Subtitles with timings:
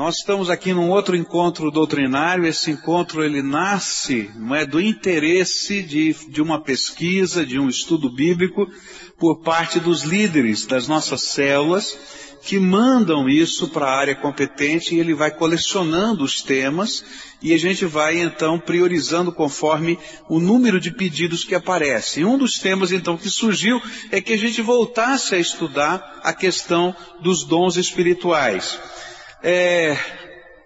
[0.00, 2.46] Nós estamos aqui num outro encontro doutrinário.
[2.46, 8.08] Esse encontro ele nasce não é, do interesse de, de uma pesquisa, de um estudo
[8.08, 8.66] bíblico
[9.18, 11.98] por parte dos líderes das nossas células
[12.42, 17.04] que mandam isso para a área competente e ele vai colecionando os temas
[17.42, 19.98] e a gente vai então priorizando conforme
[20.30, 22.24] o número de pedidos que aparecem.
[22.24, 23.78] Um dos temas então que surgiu
[24.10, 28.78] é que a gente voltasse a estudar a questão dos dons espirituais.
[29.42, 29.96] É,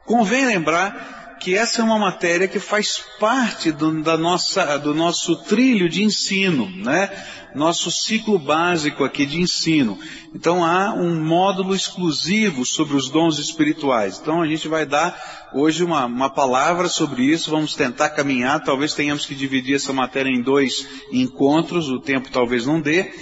[0.04, 5.36] convém lembrar que essa é uma matéria que faz parte do, da nossa, do nosso
[5.36, 7.10] trilho de ensino, né?
[7.54, 9.98] Nosso ciclo básico aqui de ensino.
[10.34, 14.18] Então há um módulo exclusivo sobre os dons espirituais.
[14.18, 18.94] Então a gente vai dar hoje uma, uma palavra sobre isso, vamos tentar caminhar, talvez
[18.94, 23.12] tenhamos que dividir essa matéria em dois encontros, o tempo talvez não dê,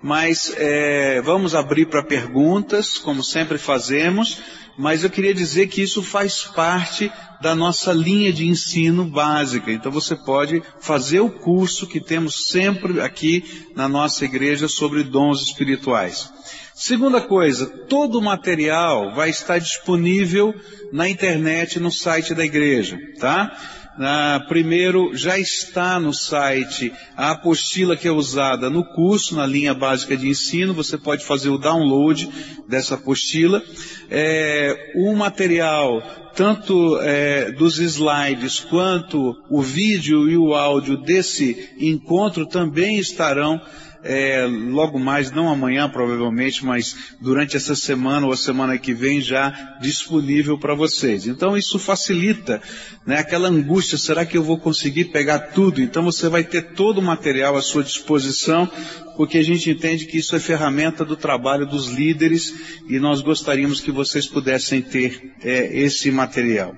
[0.00, 4.40] mas é, vamos abrir para perguntas, como sempre fazemos
[4.76, 9.72] mas eu queria dizer que isso faz parte da nossa linha de ensino básica.
[9.72, 15.42] Então você pode fazer o curso que temos sempre aqui na nossa igreja sobre dons
[15.42, 16.32] espirituais.
[16.74, 20.54] Segunda coisa, todo o material vai estar disponível
[20.92, 23.56] na internet no site da igreja, tá?
[23.98, 29.74] Ah, primeiro, já está no site a apostila que é usada no curso, na linha
[29.74, 32.28] básica de ensino, você pode fazer o download
[32.66, 33.62] dessa apostila.
[34.10, 36.02] É, o material,
[36.34, 43.60] tanto é, dos slides quanto o vídeo e o áudio desse encontro também estarão
[44.04, 49.20] é, logo mais, não amanhã provavelmente, mas durante essa semana ou a semana que vem
[49.20, 51.26] já disponível para vocês.
[51.26, 52.60] Então isso facilita
[53.06, 55.80] né, aquela angústia, será que eu vou conseguir pegar tudo?
[55.80, 58.68] Então você vai ter todo o material à sua disposição,
[59.16, 62.54] porque a gente entende que isso é ferramenta do trabalho dos líderes
[62.88, 66.74] e nós gostaríamos que vocês pudessem ter é, esse material.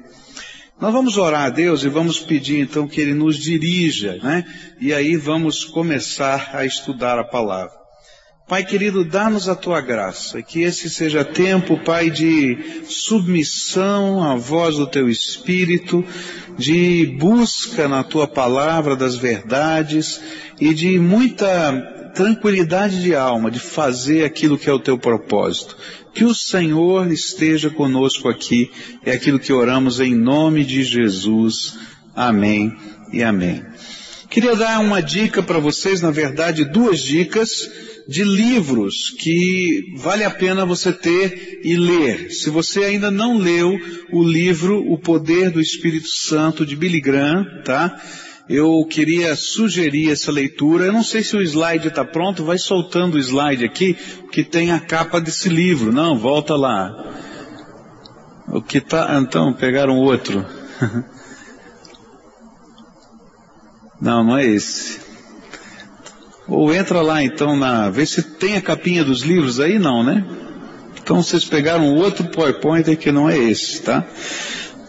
[0.81, 4.45] Nós vamos orar a Deus e vamos pedir então que Ele nos dirija, né?
[4.81, 7.85] E aí vamos começar a estudar a palavra.
[8.47, 14.77] Pai querido, dá-nos a tua graça, que esse seja tempo, Pai, de submissão à voz
[14.77, 16.05] do teu Espírito,
[16.59, 20.21] de busca na tua palavra das verdades
[20.61, 25.77] e de muita tranquilidade de alma, de fazer aquilo que é o teu propósito.
[26.15, 28.71] Que o Senhor esteja conosco aqui.
[29.05, 31.77] É aquilo que oramos em nome de Jesus.
[32.15, 32.73] Amém
[33.13, 33.65] e amém.
[34.31, 37.71] Queria dar uma dica para vocês, na verdade, duas dicas
[38.07, 42.31] de livros que vale a pena você ter e ler.
[42.31, 43.79] Se você ainda não leu
[44.13, 47.97] o livro O Poder do Espírito Santo de Billy Graham, tá?
[48.49, 50.85] Eu queria sugerir essa leitura.
[50.87, 53.95] Eu não sei se o slide está pronto, vai soltando o slide aqui,
[54.31, 55.91] que tem a capa desse livro.
[55.93, 57.13] Não, volta lá.
[58.49, 60.45] O que tá, então, pegaram outro.
[64.01, 65.01] não, não é esse.
[66.47, 70.27] Ou entra lá então na, vê se tem a capinha dos livros aí, não, né?
[71.03, 74.05] Então vocês pegaram outro PowerPoint que não é esse, tá?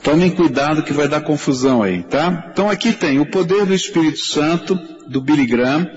[0.06, 2.52] Tomem cuidado que vai dar confusão aí, tá?
[2.54, 5.90] Então aqui tem O Poder do Espírito Santo, do Billy Graham,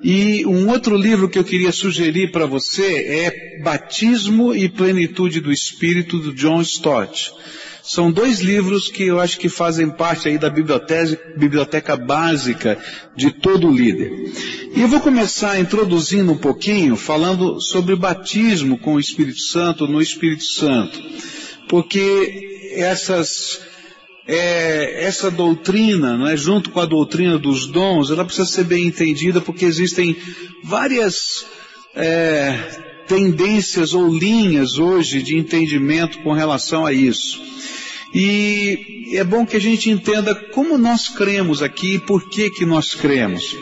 [0.00, 5.50] e um outro livro que eu queria sugerir para você é Batismo e Plenitude do
[5.50, 7.32] Espírito, do John Stott.
[7.82, 12.78] São dois livros que eu acho que fazem parte aí da biblioteca, biblioteca básica
[13.16, 14.12] de todo líder.
[14.76, 20.00] E eu vou começar introduzindo um pouquinho, falando sobre batismo com o Espírito Santo, no
[20.00, 21.02] Espírito Santo.
[21.68, 23.60] Porque essas,
[24.26, 29.40] é, essa doutrina, é, junto com a doutrina dos dons, ela precisa ser bem entendida
[29.40, 30.16] porque existem
[30.62, 31.46] várias
[31.94, 32.58] é,
[33.06, 37.40] tendências ou linhas hoje de entendimento com relação a isso.
[38.14, 42.64] E é bom que a gente entenda como nós cremos aqui e por que que
[42.64, 43.56] nós cremos.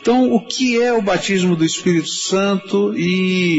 [0.00, 3.58] Então, o que é o batismo do Espírito Santo e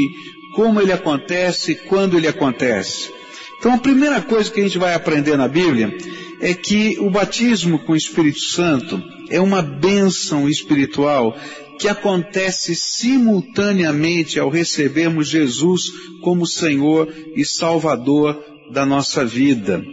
[0.55, 3.16] como ele acontece, quando ele acontece?
[3.59, 5.97] Então a primeira coisa que a gente vai aprender na Bíblia
[6.39, 11.35] é que o batismo com o Espírito Santo é uma bênção espiritual
[11.79, 15.83] que acontece simultaneamente ao recebermos Jesus
[16.21, 19.83] como Senhor e Salvador da nossa vida.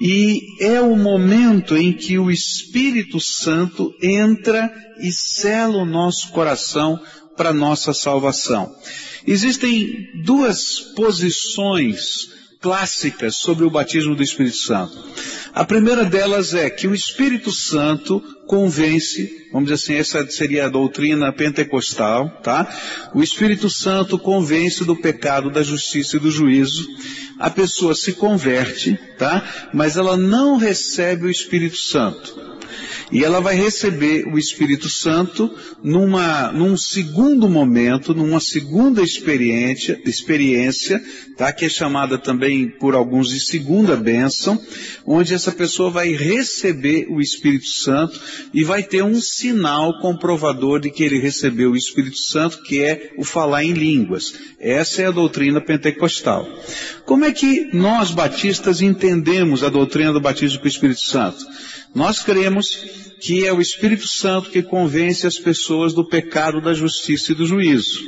[0.00, 6.98] E é o momento em que o Espírito Santo entra e sela o nosso coração
[7.36, 8.74] para nossa salvação.
[9.26, 14.96] Existem duas posições clássicas sobre o batismo do Espírito Santo.
[15.54, 20.68] A primeira delas é que o Espírito Santo convence, vamos dizer assim, essa seria a
[20.68, 22.68] doutrina pentecostal, tá?
[23.14, 26.86] O Espírito Santo convence do pecado, da justiça e do juízo.
[27.38, 29.42] A pessoa se converte, tá?
[29.72, 32.50] Mas ela não recebe o Espírito Santo.
[33.12, 35.50] E ela vai receber o Espírito Santo
[35.82, 41.02] numa, num segundo momento, numa segunda experiência, experiência,
[41.36, 41.52] tá?
[41.52, 44.60] Que é chamada também por alguns de segunda bênção,
[45.04, 48.20] onde essa pessoa vai receber o Espírito Santo
[48.54, 53.12] e vai ter um sinal comprovador de que ele recebeu o Espírito Santo, que é
[53.16, 54.34] o falar em línguas.
[54.60, 56.48] Essa é a doutrina pentecostal.
[57.04, 61.44] Como é que nós batistas entendemos a doutrina do batismo com o Espírito Santo?
[61.94, 62.68] Nós cremos
[63.20, 67.46] que é o Espírito Santo que convence as pessoas do pecado, da justiça e do
[67.46, 68.00] juízo.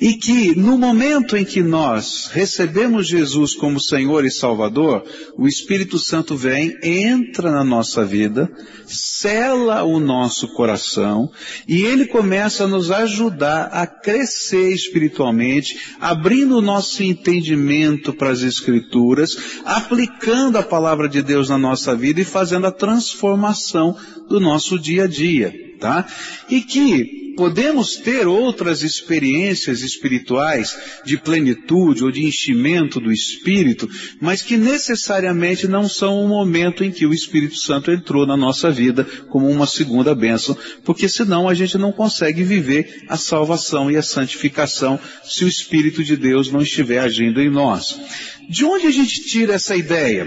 [0.00, 5.04] E que no momento em que nós recebemos Jesus como Senhor e Salvador,
[5.36, 8.50] o Espírito Santo vem, entra na nossa vida,
[8.86, 11.30] cela o nosso coração
[11.68, 18.40] e ele começa a nos ajudar a crescer espiritualmente, abrindo o nosso entendimento para as
[18.40, 19.36] Escrituras,
[19.66, 23.96] aplicando a palavra de Deus na nossa vida e fazendo a transformação
[24.28, 26.06] do nosso dia a dia, tá?
[26.48, 33.88] E que podemos ter outras experiências espirituais de plenitude ou de enchimento do Espírito,
[34.20, 38.70] mas que necessariamente não são o momento em que o Espírito Santo entrou na nossa
[38.70, 43.96] vida como uma segunda bênção, porque senão a gente não consegue viver a salvação e
[43.96, 47.98] a santificação se o Espírito de Deus não estiver agindo em nós.
[48.50, 50.26] De onde a gente tira essa ideia?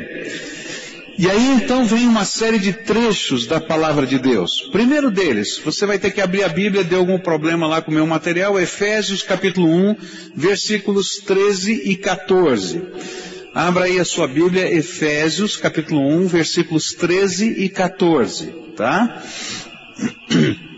[1.18, 4.70] E aí então vem uma série de trechos da palavra de Deus.
[4.72, 7.94] Primeiro deles, você vai ter que abrir a Bíblia, deu algum problema lá com o
[7.94, 9.96] meu material, Efésios capítulo 1,
[10.36, 12.82] versículos 13 e 14.
[13.54, 19.22] Abra aí a sua Bíblia, Efésios capítulo 1, versículos 13 e 14, tá?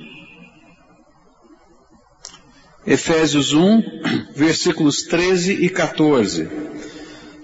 [2.85, 3.81] Efésios 1,
[4.35, 6.49] versículos 13 e 14.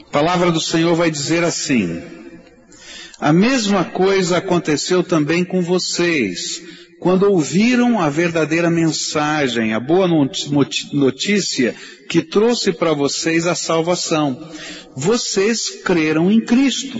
[0.01, 2.20] A palavra do Senhor vai dizer assim,
[3.21, 6.59] a mesma coisa aconteceu também com vocês,
[6.99, 11.75] quando ouviram a verdadeira mensagem, a boa notícia
[12.09, 14.49] que trouxe para vocês a salvação.
[14.95, 16.99] Vocês creram em Cristo.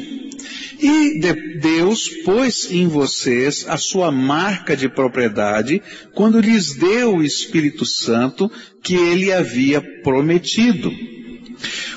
[0.79, 1.19] E
[1.59, 5.81] Deus pôs em vocês a sua marca de propriedade
[6.13, 8.49] quando lhes deu o Espírito Santo
[8.83, 10.91] que ele havia prometido.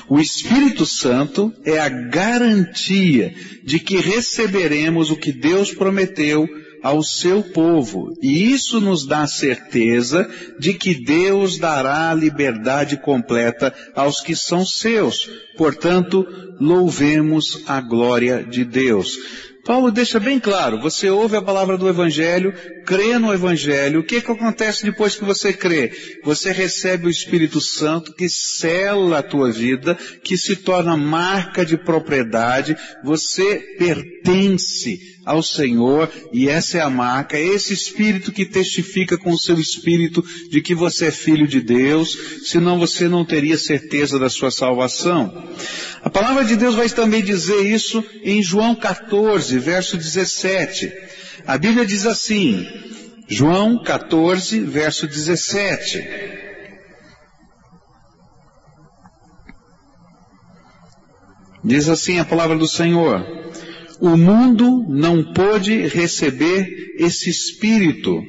[0.07, 6.47] O Espírito Santo é a garantia de que receberemos o que Deus prometeu
[6.83, 8.13] ao seu povo.
[8.21, 10.29] E isso nos dá certeza
[10.59, 15.27] de que Deus dará liberdade completa aos que são seus.
[15.57, 16.23] Portanto,
[16.59, 19.17] louvemos a glória de Deus.
[19.65, 22.53] Paulo deixa bem claro, você ouve a palavra do Evangelho,
[22.85, 25.91] crê no Evangelho, o que, que acontece depois que você crê?
[26.23, 31.77] Você recebe o Espírito Santo que sela a tua vida, que se torna marca de
[31.77, 39.17] propriedade, você pertence ao Senhor, e essa é a marca, é esse Espírito que testifica
[39.17, 43.57] com o seu Espírito de que você é filho de Deus, senão você não teria
[43.57, 45.49] certeza da sua salvação.
[46.03, 50.93] A palavra de Deus vai também dizer isso em João 14, verso 17.
[51.47, 52.67] A Bíblia diz assim,
[53.27, 56.35] João 14, verso 17.
[61.63, 63.45] Diz assim a palavra do Senhor
[63.99, 68.21] o mundo não pôde receber esse Espírito,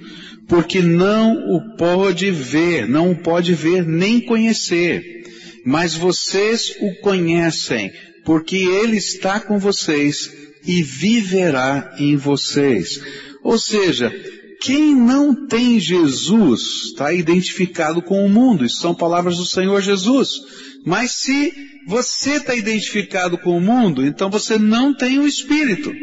[0.49, 5.25] porque não o pode ver, não o pode ver nem conhecer.
[5.65, 7.93] Mas vocês o conhecem,
[8.25, 10.31] porque ele está com vocês
[10.65, 13.01] e viverá em vocês.
[13.43, 14.13] Ou seja,
[14.61, 18.65] quem não tem Jesus está identificado com o mundo.
[18.65, 20.31] Isso são palavras do Senhor Jesus.
[20.85, 21.53] Mas se
[21.87, 25.95] você está identificado com o mundo, então você não tem o Espírito.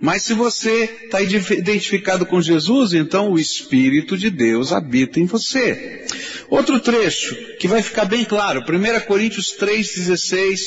[0.00, 6.04] Mas se você está identificado com Jesus, então o Espírito de Deus habita em você.
[6.50, 10.58] Outro trecho que vai ficar bem claro, 1 Coríntios 3,16,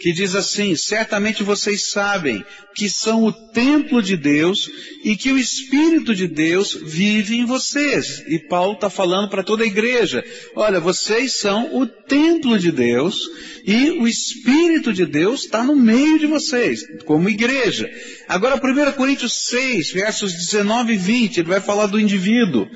[0.00, 2.42] que diz assim, certamente vocês sabem
[2.74, 4.70] que são o templo de Deus
[5.04, 8.24] e que o Espírito de Deus vive em vocês.
[8.26, 10.24] E Paulo está falando para toda a igreja,
[10.56, 13.28] olha, vocês são o templo de Deus
[13.66, 17.90] e o Espírito de Deus está no meio de vocês, como igreja.
[18.26, 22.66] Agora 1 Coríntios 6, versos 19 e 20, ele vai falar do indivíduo.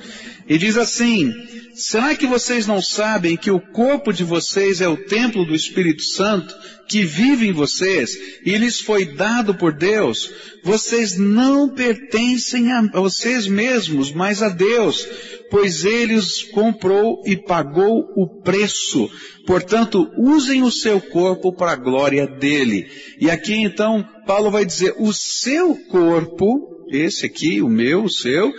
[0.47, 1.33] E diz assim,
[1.73, 6.03] será que vocês não sabem que o corpo de vocês é o templo do Espírito
[6.03, 6.55] Santo,
[6.87, 10.31] que vive em vocês, e lhes foi dado por Deus?
[10.63, 15.07] Vocês não pertencem a vocês mesmos, mas a Deus,
[15.49, 19.09] pois Ele os comprou e pagou o preço.
[19.45, 22.87] Portanto, usem o seu corpo para a glória dele.
[23.19, 28.51] E aqui então, Paulo vai dizer, o seu corpo, esse aqui, o meu, o seu,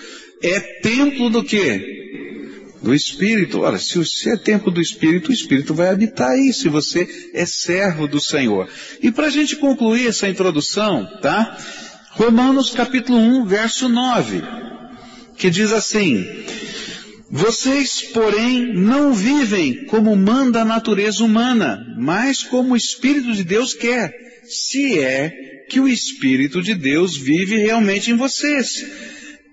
[0.42, 2.05] é templo do quê?
[2.86, 3.62] Do Espírito.
[3.62, 7.44] Ora, se você é templo do Espírito, o Espírito vai habitar aí, se você é
[7.44, 8.68] servo do Senhor.
[9.02, 11.58] E para a gente concluir essa introdução, tá?
[12.10, 14.40] Romanos capítulo 1, verso 9,
[15.36, 16.24] que diz assim,
[17.28, 23.74] vocês, porém, não vivem como manda a natureza humana, mas como o Espírito de Deus
[23.74, 24.12] quer,
[24.44, 25.32] se é
[25.68, 28.86] que o Espírito de Deus vive realmente em vocês.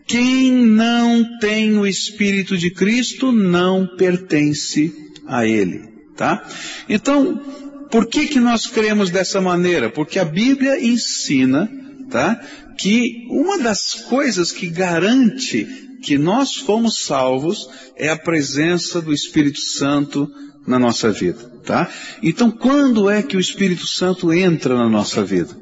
[0.05, 4.93] Quem não tem o Espírito de Cristo não pertence
[5.25, 5.79] a Ele,
[6.15, 6.45] tá?
[6.89, 7.41] Então,
[7.89, 9.89] por que que nós cremos dessa maneira?
[9.89, 11.69] Porque a Bíblia ensina,
[12.09, 12.35] tá?
[12.77, 15.67] Que uma das coisas que garante
[16.03, 20.29] que nós fomos salvos é a presença do Espírito Santo
[20.67, 21.89] na nossa vida, tá?
[22.21, 25.55] Então, quando é que o Espírito Santo entra na nossa vida?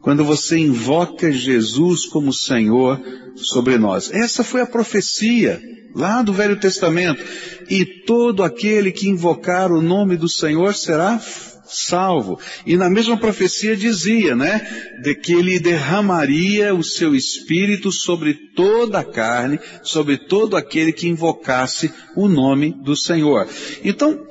[0.00, 3.00] Quando você invoca Jesus como Senhor
[3.36, 4.10] sobre nós.
[4.12, 5.60] Essa foi a profecia
[5.94, 7.22] lá do Velho Testamento.
[7.68, 11.20] E todo aquele que invocar o nome do Senhor será
[11.66, 12.38] salvo.
[12.66, 14.60] E na mesma profecia dizia, né,
[15.02, 21.08] de que ele derramaria o seu espírito sobre toda a carne, sobre todo aquele que
[21.08, 23.48] invocasse o nome do Senhor.
[23.82, 24.26] Então,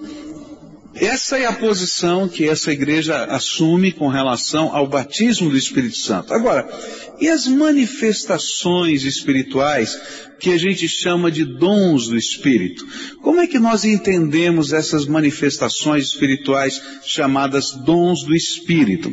[0.95, 6.33] essa é a posição que essa igreja assume com relação ao batismo do Espírito Santo.
[6.33, 6.67] Agora,
[7.19, 9.97] e as manifestações espirituais
[10.39, 12.85] que a gente chama de dons do Espírito?
[13.21, 19.11] Como é que nós entendemos essas manifestações espirituais chamadas dons do Espírito?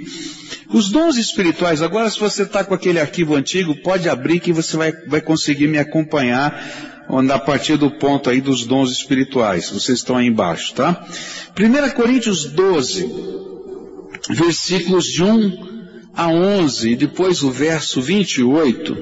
[0.68, 4.76] Os dons espirituais, agora se você está com aquele arquivo antigo, pode abrir que você
[4.76, 6.99] vai, vai conseguir me acompanhar
[7.32, 9.70] a partir do ponto aí dos dons espirituais.
[9.70, 11.04] Vocês estão aí embaixo, tá?
[11.58, 13.10] 1 Coríntios 12,
[14.30, 15.70] versículos de 1
[16.14, 18.96] a 11, e depois o verso 28,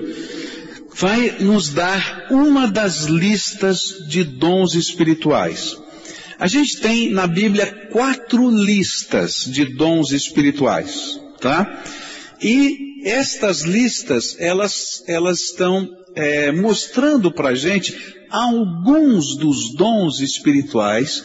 [0.94, 5.76] vai nos dar uma das listas de dons espirituais.
[6.38, 11.82] A gente tem na Bíblia quatro listas de dons espirituais, tá?
[12.40, 15.88] E estas listas, elas, elas estão
[16.18, 17.96] é, mostrando para a gente
[18.28, 21.24] alguns dos dons espirituais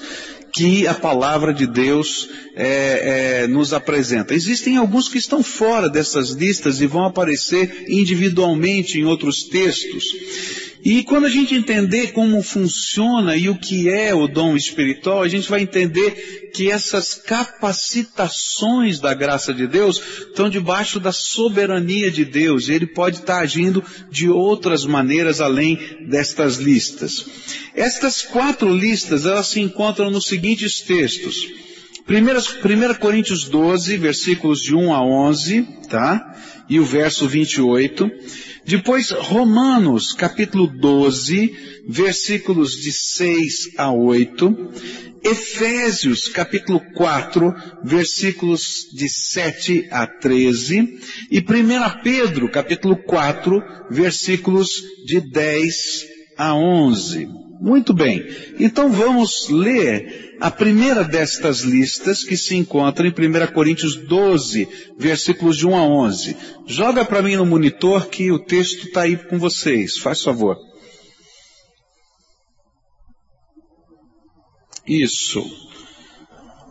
[0.53, 4.35] que a palavra de Deus é, é, nos apresenta.
[4.35, 10.03] Existem alguns que estão fora dessas listas e vão aparecer individualmente em outros textos.
[10.85, 15.29] E quando a gente entender como funciona e o que é o dom espiritual, a
[15.29, 22.25] gente vai entender que essas capacitações da graça de Deus estão debaixo da soberania de
[22.25, 22.67] Deus.
[22.67, 27.25] Ele pode estar agindo de outras maneiras além destas listas.
[27.73, 31.47] Estas quatro listas, elas se encontram nos seguintes textos.
[32.07, 36.35] 1 Coríntios 12, versículos de 1 a 11, tá?
[36.69, 38.11] E o verso 28.
[38.65, 44.71] Depois, Romanos, capítulo 12, versículos de 6 a 8.
[45.23, 47.55] Efésios, capítulo 4,
[47.85, 50.99] versículos de 7 a 13.
[51.31, 56.05] E 1 Pedro, capítulo 4, versículos de 10
[56.37, 57.42] a 11.
[57.63, 58.27] Muito bem.
[58.59, 64.67] Então vamos ler a primeira destas listas que se encontra em 1 Coríntios 12,
[64.97, 66.35] versículos de 1 a 11.
[66.67, 69.97] Joga para mim no monitor que o texto está aí com vocês.
[69.97, 70.57] Faz favor.
[74.85, 75.41] Isso.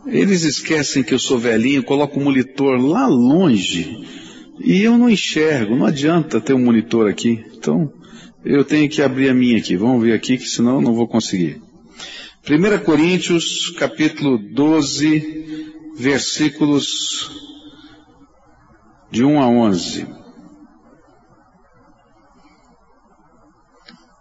[0.05, 3.97] Eles esquecem que eu sou velhinho, coloco o monitor lá longe
[4.59, 5.75] e eu não enxergo.
[5.75, 7.43] Não adianta ter um monitor aqui.
[7.57, 7.91] Então,
[8.45, 9.77] eu tenho que abrir a minha aqui.
[9.77, 11.61] Vamos ver aqui, que senão eu não vou conseguir.
[12.49, 17.31] 1 Coríntios, capítulo 12, versículos
[19.09, 20.07] de 1 a 11.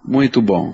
[0.04, 0.72] Muito bom.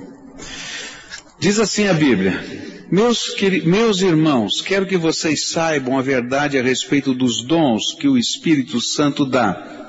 [1.40, 2.43] Diz assim a Bíblia:
[2.90, 8.19] meus, meus irmãos, quero que vocês saibam a verdade a respeito dos dons que o
[8.19, 9.88] Espírito Santo dá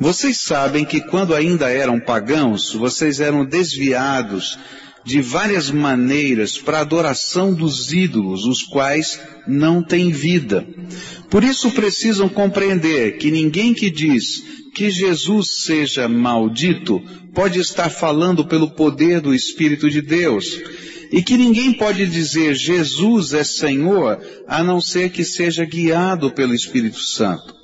[0.00, 4.58] vocês sabem que quando ainda eram pagãos, vocês eram desviados
[5.04, 10.66] de várias maneiras para a adoração dos ídolos, os quais não têm vida.
[11.28, 14.42] Por isso precisam compreender que ninguém que diz
[14.74, 17.02] que Jesus seja maldito
[17.34, 20.58] pode estar falando pelo poder do Espírito de Deus.
[21.12, 26.54] E que ninguém pode dizer Jesus é Senhor a não ser que seja guiado pelo
[26.54, 27.59] Espírito Santo.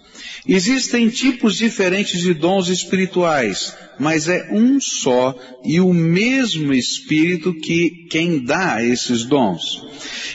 [0.48, 5.34] Existem tipos diferentes de dons espirituais, mas é um só
[5.64, 9.82] e o mesmo Espírito que quem dá esses dons.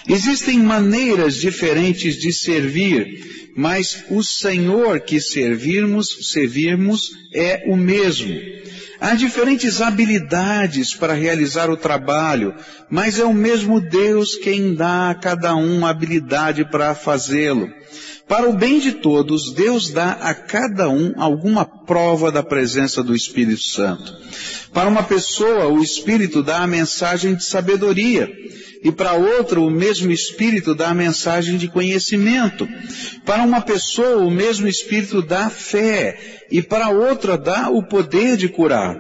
[0.09, 8.37] Existem maneiras diferentes de servir, mas o Senhor que servirmos, servirmos é o mesmo.
[8.99, 12.53] Há diferentes habilidades para realizar o trabalho,
[12.89, 17.67] mas é o mesmo Deus quem dá a cada um habilidade para fazê-lo.
[18.31, 23.13] Para o bem de todos, Deus dá a cada um alguma prova da presença do
[23.13, 24.15] Espírito Santo.
[24.73, 28.31] Para uma pessoa, o Espírito dá a mensagem de sabedoria,
[28.81, 32.65] e para outra, o mesmo Espírito dá a mensagem de conhecimento.
[33.25, 38.47] Para uma pessoa, o mesmo Espírito dá fé, e para outra dá o poder de
[38.47, 38.97] curar.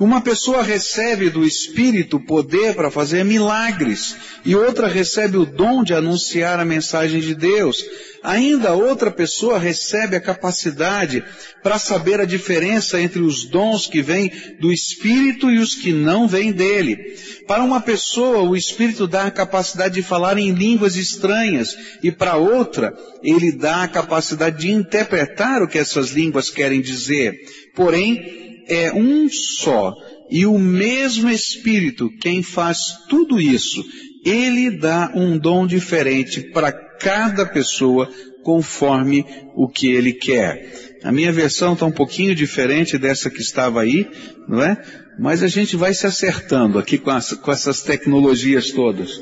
[0.00, 5.92] Uma pessoa recebe do Espírito poder para fazer milagres, e outra recebe o dom de
[5.92, 7.84] anunciar a mensagem de Deus.
[8.22, 11.24] Ainda outra pessoa recebe a capacidade
[11.64, 16.28] para saber a diferença entre os dons que vêm do Espírito e os que não
[16.28, 17.16] vêm dele.
[17.48, 22.36] Para uma pessoa, o Espírito dá a capacidade de falar em línguas estranhas, e para
[22.36, 27.34] outra, ele dá a capacidade de interpretar o que essas línguas querem dizer.
[27.74, 29.94] Porém, é um só
[30.30, 33.84] e o mesmo Espírito quem faz tudo isso.
[34.24, 38.10] Ele dá um dom diferente para cada pessoa
[38.42, 40.98] conforme o que ele quer.
[41.02, 44.06] A minha versão está um pouquinho diferente dessa que estava aí,
[44.48, 44.76] não é?
[45.18, 49.20] Mas a gente vai se acertando aqui com, as, com essas tecnologias todas.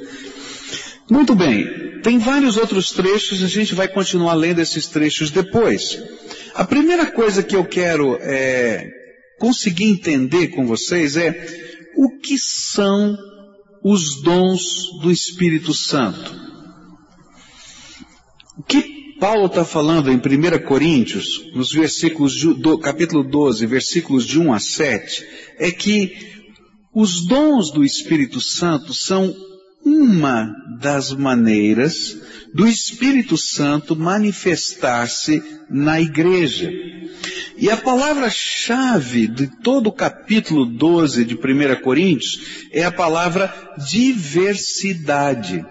[1.10, 6.02] Muito bem, tem vários outros trechos, a gente vai continuar lendo esses trechos depois.
[6.54, 8.88] A primeira coisa que eu quero é,
[9.38, 11.32] conseguir entender com vocês é
[11.96, 13.16] o que são
[13.82, 14.62] os dons
[15.00, 16.34] do Espírito Santo.
[18.58, 24.38] O que Paulo está falando em 1 Coríntios, nos versículos do capítulo 12, versículos de
[24.38, 25.26] 1 a 7,
[25.58, 26.14] é que
[26.94, 29.34] os dons do Espírito Santo são
[29.86, 32.18] uma das maneiras
[32.52, 35.40] do Espírito Santo manifestar-se
[35.70, 36.68] na igreja.
[37.56, 43.54] E a palavra-chave de todo o capítulo 12 de 1 Coríntios é a palavra
[43.88, 45.64] diversidade.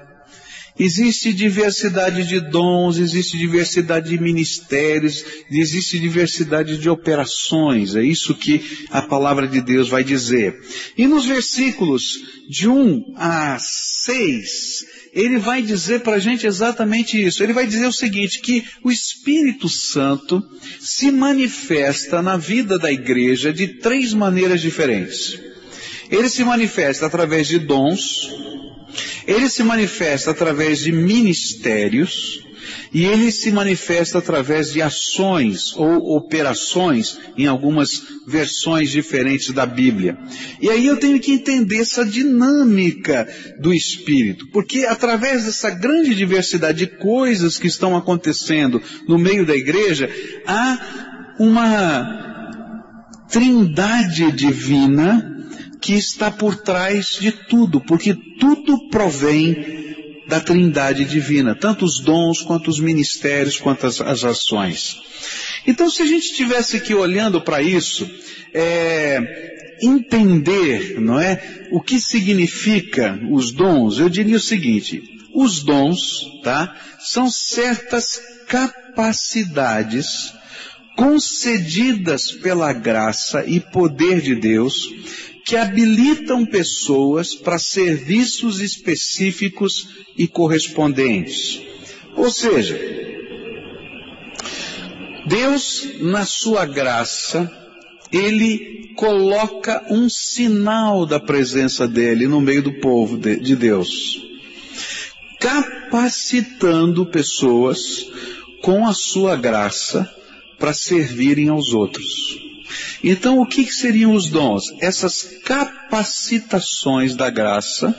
[0.78, 7.96] Existe diversidade de dons, existe diversidade de ministérios, existe diversidade de operações.
[7.96, 8.62] É isso que
[8.92, 10.54] a palavra de Deus vai dizer.
[10.98, 17.42] E nos versículos de 1 a 6, ele vai dizer para a gente exatamente isso.
[17.42, 20.44] Ele vai dizer o seguinte, que o Espírito Santo
[20.78, 25.40] se manifesta na vida da igreja de três maneiras diferentes.
[26.12, 28.30] Ele se manifesta através de dons,
[29.28, 32.46] ele se manifesta através de ministérios
[32.94, 40.18] e ele se manifesta através de ações ou operações em algumas versões diferentes da Bíblia.
[40.62, 43.28] E aí eu tenho que entender essa dinâmica
[43.60, 49.56] do Espírito, porque através dessa grande diversidade de coisas que estão acontecendo no meio da
[49.56, 50.10] igreja,
[50.48, 52.26] há uma
[53.30, 55.35] trindade divina
[55.86, 59.86] que está por trás de tudo, porque tudo provém
[60.28, 64.98] da trindade divina, tanto os dons quanto os ministérios, quanto as, as ações.
[65.68, 68.10] Então, se a gente estivesse aqui olhando para isso,
[68.52, 75.04] é, entender, não é, o que significa os dons, eu diria o seguinte:
[75.36, 80.34] os dons, tá, são certas capacidades
[80.98, 84.74] concedidas pela graça e poder de Deus
[85.46, 91.62] que habilitam pessoas para serviços específicos e correspondentes.
[92.16, 92.80] Ou seja,
[95.28, 97.52] Deus, na sua graça,
[98.12, 104.22] ele coloca um sinal da presença dele no meio do povo de Deus,
[105.40, 108.08] capacitando pessoas
[108.64, 110.10] com a sua graça
[110.58, 112.45] para servirem aos outros.
[113.08, 114.64] Então, o que, seriam os dons?
[114.82, 117.96] Essas capacitações da graça,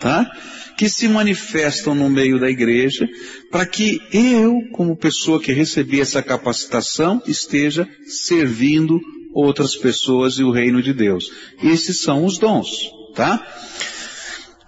[0.00, 0.28] tá?
[0.76, 3.08] Que se manifestam no meio da igreja,
[3.52, 9.00] para que eu, como pessoa que recebi essa capacitação, esteja servindo
[9.32, 11.30] outras pessoas e o reino de Deus.
[11.62, 13.46] Esses são os dons, tá?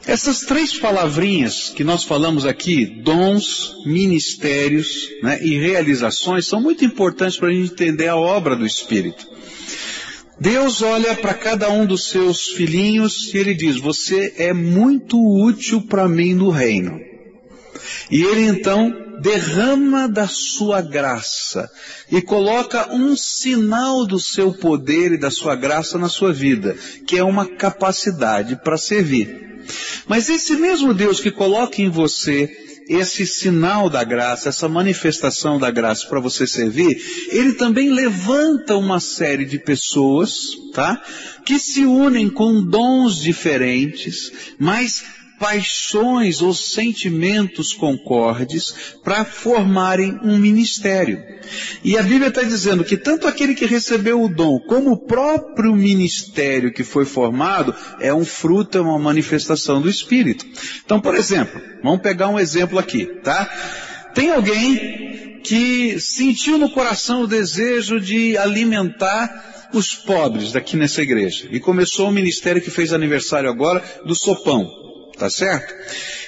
[0.07, 7.37] Essas três palavrinhas que nós falamos aqui, dons, ministérios né, e realizações, são muito importantes
[7.37, 9.26] para a gente entender a obra do Espírito.
[10.40, 15.83] Deus olha para cada um dos seus filhinhos e ele diz: Você é muito útil
[15.83, 16.98] para mim no reino.
[18.11, 21.70] E ele então derrama da sua graça
[22.11, 26.74] e coloca um sinal do seu poder e da sua graça na sua vida,
[27.07, 29.61] que é uma capacidade para servir.
[30.09, 35.70] Mas esse mesmo Deus que coloca em você esse sinal da graça, essa manifestação da
[35.70, 37.00] graça para você servir,
[37.31, 41.00] ele também levanta uma série de pessoas, tá?
[41.44, 45.05] Que se unem com dons diferentes, mas
[45.40, 51.18] paixões ou sentimentos concordes para formarem um ministério.
[51.83, 55.74] E a Bíblia está dizendo que tanto aquele que recebeu o dom, como o próprio
[55.74, 60.44] ministério que foi formado, é um fruto, é uma manifestação do Espírito.
[60.85, 63.50] Então, por exemplo, vamos pegar um exemplo aqui, tá?
[64.14, 71.48] Tem alguém que sentiu no coração o desejo de alimentar os pobres daqui nessa igreja.
[71.50, 74.89] E começou o ministério que fez aniversário agora do sopão.
[75.21, 75.75] Tá certo?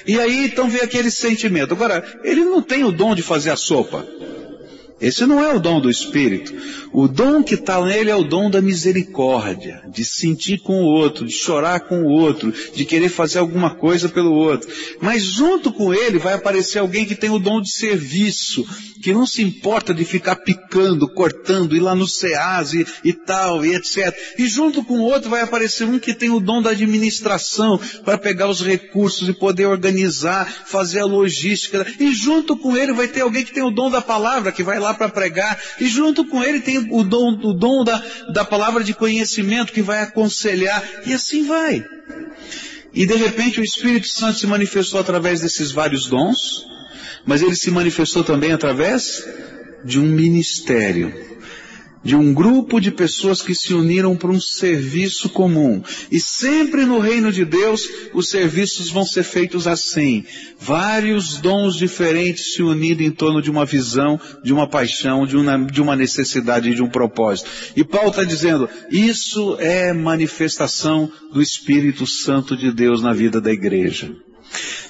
[0.05, 1.73] E aí então vem aquele sentimento.
[1.73, 4.05] Agora, ele não tem o dom de fazer a sopa.
[5.01, 6.53] Esse não é o dom do Espírito.
[6.93, 11.25] O dom que está nele é o dom da misericórdia, de sentir com o outro,
[11.25, 14.69] de chorar com o outro, de querer fazer alguma coisa pelo outro.
[15.01, 18.65] Mas junto com ele vai aparecer alguém que tem o dom de serviço,
[19.01, 23.65] que não se importa de ficar picando, cortando, ir lá no SEAS e, e tal,
[23.65, 24.15] e etc.
[24.37, 28.17] E junto com o outro vai aparecer um que tem o dom da administração, para
[28.17, 31.85] pegar os recursos e poder organizar, fazer a logística.
[31.99, 34.79] E junto com ele vai ter alguém que tem o dom da palavra, que vai
[34.83, 35.59] lá para pregar.
[35.79, 39.81] E junto com ele tem o dom, o dom da, da palavra de conhecimento, que
[39.81, 40.83] vai aconselhar.
[41.05, 41.83] E assim vai.
[42.93, 46.65] E de repente o Espírito Santo se manifestou através desses vários dons,
[47.25, 49.25] mas ele se manifestou também através
[49.83, 51.32] de um ministério
[52.03, 55.81] de um grupo de pessoas que se uniram para um serviço comum.
[56.11, 60.25] E sempre no reino de Deus, os serviços vão ser feitos assim.
[60.59, 65.57] Vários dons diferentes se unindo em torno de uma visão, de uma paixão, de uma,
[65.57, 67.49] de uma necessidade de um propósito.
[67.75, 73.51] E Paulo está dizendo, isso é manifestação do Espírito Santo de Deus na vida da
[73.51, 74.11] igreja.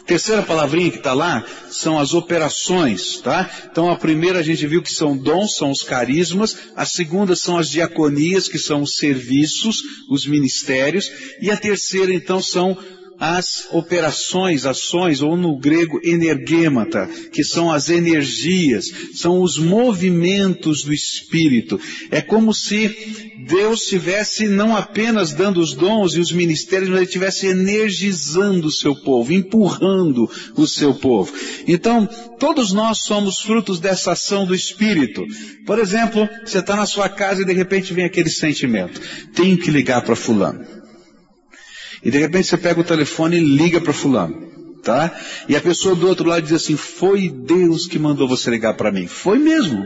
[0.05, 3.49] Terceira palavrinha que está lá são as operações, tá?
[3.71, 7.57] Então a primeira a gente viu que são dons, são os carismas, a segunda são
[7.57, 12.77] as diaconias, que são os serviços, os ministérios, e a terceira então são
[13.19, 20.93] as operações, ações, ou no grego energêmata, que são as energias, são os movimentos do
[20.93, 21.79] Espírito.
[22.11, 27.05] É como se Deus estivesse não apenas dando os dons e os ministérios, mas ele
[27.05, 31.33] estivesse energizando o seu povo, empurrando o seu povo.
[31.67, 32.07] Então,
[32.39, 35.23] todos nós somos frutos dessa ação do Espírito.
[35.65, 38.99] Por exemplo, você está na sua casa e de repente vem aquele sentimento,
[39.33, 40.82] tenho que ligar para fulano.
[42.03, 44.51] E de repente você pega o telefone e liga para fulano.
[44.83, 45.17] Tá?
[45.47, 48.91] E a pessoa do outro lado diz assim, foi Deus que mandou você ligar para
[48.91, 49.07] mim.
[49.07, 49.85] Foi mesmo.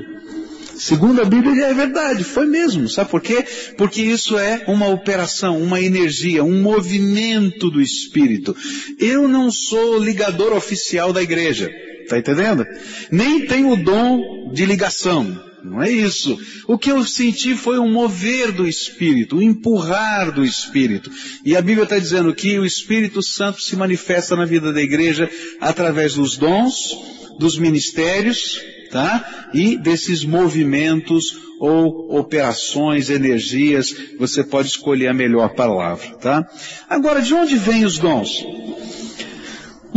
[0.76, 2.88] Segundo a Bíblia é verdade, foi mesmo.
[2.88, 3.46] Sabe por quê?
[3.78, 8.56] Porque isso é uma operação, uma energia, um movimento do Espírito.
[9.00, 11.70] Eu não sou ligador oficial da igreja.
[12.08, 12.66] Tá entendendo?
[13.12, 15.47] Nem tenho o dom de ligação.
[15.64, 16.38] Não é isso.
[16.68, 21.12] O que eu senti foi um mover do Espírito, um empurrar do Espírito.
[21.44, 25.30] E a Bíblia está dizendo que o Espírito Santo se manifesta na vida da igreja
[25.60, 26.96] através dos dons,
[27.40, 29.50] dos ministérios, tá?
[29.54, 36.48] E desses movimentos ou operações, energias, você pode escolher a melhor palavra, tá?
[36.88, 38.46] Agora, de onde vêm os dons?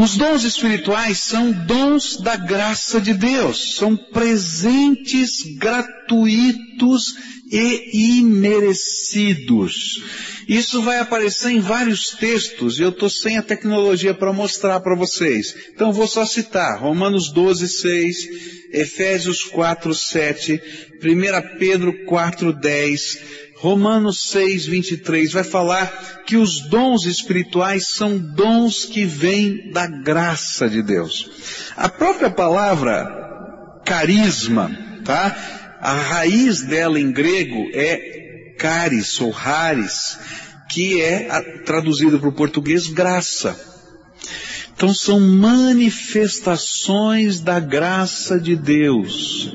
[0.01, 7.17] Os dons espirituais são dons da graça de Deus, são presentes gratuitos
[7.53, 10.03] e imerecidos.
[10.49, 14.97] Isso vai aparecer em vários textos e eu estou sem a tecnologia para mostrar para
[14.97, 15.55] vocês.
[15.75, 18.29] Então vou só citar Romanos 12, 6,
[18.73, 20.63] Efésios 4, 7,
[21.05, 23.19] 1 Pedro 4, 10,
[23.61, 30.67] Romanos 6, 23 vai falar que os dons espirituais são dons que vêm da graça
[30.67, 31.31] de Deus.
[31.77, 33.07] A própria palavra
[33.85, 34.71] carisma,
[35.05, 35.37] tá?
[35.79, 40.19] A raiz dela em grego é caris ou raris,
[40.71, 41.29] que é
[41.67, 43.61] traduzido para o português graça.
[44.75, 49.53] Então são manifestações da graça de Deus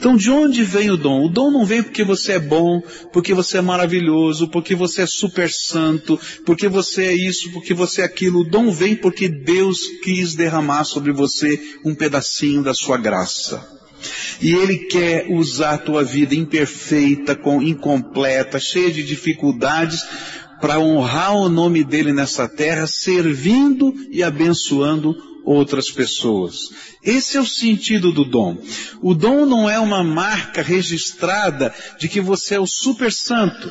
[0.00, 1.26] Então de onde vem o dom?
[1.26, 2.80] O dom não vem porque você é bom,
[3.12, 8.00] porque você é maravilhoso, porque você é super santo, porque você é isso, porque você
[8.00, 8.40] é aquilo.
[8.40, 13.62] O dom vem porque Deus quis derramar sobre você um pedacinho da sua graça.
[14.40, 20.02] E Ele quer usar a tua vida imperfeita, incompleta, cheia de dificuldades,
[20.62, 26.70] para honrar o nome dele nessa terra, servindo e abençoando outras pessoas.
[27.02, 28.58] Esse é o sentido do dom.
[29.02, 33.70] O dom não é uma marca registrada de que você é o super santo.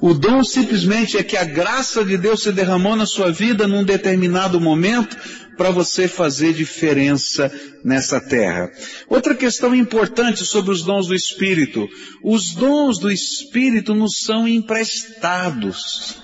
[0.00, 3.84] O dom simplesmente é que a graça de Deus se derramou na sua vida num
[3.84, 5.16] determinado momento
[5.56, 7.52] para você fazer diferença
[7.84, 8.70] nessa terra.
[9.10, 11.86] Outra questão importante sobre os dons do Espírito.
[12.24, 16.16] Os dons do Espírito nos são emprestados.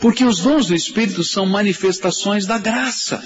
[0.00, 3.22] Porque os dons do Espírito são manifestações da graça.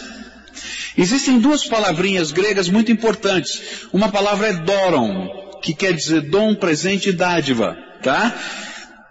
[0.96, 3.62] Existem duas palavrinhas gregas muito importantes.
[3.92, 8.34] Uma palavra é doron, que quer dizer dom, presente e dádiva, tá?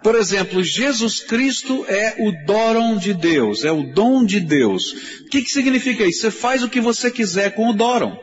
[0.02, 4.92] Por exemplo, Jesus Cristo é o doron de Deus, é o dom de Deus.
[5.20, 6.22] O que, que significa isso?
[6.22, 8.16] Você faz o que você quiser com o doron.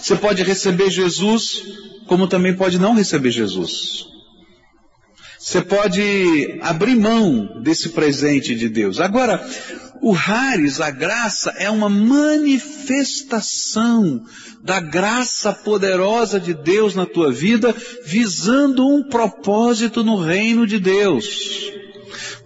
[0.00, 1.62] Você pode receber Jesus,
[2.06, 4.13] como também pode não receber Jesus.
[5.44, 8.98] Você pode abrir mão desse presente de Deus.
[8.98, 9.46] Agora,
[10.00, 14.24] o Haris, a graça, é uma manifestação
[14.62, 17.76] da graça poderosa de Deus na tua vida,
[18.06, 21.74] visando um propósito no reino de Deus.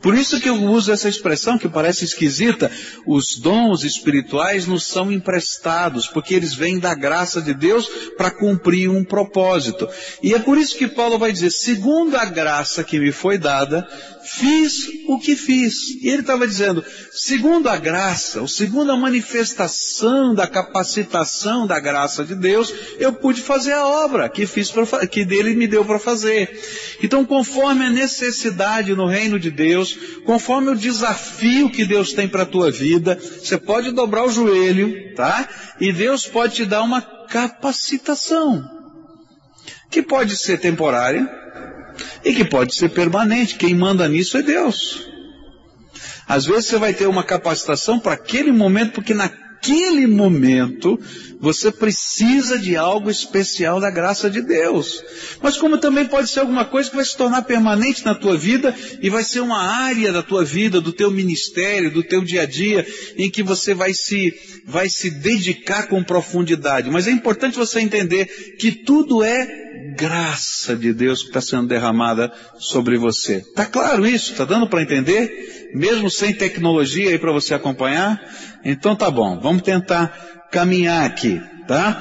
[0.01, 2.71] Por isso que eu uso essa expressão que parece esquisita.
[3.05, 8.89] Os dons espirituais nos são emprestados, porque eles vêm da graça de Deus para cumprir
[8.89, 9.89] um propósito.
[10.23, 13.87] E é por isso que Paulo vai dizer, segundo a graça que me foi dada,
[14.29, 16.03] fiz o que fiz.
[16.03, 22.25] E ele estava dizendo, segundo a graça, ou segundo a manifestação da capacitação da graça
[22.25, 25.99] de Deus, eu pude fazer a obra que fiz pra, que dele me deu para
[25.99, 26.61] fazer.
[27.03, 29.88] Então, conforme a necessidade no reino de Deus,
[30.25, 35.15] conforme o desafio que Deus tem para a tua vida, você pode dobrar o joelho,
[35.15, 35.49] tá?
[35.81, 38.65] E Deus pode te dar uma capacitação,
[39.91, 41.29] que pode ser temporária,
[42.25, 43.57] e que pode ser permanente.
[43.57, 45.07] Quem manda nisso é Deus.
[46.27, 49.15] Às vezes você vai ter uma capacitação para aquele momento, porque
[49.59, 50.99] naquele momento
[51.41, 55.03] você precisa de algo especial da graça de Deus.
[55.41, 58.75] Mas como também pode ser alguma coisa que vai se tornar permanente na tua vida
[59.01, 62.47] e vai ser uma área da tua vida, do teu ministério, do teu dia a
[62.47, 62.85] dia,
[63.17, 66.91] em que você vai se, vai se dedicar com profundidade.
[66.91, 68.27] Mas é importante você entender
[68.59, 73.41] que tudo é graça de Deus que está sendo derramada sobre você.
[73.55, 74.35] Tá claro isso?
[74.35, 75.71] Tá dando para entender?
[75.75, 78.21] Mesmo sem tecnologia aí para você acompanhar?
[78.65, 82.01] Então tá bom, vamos tentar caminhar aqui, tá?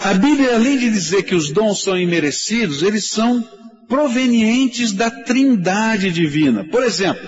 [0.00, 3.46] A Bíblia, além de dizer que os dons são imerecidos, eles são
[3.88, 6.64] provenientes da trindade divina.
[6.64, 7.22] Por exemplo,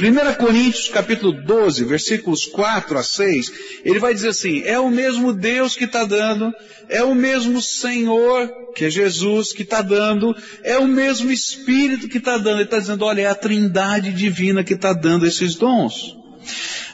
[0.00, 3.52] 1 Coríntios capítulo 12, versículos 4 a 6,
[3.84, 6.52] ele vai dizer assim, é o mesmo Deus que está dando,
[6.88, 12.18] é o mesmo Senhor, que é Jesus, que está dando, é o mesmo Espírito que
[12.18, 12.56] está dando.
[12.56, 16.16] Ele está dizendo, olha, é a trindade divina que está dando esses dons.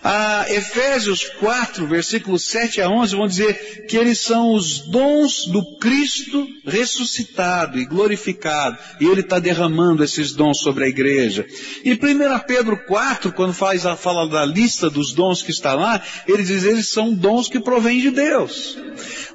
[0.03, 5.77] A Efésios 4, versículos 7 a 11 vão dizer que eles são os dons do
[5.77, 8.79] Cristo ressuscitado e glorificado.
[8.99, 11.47] E ele está derramando esses dons sobre a igreja.
[11.85, 11.97] E 1
[12.47, 16.65] Pedro 4, quando faz a, fala da lista dos dons que está lá, ele diz
[16.65, 18.79] eles são dons que provêm de Deus.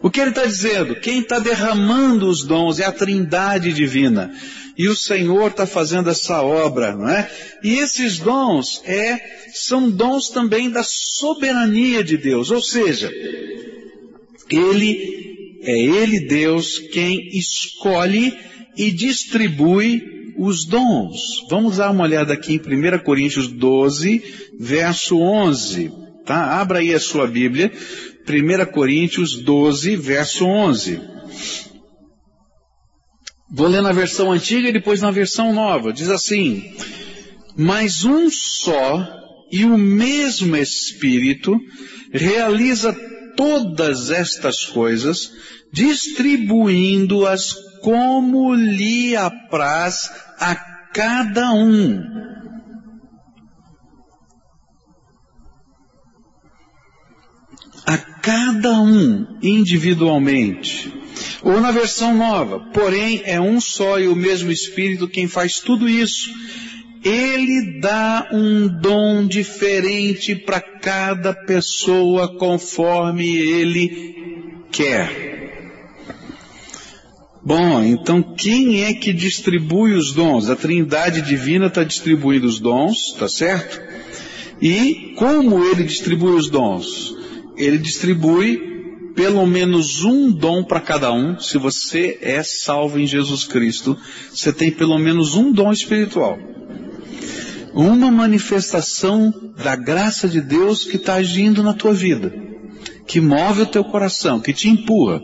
[0.01, 0.95] O que ele está dizendo?
[0.95, 4.33] Quem está derramando os dons é a trindade divina
[4.77, 7.29] e o Senhor está fazendo essa obra, não é?
[7.63, 9.19] E esses dons é,
[9.53, 13.11] são dons também da soberania de Deus, ou seja,
[14.49, 18.37] Ele, é Ele Deus quem escolhe
[18.77, 21.19] e distribui os dons.
[21.49, 24.21] Vamos dar uma olhada aqui em 1 Coríntios 12,
[24.59, 25.91] verso 11,
[26.25, 26.59] tá?
[26.59, 27.71] Abra aí a sua Bíblia,
[28.27, 30.99] 1 Coríntios 12, verso 11.
[33.49, 35.93] Vou ler na versão antiga e depois na versão nova.
[35.93, 36.75] Diz assim:
[37.55, 39.07] Mas um só
[39.51, 41.57] e o mesmo Espírito
[42.11, 42.93] realiza
[43.35, 45.31] todas estas coisas,
[45.71, 50.55] distribuindo-as como lhe apraz a
[50.91, 52.01] cada um.
[57.85, 61.04] A cada um individualmente.
[61.45, 65.87] Ou na versão nova, porém é um só e o mesmo Espírito quem faz tudo
[65.87, 66.31] isso.
[67.03, 74.15] Ele dá um dom diferente para cada pessoa conforme ele
[74.71, 75.35] quer.
[77.45, 80.49] Bom, então quem é que distribui os dons?
[80.49, 83.79] A Trindade Divina está distribuindo os dons, tá certo?
[84.59, 87.13] E como ele distribui os dons?
[87.55, 88.74] Ele distribui
[89.15, 91.39] pelo menos um dom para cada um.
[91.39, 93.97] Se você é salvo em Jesus Cristo,
[94.29, 96.37] você tem pelo menos um dom espiritual.
[97.73, 102.33] Uma manifestação da graça de Deus que está agindo na tua vida,
[103.07, 105.21] que move o teu coração, que te empurra,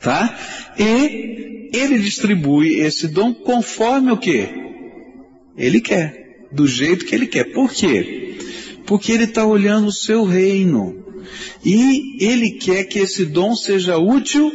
[0.00, 0.36] tá?
[0.78, 4.48] E ele distribui esse dom conforme o que?
[5.56, 7.52] Ele quer, do jeito que ele quer.
[7.52, 8.36] Por quê?
[8.86, 11.04] Porque ele está olhando o seu reino.
[11.64, 14.52] E ele quer que esse dom seja útil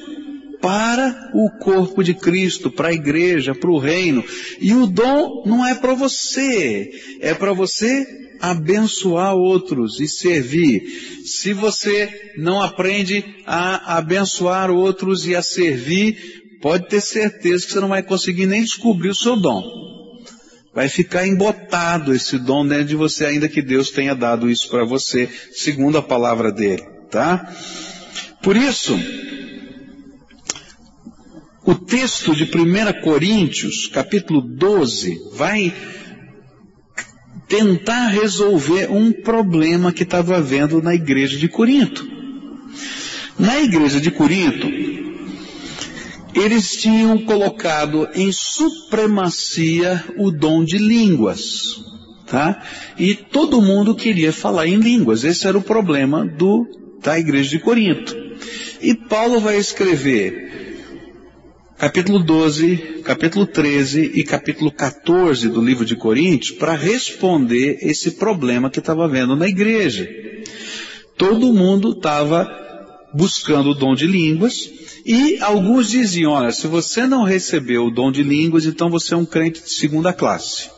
[0.62, 4.24] para o corpo de Cristo, para a igreja, para o reino.
[4.60, 8.06] E o dom não é para você, é para você
[8.42, 11.22] abençoar outros e servir.
[11.26, 17.80] Se você não aprende a abençoar outros e a servir, pode ter certeza que você
[17.80, 19.90] não vai conseguir nem descobrir o seu dom.
[20.74, 24.86] Vai ficar embotado esse dom dentro de você, ainda que Deus tenha dado isso para
[24.86, 27.52] você, segundo a palavra dele, tá?
[28.42, 28.98] Por isso,
[31.66, 35.74] o texto de 1 Coríntios, capítulo 12, vai
[37.48, 42.08] tentar resolver um problema que estava havendo na igreja de Corinto.
[43.38, 44.68] Na igreja de Corinto,
[46.40, 51.84] eles tinham colocado em supremacia o dom de línguas,
[52.26, 52.64] tá?
[52.98, 55.24] E todo mundo queria falar em línguas.
[55.24, 56.66] Esse era o problema do,
[57.02, 58.16] da igreja de Corinto.
[58.82, 60.50] E Paulo vai escrever
[61.78, 68.70] capítulo 12, capítulo 13 e capítulo 14 do livro de Coríntios para responder esse problema
[68.70, 70.10] que estava havendo na igreja.
[71.18, 72.69] Todo mundo estava
[73.14, 74.70] buscando o dom de línguas
[75.06, 79.18] e alguns diziam, olha, se você não recebeu o dom de línguas, então você é
[79.18, 80.70] um crente de segunda classe.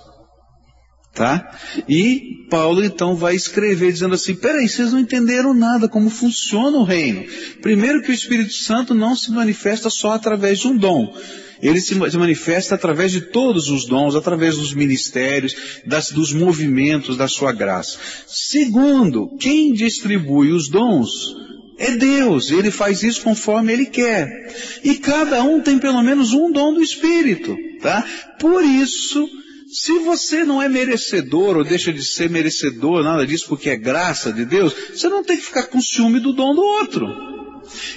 [1.14, 1.58] Tá?
[1.90, 6.86] E Paulo então vai escrever dizendo assim, peraí, vocês não entenderam nada como funciona o
[6.86, 7.26] reino.
[7.62, 11.14] Primeiro que o Espírito Santo não se manifesta só através de um dom.
[11.62, 17.28] Ele se manifesta através de todos os dons, através dos ministérios, das, dos movimentos da
[17.28, 18.00] sua graça.
[18.26, 21.36] Segundo, quem distribui os dons
[21.82, 24.54] é Deus, ele faz isso conforme ele quer.
[24.84, 28.06] E cada um tem pelo menos um dom do Espírito, tá?
[28.40, 29.28] Por isso,
[29.68, 34.32] se você não é merecedor ou deixa de ser merecedor, nada disso porque é graça
[34.32, 37.08] de Deus, você não tem que ficar com ciúme do dom do outro.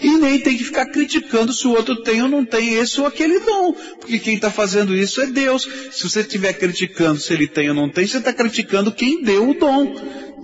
[0.02, 3.06] E nem tem que ficar criticando se o outro tem ou não tem esse ou
[3.06, 3.72] aquele dom.
[4.00, 5.68] Porque quem está fazendo isso é Deus.
[5.92, 9.50] Se você estiver criticando se ele tem ou não tem, você está criticando quem deu
[9.50, 9.94] o dom.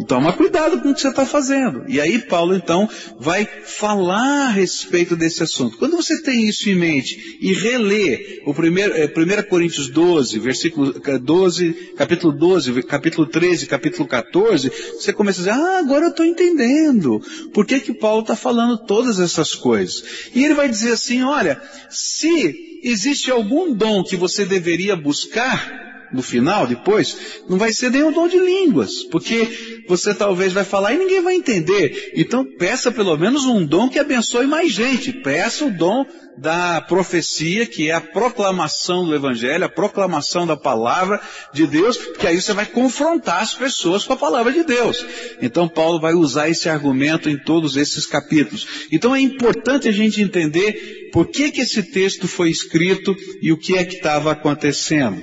[0.07, 1.85] Toma cuidado com o que você está fazendo.
[1.89, 5.77] E aí Paulo então vai falar a respeito desse assunto.
[5.79, 10.93] Quando você tem isso em mente e relê o primeiro, é, 1 Coríntios 12, versículo
[10.93, 16.25] 12, capítulo 12, capítulo 13, capítulo 14, você começa a dizer, ah, agora eu estou
[16.25, 17.21] entendendo.
[17.53, 20.03] Por que que Paulo está falando todas essas coisas?
[20.35, 26.23] E ele vai dizer assim, olha, se existe algum dom que você deveria buscar, no
[26.23, 30.99] final, depois, não vai ser nenhum dom de línguas, porque você talvez vai falar e
[30.99, 32.13] ninguém vai entender.
[32.17, 35.13] Então peça pelo menos um dom que abençoe mais gente.
[35.13, 36.05] Peça o dom
[36.39, 41.21] da profecia, que é a proclamação do Evangelho, a proclamação da palavra
[41.53, 45.05] de Deus, porque aí você vai confrontar as pessoas com a palavra de Deus.
[45.43, 48.67] Então Paulo vai usar esse argumento em todos esses capítulos.
[48.91, 53.59] Então é importante a gente entender por que que esse texto foi escrito e o
[53.59, 55.23] que é que estava acontecendo.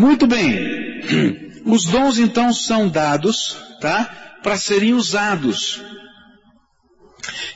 [0.00, 1.02] Muito bem.
[1.66, 4.38] Os dons então são dados, tá?
[4.42, 5.78] Para serem usados.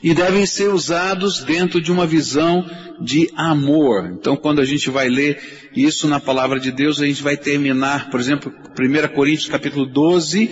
[0.02, 2.68] E devem ser usados dentro de uma visão
[3.00, 4.12] de amor.
[4.12, 8.10] Então, quando a gente vai ler isso na palavra de Deus, a gente vai terminar,
[8.10, 10.50] por exemplo, 1 Coríntios capítulo 12,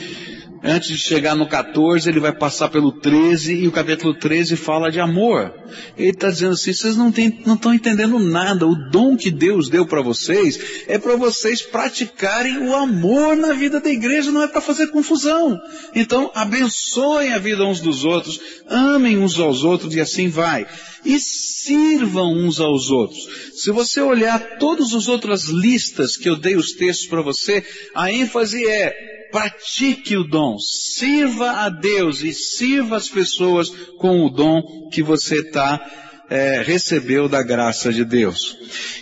[0.64, 4.92] Antes de chegar no 14, ele vai passar pelo 13 e o capítulo 13 fala
[4.92, 5.53] de amor.
[5.98, 8.64] Ele está dizendo assim, vocês não estão entendendo nada.
[8.64, 13.81] O dom que Deus deu para vocês é para vocês praticarem o amor na vida
[13.81, 15.61] da igreja, não é para fazer confusão.
[15.96, 20.64] Então, abençoem a vida uns dos outros, amem uns aos outros e assim vai.
[21.05, 23.29] E sirvam uns aos outros.
[23.57, 27.64] Se você olhar todas as outras listas que eu dei os textos para você,
[27.96, 34.30] a ênfase é pratique o dom, sirva a Deus e sirva as pessoas com o
[34.30, 35.84] dom que você está
[36.32, 38.56] é, recebeu da graça de Deus.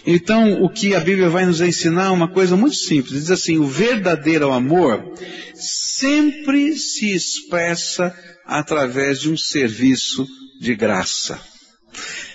[0.06, 3.20] Então, o que a Bíblia vai nos ensinar é uma coisa muito simples.
[3.20, 5.14] Diz assim, o verdadeiro amor
[5.54, 8.12] sempre se expressa
[8.44, 10.26] através de um serviço
[10.60, 11.40] de graça.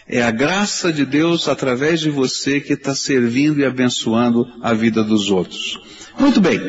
[0.08, 5.04] É a graça de Deus através de você que está servindo e abençoando a vida
[5.04, 5.80] dos outros.
[6.20, 6.60] Muito bem.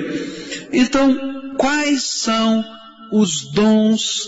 [0.72, 2.64] Então, quais são
[3.12, 4.26] os dons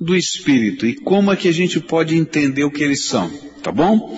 [0.00, 3.28] do Espírito e como é que a gente pode entender o que eles são?
[3.62, 4.16] Tá bom?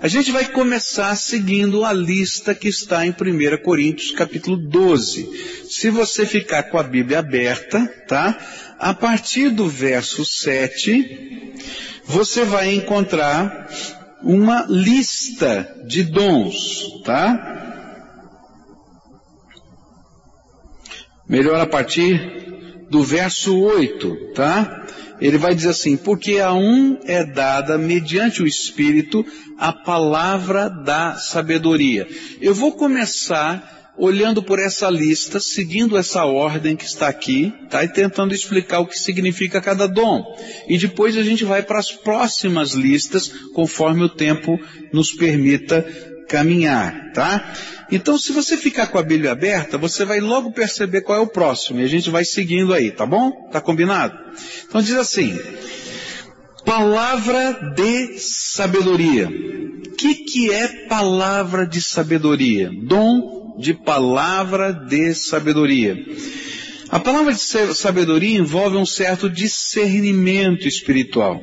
[0.00, 5.28] A gente vai começar seguindo a lista que está em 1 Coríntios capítulo 12.
[5.68, 8.38] Se você ficar com a Bíblia aberta, tá?
[8.78, 11.52] A partir do verso 7,
[12.08, 13.68] você vai encontrar
[14.22, 17.54] uma lista de dons, tá?
[21.28, 24.86] Melhor a partir do verso 8, tá?
[25.20, 29.26] Ele vai dizer assim, porque a um é dada, mediante o Espírito,
[29.58, 32.08] a palavra da sabedoria.
[32.40, 37.84] Eu vou começar olhando por essa lista, seguindo essa ordem que está aqui, tá?
[37.84, 40.22] E tentando explicar o que significa cada dom.
[40.68, 44.58] E depois a gente vai para as próximas listas, conforme o tempo
[44.92, 45.84] nos permita
[46.28, 47.54] caminhar, tá?
[47.90, 51.26] Então, se você ficar com a Bíblia aberta, você vai logo perceber qual é o
[51.26, 53.30] próximo, e a gente vai seguindo aí, tá bom?
[53.50, 54.14] Tá combinado?
[54.68, 55.38] Então diz assim,
[56.64, 59.28] palavra de sabedoria.
[59.28, 62.70] O que, que é palavra de sabedoria?
[62.82, 65.96] Dom de palavra de sabedoria.
[66.88, 67.40] A palavra de
[67.74, 71.40] sabedoria envolve um certo discernimento espiritual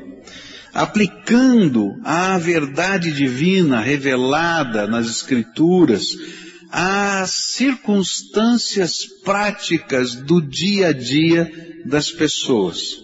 [0.76, 6.04] aplicando a verdade divina revelada nas Escrituras
[6.70, 11.50] às circunstâncias práticas do dia a dia
[11.86, 13.00] das pessoas.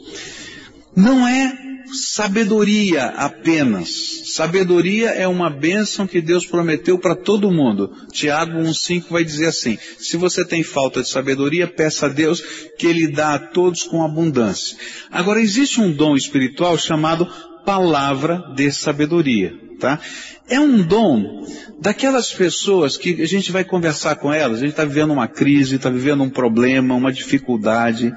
[0.93, 4.33] Não é sabedoria apenas.
[4.33, 7.91] Sabedoria é uma bênção que Deus prometeu para todo mundo.
[8.11, 12.41] Tiago 1,5 vai dizer assim, se você tem falta de sabedoria, peça a Deus
[12.77, 14.77] que Ele dá a todos com abundância.
[15.11, 17.27] Agora existe um dom espiritual chamado
[17.65, 19.99] palavra de sabedoria, tá?
[20.47, 21.45] É um dom
[21.81, 25.75] daquelas pessoas que a gente vai conversar com elas, a gente está vivendo uma crise,
[25.75, 28.13] está vivendo um problema, uma dificuldade,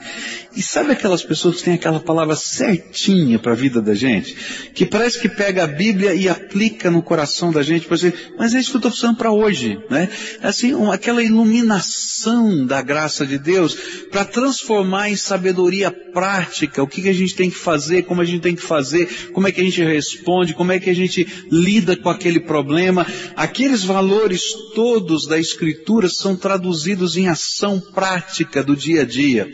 [0.55, 4.37] e sabe aquelas pessoas que têm aquela palavra certinha para a vida da gente?
[4.75, 8.55] Que parece que pega a Bíblia e aplica no coração da gente para dizer, mas
[8.55, 10.11] é isso que eu estou precisando para hoje, né?
[10.43, 13.75] Assim, um, aquela iluminação da graça de Deus
[14.11, 18.25] para transformar em sabedoria prática o que, que a gente tem que fazer, como a
[18.25, 21.27] gente tem que fazer, como é que a gente responde, como é que a gente
[21.55, 23.07] lida com aquele problema.
[23.36, 24.42] Aqueles valores
[24.74, 29.52] todos da Escritura são traduzidos em ação prática do dia a dia.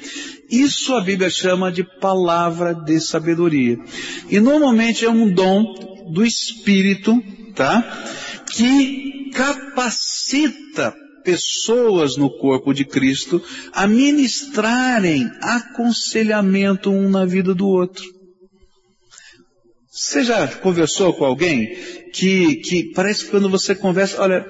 [0.50, 3.78] Isso a Bíblia chama de palavra de sabedoria.
[4.28, 5.62] E normalmente é um dom
[6.12, 7.22] do Espírito,
[7.54, 8.04] tá?
[8.56, 13.40] Que capacita pessoas no corpo de Cristo
[13.72, 18.19] a ministrarem aconselhamento um na vida do outro.
[20.00, 21.76] Você já conversou com alguém
[22.10, 24.46] que, que parece que quando você conversa, olha,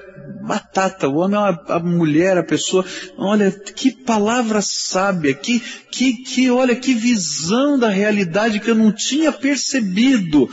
[0.47, 2.85] batata, o homem, a, a mulher, a pessoa,
[3.17, 8.93] olha, que palavra sábia, que, que, que, olha, que visão da realidade que eu não
[8.93, 10.49] tinha percebido.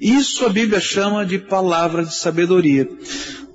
[0.00, 2.88] Isso a Bíblia chama de palavra de sabedoria.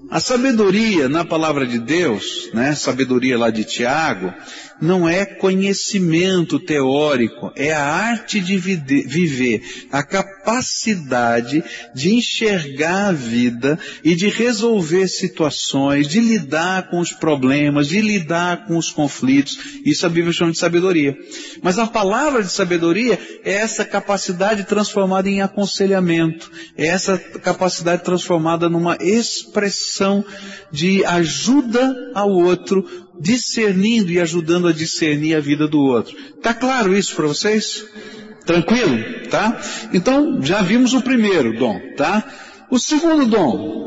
[0.09, 4.33] A sabedoria na palavra de Deus, né, sabedoria lá de Tiago,
[4.81, 9.61] não é conhecimento teórico, é a arte de viver,
[9.91, 11.63] a capacidade
[11.93, 18.65] de enxergar a vida e de resolver situações, de lidar com os problemas, de lidar
[18.67, 19.57] com os conflitos.
[19.85, 21.17] Isso a Bíblia chama de sabedoria.
[21.61, 28.69] Mas a palavra de sabedoria é essa capacidade transformada em aconselhamento, é essa capacidade transformada
[28.69, 30.23] numa expressão
[30.71, 36.15] de ajuda ao outro discernindo e ajudando a discernir a vida do outro.
[36.41, 37.85] Tá claro isso para vocês?
[38.45, 39.27] Tranquilo?
[39.29, 39.59] Tá?
[39.93, 42.23] Então, já vimos o primeiro dom, tá?
[42.69, 43.85] O segundo dom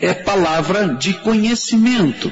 [0.00, 2.30] é palavra de conhecimento.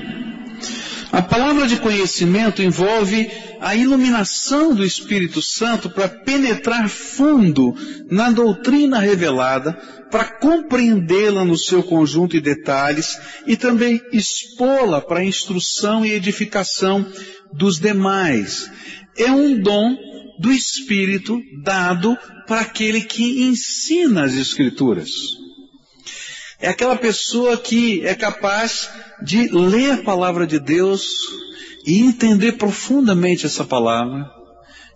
[1.15, 7.73] A palavra de conhecimento envolve a iluminação do Espírito Santo para penetrar fundo
[8.11, 9.75] na doutrina revelada,
[10.11, 17.07] para compreendê-la no seu conjunto e detalhes e também expô-la para a instrução e edificação
[17.53, 18.69] dos demais.
[19.17, 19.97] É um dom
[20.41, 25.44] do Espírito dado para aquele que ensina as Escrituras.
[26.65, 28.89] É aquela pessoa que é capaz
[29.23, 31.05] de ler a palavra de Deus
[31.87, 34.25] e entender profundamente essa palavra,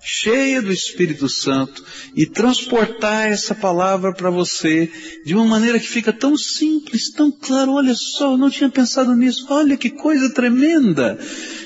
[0.01, 1.85] cheia do Espírito Santo,
[2.16, 4.91] e transportar essa palavra para você
[5.27, 7.73] de uma maneira que fica tão simples, tão claro.
[7.73, 9.45] Olha só, eu não tinha pensado nisso.
[9.51, 11.19] Olha que coisa tremenda.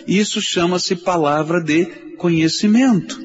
[0.08, 1.84] Isso chama-se palavra de
[2.18, 3.24] conhecimento.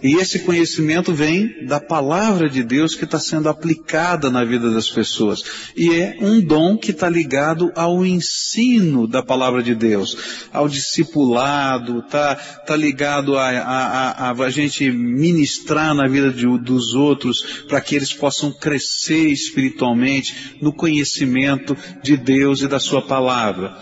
[0.00, 4.88] E esse conhecimento vem da palavra de Deus que está sendo aplicada na vida das
[4.88, 5.42] pessoas.
[5.76, 10.16] E é um dom que está ligado ao ensino da palavra de Deus,
[10.52, 16.94] ao discipulado, está tá ligado a, a, a, a, gente ministrar na vida de, dos
[16.94, 23.76] outros para que eles possam crescer espiritualmente no conhecimento de Deus e da sua palavra.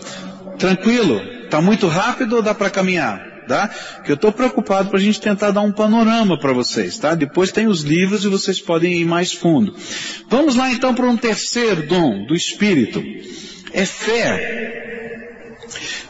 [0.57, 1.21] Tranquilo?
[1.43, 3.36] Está muito rápido ou dá para caminhar?
[3.47, 3.69] Tá?
[4.03, 7.15] Que eu estou preocupado para a gente tentar dar um panorama para vocês, tá?
[7.15, 9.75] Depois tem os livros e vocês podem ir mais fundo.
[10.29, 13.03] Vamos lá então para um terceiro dom do Espírito.
[13.73, 14.77] É fé.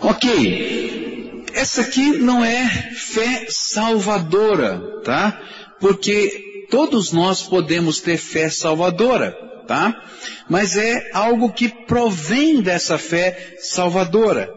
[0.01, 1.45] Ok.
[1.53, 5.41] Essa aqui não é fé salvadora, tá?
[5.79, 9.31] Porque todos nós podemos ter fé salvadora,
[9.67, 9.99] tá?
[10.49, 14.53] Mas é algo que provém dessa fé salvadora.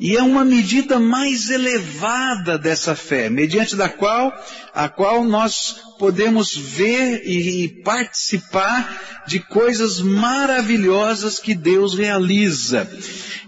[0.00, 4.32] E é uma medida mais elevada dessa fé, mediante da qual,
[4.74, 12.90] a qual nós podemos ver e, participar de coisas maravilhosas que Deus realiza.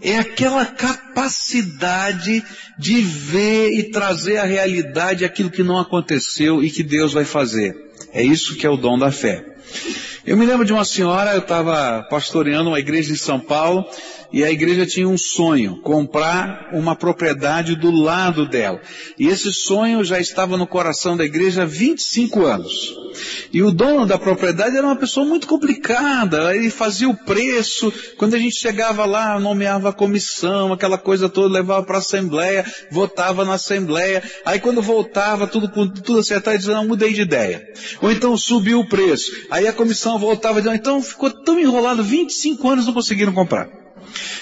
[0.02, 2.44] É aquela capacidade
[2.78, 7.74] de ver e trazer à realidade aquilo que não aconteceu e que Deus vai fazer.
[8.12, 9.42] É isso que é o dom da fé.
[10.26, 13.84] Eu me lembro de uma senhora, eu estava pastoreando uma igreja em São Paulo,
[14.32, 18.80] e a igreja tinha um sonho, comprar uma propriedade do lado dela.
[19.18, 23.02] E esse sonho já estava no coração da igreja há 25 anos.
[23.52, 28.34] E o dono da propriedade era uma pessoa muito complicada, ele fazia o preço, quando
[28.34, 33.44] a gente chegava lá, nomeava a comissão, aquela coisa toda, levava para a assembleia, votava
[33.44, 37.62] na assembleia, aí quando voltava, tudo, tudo acertado, dizia, não, mudei de ideia.
[38.00, 42.86] Ou então subiu o preço, aí a comissão voltava, então ficou tão enrolado, 25 anos
[42.86, 43.81] não conseguiram comprar.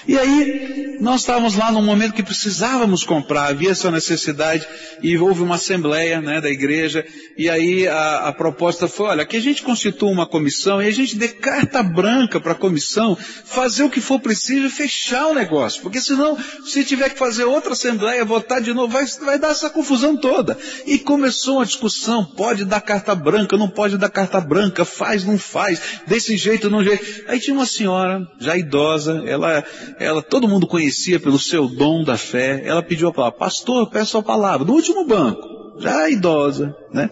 [0.07, 4.67] E aí, nós estávamos lá num momento que precisávamos comprar, havia essa necessidade,
[5.03, 7.05] e houve uma assembleia, né, da igreja,
[7.37, 10.91] e aí a, a proposta foi, olha, que a gente constitua uma comissão, e a
[10.91, 15.35] gente dê carta branca para a comissão, fazer o que for preciso e fechar o
[15.35, 19.51] negócio, porque senão, se tiver que fazer outra assembleia, votar de novo, vai, vai dar
[19.51, 20.57] essa confusão toda.
[20.87, 25.39] E começou uma discussão, pode dar carta branca, não pode dar carta branca, faz, não
[25.39, 27.25] faz, desse jeito, não jeito.
[27.29, 29.60] Aí tinha uma senhora, já idosa, ela
[29.99, 34.19] ela, todo mundo conhecia pelo seu dom da fé, ela pediu a palavra, pastor, peço
[34.19, 37.11] a palavra, no último banco, já idosa, né?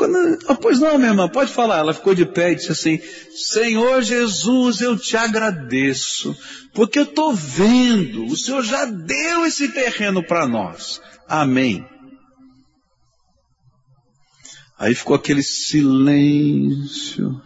[0.00, 0.16] Quando,
[0.48, 1.80] ah, pois não, minha irmã, pode falar.
[1.80, 2.98] Ela ficou de pé e disse assim,
[3.34, 6.34] Senhor Jesus, eu te agradeço,
[6.72, 11.02] porque eu estou vendo, o Senhor já deu esse terreno para nós.
[11.28, 11.84] Amém.
[14.78, 17.38] Aí ficou aquele silêncio.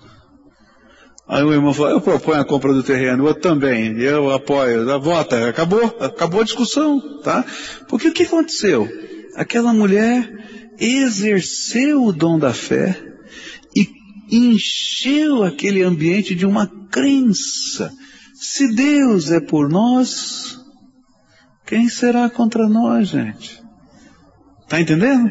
[1.27, 5.49] Aí o irmão falou, eu proponho a compra do terreno, eu também, eu apoio, vota,
[5.49, 7.45] acabou, acabou a discussão, tá?
[7.89, 8.87] Porque o que aconteceu?
[9.35, 10.31] Aquela mulher
[10.79, 13.01] exerceu o dom da fé
[13.75, 13.89] e
[14.31, 17.91] encheu aquele ambiente de uma crença.
[18.35, 20.61] Se Deus é por nós,
[21.67, 23.63] quem será contra nós, gente?
[24.69, 25.31] Tá entendendo?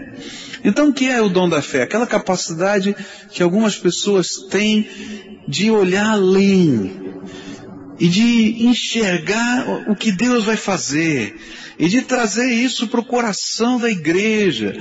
[0.63, 1.83] Então o que é o dom da fé?
[1.83, 2.95] Aquela capacidade
[3.29, 4.87] que algumas pessoas têm
[5.47, 7.03] de olhar além
[7.99, 11.39] e de enxergar o que Deus vai fazer
[11.77, 14.73] e de trazer isso para o coração da igreja.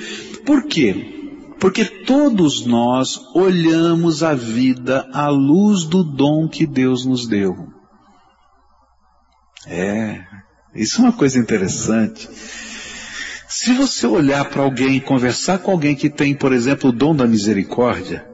[0.44, 1.20] Por quê?
[1.58, 7.54] Porque todos nós olhamos a vida à luz do dom que Deus nos deu.
[9.66, 10.20] É,
[10.74, 12.28] isso é uma coisa interessante.
[13.46, 17.14] Se você olhar para alguém e conversar com alguém que tem, por exemplo, o dom
[17.14, 18.26] da misericórdia,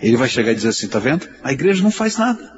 [0.00, 1.28] ele vai chegar e dizer assim, tá vendo?
[1.42, 2.54] A igreja não faz nada.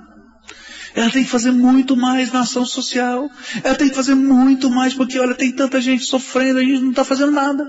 [0.94, 3.30] Ela tem que fazer muito mais na ação social.
[3.62, 6.90] Ela tem que fazer muito mais porque, olha, tem tanta gente sofrendo, a gente não
[6.90, 7.64] está fazendo nada.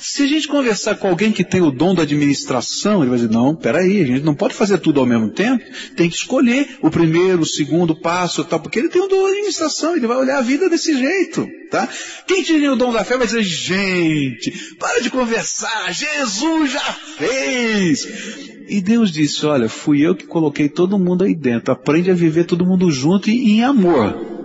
[0.00, 3.30] Se a gente conversar com alguém que tem o dom da administração, ele vai dizer,
[3.30, 5.62] não, peraí, a gente não pode fazer tudo ao mesmo tempo,
[5.94, 9.28] tem que escolher o primeiro, o segundo passo, tal, porque ele tem o dom da
[9.28, 11.86] administração, ele vai olhar a vida desse jeito, tá?
[12.26, 18.08] Quem tinha o dom da fé vai dizer, gente, para de conversar, Jesus já fez!
[18.68, 22.44] E Deus disse, olha, fui eu que coloquei todo mundo aí dentro, aprende a viver
[22.44, 24.40] todo mundo junto e em amor.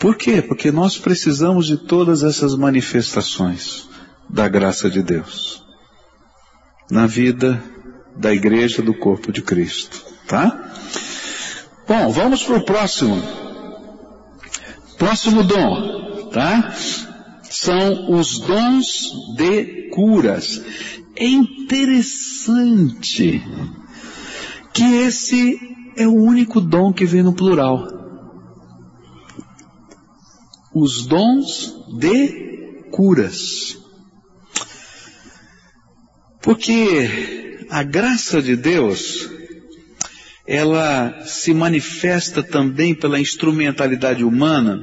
[0.00, 0.40] Por quê?
[0.40, 3.86] Porque nós precisamos de todas essas manifestações
[4.30, 5.62] da graça de Deus
[6.90, 7.62] na vida
[8.16, 10.72] da igreja do corpo de Cristo, tá?
[11.86, 13.22] Bom, vamos para o próximo.
[14.96, 16.74] Próximo dom, tá?
[17.42, 20.62] São os dons de curas.
[21.14, 22.42] É interessante
[24.72, 25.60] que esse
[25.94, 27.99] é o único dom que vem no plural
[30.74, 33.78] os dons de curas.
[36.42, 39.28] Porque a graça de Deus,
[40.46, 44.80] ela se manifesta também pela instrumentalidade humana,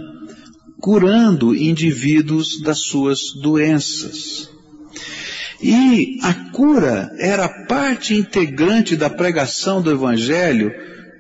[0.79, 4.49] curando indivíduos das suas doenças.
[5.61, 10.71] E a cura era parte integrante da pregação do Evangelho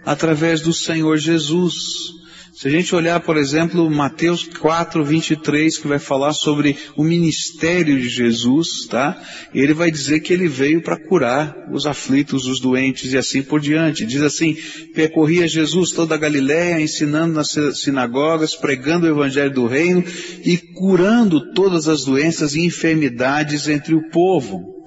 [0.05, 2.16] através do Senhor Jesus.
[2.59, 8.01] Se a gente olhar, por exemplo, Mateus 4, 23, que vai falar sobre o ministério
[8.01, 9.15] de Jesus, tá?
[9.53, 13.59] Ele vai dizer que ele veio para curar os aflitos, os doentes e assim por
[13.59, 14.07] diante.
[14.07, 14.57] Diz assim,
[14.95, 20.03] percorria Jesus toda a Galiléia, ensinando nas sinagogas, pregando o evangelho do reino
[20.43, 24.77] e curando todas as doenças e enfermidades entre o povo.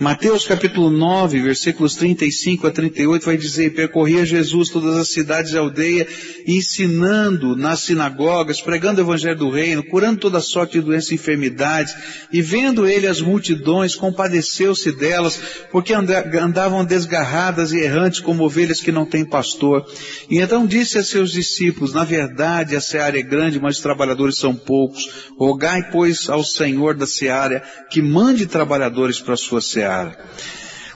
[0.00, 5.58] Mateus capítulo 9, versículos 35 a 38 vai dizer, percorria Jesus todas as cidades e
[5.58, 6.08] aldeia,
[6.46, 11.94] ensinando nas sinagogas, pregando o evangelho do reino, curando toda sorte de doenças e enfermidades,
[12.32, 15.38] e vendo ele as multidões, compadeceu-se delas,
[15.70, 19.84] porque andavam desgarradas e errantes como ovelhas que não têm pastor.
[20.30, 24.38] E então disse a seus discípulos, na verdade a seara é grande, mas os trabalhadores
[24.38, 25.10] são poucos.
[25.38, 29.89] Rogai, pois, ao Senhor da seara que mande trabalhadores para a sua seara.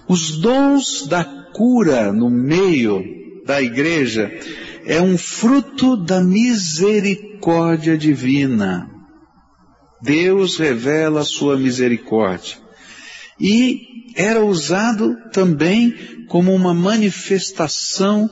[0.09, 3.03] Os dons da cura no meio
[3.47, 4.31] da igreja
[4.87, 8.91] é um fruto da misericórdia divina.
[10.03, 12.59] Deus revela a sua misericórdia.
[13.41, 13.81] E
[14.15, 18.31] era usado também como uma manifestação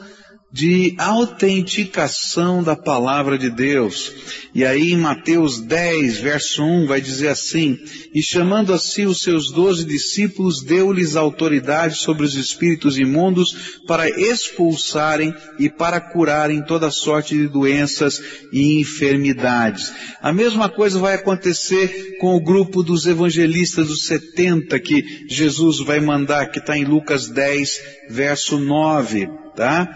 [0.52, 4.12] de autenticação da palavra de Deus.
[4.54, 7.78] E aí em Mateus 10, verso 1, vai dizer assim,
[8.14, 14.10] e chamando a si os seus doze discípulos, deu-lhes autoridade sobre os espíritos imundos para
[14.10, 18.22] expulsarem e para curarem toda sorte de doenças
[18.52, 19.90] e enfermidades.
[20.20, 25.98] A mesma coisa vai acontecer com o grupo dos evangelistas dos 70 que Jesus vai
[25.98, 27.80] mandar, que está em Lucas 10,
[28.10, 29.88] verso 9, tá?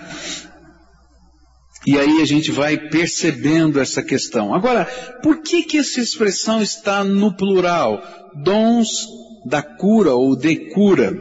[1.87, 4.53] E aí a gente vai percebendo essa questão.
[4.53, 4.84] Agora,
[5.22, 8.03] por que que essa expressão está no plural?
[8.34, 9.07] Dons
[9.47, 11.16] da cura ou de cura.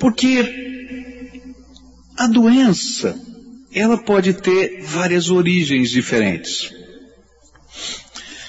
[0.00, 0.64] Porque
[2.16, 3.14] a doença,
[3.74, 6.72] ela pode ter várias origens diferentes.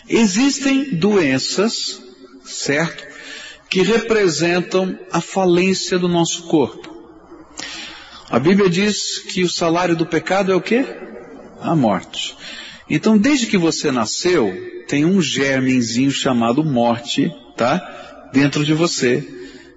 [0.07, 1.99] Existem doenças,
[2.45, 3.03] certo?
[3.69, 6.95] Que representam a falência do nosso corpo.
[8.29, 10.85] A Bíblia diz que o salário do pecado é o quê?
[11.61, 12.35] A morte.
[12.89, 14.53] Então, desde que você nasceu,
[14.87, 18.29] tem um germenzinho chamado morte, tá?
[18.31, 19.27] Dentro de você.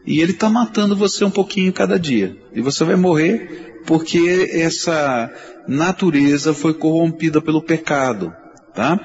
[0.07, 2.37] E ele está matando você um pouquinho cada dia.
[2.55, 5.33] E você vai morrer porque essa
[5.67, 8.33] natureza foi corrompida pelo pecado,
[8.75, 9.01] tá?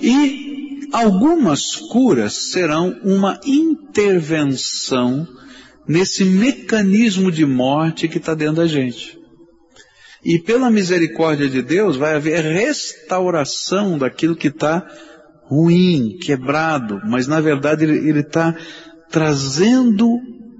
[0.00, 5.26] E algumas curas serão uma intervenção
[5.86, 9.18] nesse mecanismo de morte que está dentro da gente.
[10.24, 14.86] E pela misericórdia de Deus vai haver restauração daquilo que está
[15.44, 18.56] ruim, quebrado, mas na verdade ele está
[19.10, 20.08] trazendo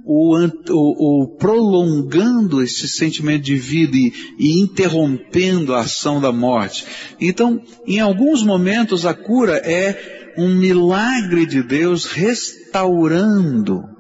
[0.05, 0.37] o,
[0.71, 6.85] o, o, prolongando esse sentimento de vida e, e interrompendo a ação da morte.
[7.21, 13.92] Então, em alguns momentos a cura é um milagre de Deus restaurando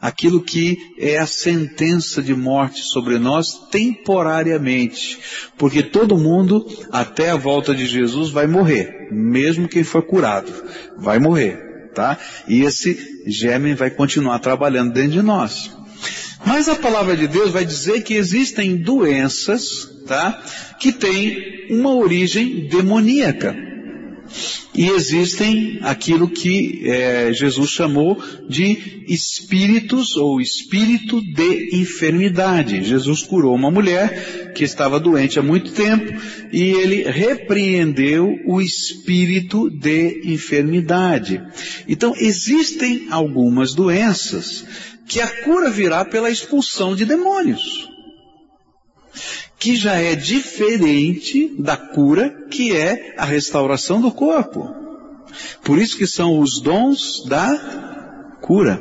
[0.00, 5.18] aquilo que é a sentença de morte sobre nós temporariamente,
[5.56, 10.52] porque todo mundo até a volta de Jesus vai morrer, mesmo quem for curado,
[10.96, 12.16] vai morrer, tá?
[12.46, 15.76] E esse germe vai continuar trabalhando dentro de nós.
[16.46, 20.40] Mas a palavra de Deus vai dizer que existem doenças, tá?
[20.78, 23.56] Que têm uma origem demoníaca.
[24.74, 32.84] E existem aquilo que é, Jesus chamou de espíritos ou espírito de enfermidade.
[32.84, 36.12] Jesus curou uma mulher que estava doente há muito tempo
[36.52, 41.42] e ele repreendeu o espírito de enfermidade.
[41.88, 44.64] Então existem algumas doenças
[45.06, 47.97] que a cura virá pela expulsão de demônios
[49.58, 54.68] que já é diferente da cura, que é a restauração do corpo.
[55.62, 58.80] Por isso que são os dons da cura.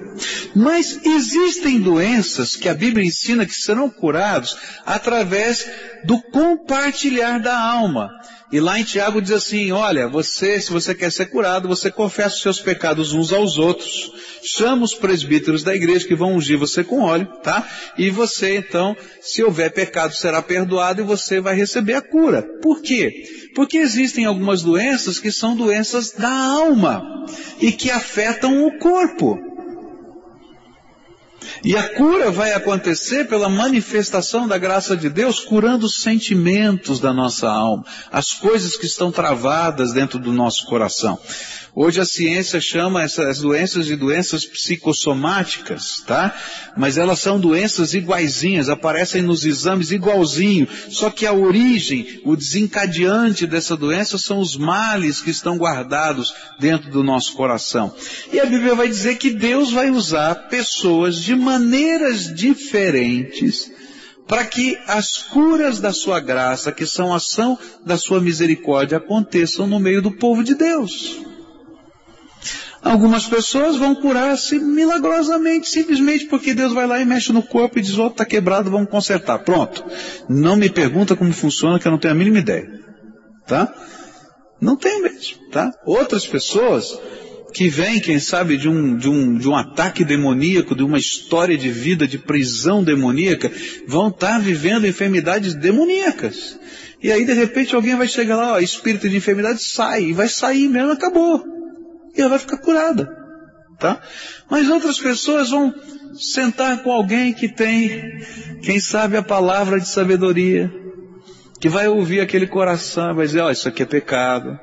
[0.56, 4.56] Mas existem doenças que a Bíblia ensina que serão curados
[4.86, 5.70] através
[6.06, 8.10] do compartilhar da alma.
[8.50, 12.36] E lá em Tiago diz assim, olha, você, se você quer ser curado, você confessa
[12.36, 16.82] os seus pecados uns aos outros, chama os presbíteros da igreja que vão ungir você
[16.82, 17.68] com óleo, tá?
[17.98, 22.42] E você, então, se houver pecado, será perdoado e você vai receber a cura.
[22.62, 23.12] Por quê?
[23.54, 27.26] Porque existem algumas doenças que são doenças da alma
[27.60, 29.47] e que afetam o corpo.
[31.64, 37.14] E a cura vai acontecer pela manifestação da graça de Deus, curando os sentimentos da
[37.14, 41.20] nossa alma, as coisas que estão travadas dentro do nosso coração.
[41.80, 46.36] Hoje a ciência chama essas doenças de doenças psicossomáticas, tá?
[46.76, 50.68] Mas elas são doenças iguaizinhas, aparecem nos exames igualzinho.
[50.90, 56.90] Só que a origem, o desencadeante dessa doença são os males que estão guardados dentro
[56.90, 57.94] do nosso coração.
[58.34, 63.72] E a Bíblia vai dizer que Deus vai usar pessoas de maneiras diferentes
[64.28, 67.56] para que as curas da sua graça, que são ação
[67.86, 71.28] da sua misericórdia, aconteçam no meio do povo de Deus.
[72.82, 77.82] Algumas pessoas vão curar-se milagrosamente, simplesmente porque Deus vai lá e mexe no corpo e
[77.82, 79.40] diz, ó, oh, está quebrado, vamos consertar.
[79.40, 79.84] Pronto.
[80.30, 82.68] Não me pergunta como funciona, que eu não tenho a mínima ideia.
[83.48, 83.74] Tá?
[84.62, 85.72] Não tem mesmo, tá?
[85.86, 87.00] Outras pessoas
[87.54, 91.58] que vêm, quem sabe, de um, de, um, de um ataque demoníaco, de uma história
[91.58, 93.52] de vida de prisão demoníaca,
[93.88, 96.60] vão estar tá vivendo enfermidades demoníacas.
[97.02, 100.28] E aí, de repente, alguém vai chegar lá, ó, espírito de enfermidade sai, e vai
[100.28, 101.57] sair mesmo, acabou
[102.18, 103.08] e ela vai ficar curada.
[103.80, 104.02] Tá?
[104.50, 105.74] Mas outras pessoas vão
[106.16, 108.02] sentar com alguém que tem,
[108.64, 110.72] quem sabe, a palavra de sabedoria,
[111.60, 114.60] que vai ouvir aquele coração, vai dizer, ó, oh, isso aqui é pecado,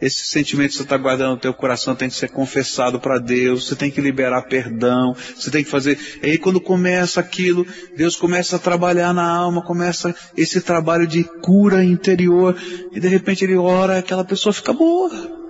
[0.00, 3.66] esse sentimento que você está guardando no teu coração tem que ser confessado para Deus,
[3.66, 5.98] você tem que liberar perdão, você tem que fazer.
[6.22, 7.66] E aí quando começa aquilo,
[7.96, 12.56] Deus começa a trabalhar na alma, começa esse trabalho de cura interior,
[12.92, 15.45] e de repente ele ora, aquela pessoa fica boa.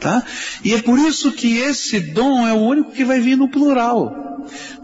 [0.00, 0.22] Tá?
[0.62, 4.14] E é por isso que esse dom é o único que vai vir no plural.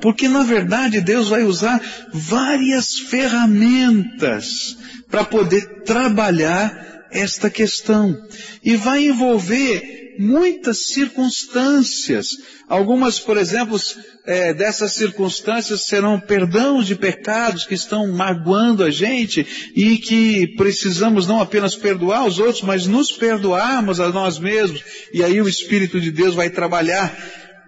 [0.00, 1.80] Porque na verdade Deus vai usar
[2.12, 4.76] várias ferramentas
[5.10, 8.16] para poder trabalhar esta questão.
[8.64, 12.28] E vai envolver muitas circunstâncias.
[12.68, 13.78] Algumas, por exemplo,
[14.26, 21.26] é, dessas circunstâncias serão perdão de pecados que estão magoando a gente e que precisamos
[21.26, 24.82] não apenas perdoar os outros, mas nos perdoarmos a nós mesmos.
[25.12, 27.16] E aí o Espírito de Deus vai trabalhar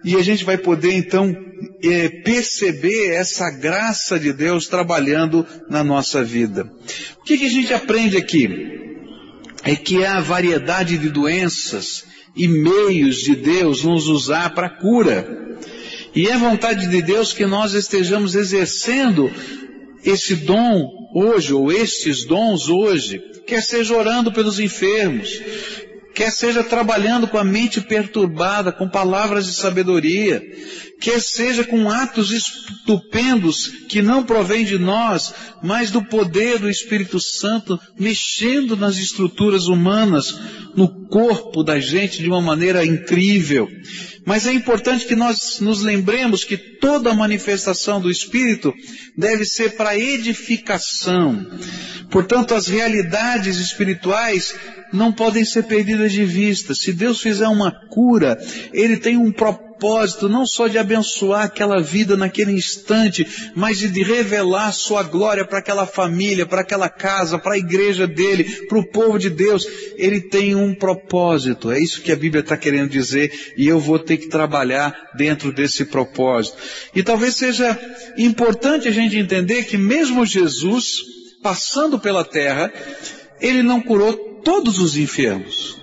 [0.03, 1.35] e a gente vai poder então
[1.83, 6.71] é, perceber essa graça de Deus trabalhando na nossa vida.
[7.19, 8.47] O que, que a gente aprende aqui?
[9.63, 12.03] É que há variedade de doenças
[12.35, 15.57] e meios de Deus nos usar para cura.
[16.13, 19.31] E é vontade de Deus que nós estejamos exercendo
[20.03, 25.41] esse dom hoje, ou estes dons hoje, quer seja orando pelos enfermos,
[26.15, 30.41] quer seja trabalhando com a mente perturbada, com palavras de sabedoria,
[30.99, 37.19] quer seja com atos estupendos que não provém de nós, mas do poder do Espírito
[37.19, 40.39] Santo mexendo nas estruturas humanas,
[40.75, 43.67] no corpo da gente de uma maneira incrível.
[44.25, 48.73] Mas é importante que nós nos lembremos que toda manifestação do Espírito
[49.17, 51.45] deve ser para edificação.
[52.09, 54.55] Portanto, as realidades espirituais
[54.95, 56.73] não podem ser perdidas de vista.
[56.73, 58.37] Se Deus fizer uma cura,
[58.73, 64.71] Ele tem um propósito não só de abençoar aquela vida naquele instante, mas de revelar
[64.71, 69.19] sua glória para aquela família, para aquela casa, para a igreja dele, para o povo
[69.19, 69.67] de Deus.
[69.97, 71.71] Ele tem um propósito.
[71.71, 75.51] É isso que a Bíblia está querendo dizer e eu vou ter que trabalhar dentro
[75.51, 76.57] desse propósito.
[76.95, 77.77] E talvez seja
[78.17, 81.01] importante a gente entender que mesmo Jesus,
[81.43, 82.71] passando pela terra,
[83.41, 85.75] ele não curou todos os enfermos.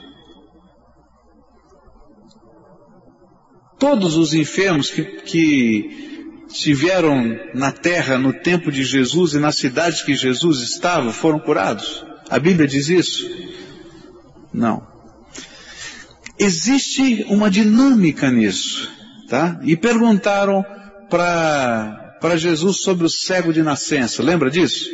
[3.78, 10.02] Todos os enfermos que, que estiveram na terra no tempo de Jesus e nas cidades
[10.02, 12.06] que Jesus estava foram curados?
[12.30, 13.28] A Bíblia diz isso?
[14.54, 14.86] Não.
[16.38, 18.88] Existe uma dinâmica nisso,
[19.28, 19.60] tá?
[19.64, 20.64] E perguntaram
[21.10, 24.88] para Jesus sobre o cego de nascença, lembra disso?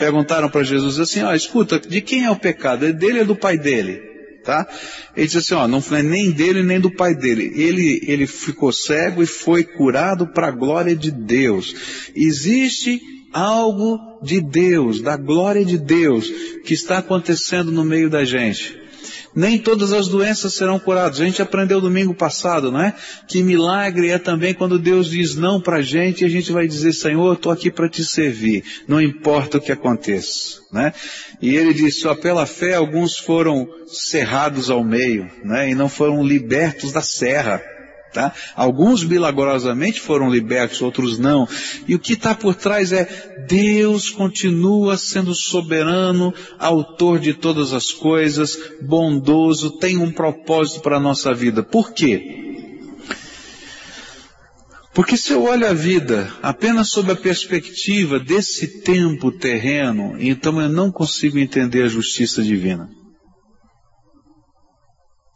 [0.00, 2.86] Perguntaram para Jesus assim, ó, escuta, de quem é o pecado?
[2.86, 4.08] É dele ou do pai dele?
[4.42, 4.66] tá?
[5.14, 7.52] Ele disse assim, ó, não foi nem dele nem do pai dele.
[7.54, 11.74] Ele, ele ficou cego e foi curado para a glória de Deus.
[12.16, 12.98] Existe
[13.30, 16.32] algo de Deus, da glória de Deus,
[16.64, 18.80] que está acontecendo no meio da gente.
[19.34, 21.20] Nem todas as doenças serão curadas.
[21.20, 22.94] A gente aprendeu domingo passado, não é?
[23.28, 26.66] Que milagre é também quando Deus diz não para a gente e a gente vai
[26.66, 30.60] dizer, Senhor, estou aqui para te servir, não importa o que aconteça.
[30.72, 30.92] Né?
[31.40, 35.70] E ele diz, só pela fé alguns foram cerrados ao meio, né?
[35.70, 37.60] E não foram libertos da serra.
[38.12, 38.32] Tá?
[38.56, 41.48] Alguns milagrosamente foram libertos, outros não.
[41.86, 43.06] E o que está por trás é
[43.48, 51.00] Deus continua sendo soberano, autor de todas as coisas, bondoso, tem um propósito para a
[51.00, 51.62] nossa vida.
[51.62, 52.48] Por quê?
[54.92, 60.68] Porque se eu olho a vida apenas sob a perspectiva desse tempo terreno, então eu
[60.68, 62.90] não consigo entender a justiça divina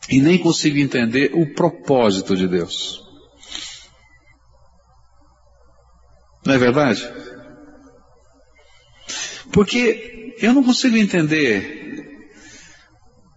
[0.08, 3.02] e nem consigo entender o propósito de Deus.
[6.44, 7.08] Não é verdade?
[9.52, 11.84] Porque eu não consigo entender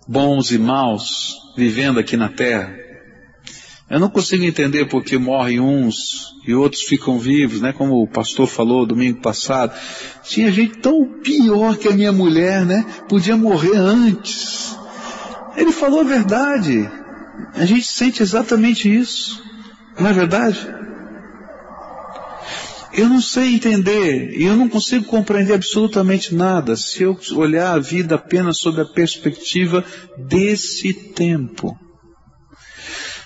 [0.08, 2.76] bons e maus vivendo aqui na terra.
[3.90, 7.72] Eu não consigo entender porque morrem uns e outros ficam vivos, né?
[7.72, 9.74] Como o pastor falou domingo passado.
[10.24, 12.86] Tinha gente tão pior que a minha mulher, né?
[13.08, 14.67] Podia morrer antes.
[15.58, 16.90] Ele falou a verdade.
[17.56, 19.44] A gente sente exatamente isso.
[20.00, 20.76] Não é verdade?
[22.94, 27.80] Eu não sei entender e eu não consigo compreender absolutamente nada se eu olhar a
[27.80, 29.84] vida apenas sob a perspectiva
[30.18, 31.78] desse tempo.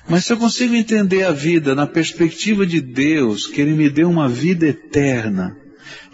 [0.09, 4.09] Mas se eu consigo entender a vida na perspectiva de Deus, que Ele me deu
[4.09, 5.55] uma vida eterna,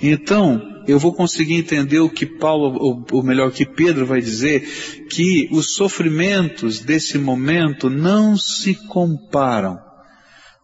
[0.02, 4.62] então eu vou conseguir entender o que Paulo, ou, ou melhor, que Pedro vai dizer,
[5.10, 9.78] que os sofrimentos desse momento não se comparam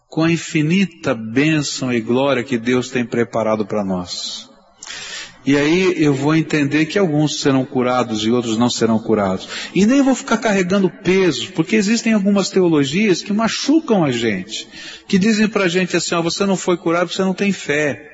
[0.08, 4.53] com a infinita bênção e glória que Deus tem preparado para nós.
[5.46, 9.48] E aí eu vou entender que alguns serão curados e outros não serão curados.
[9.76, 14.68] E nem vou ficar carregando peso, porque existem algumas teologias que machucam a gente,
[15.08, 18.10] que dizem pra gente assim, ó, você não foi curado você não tem fé.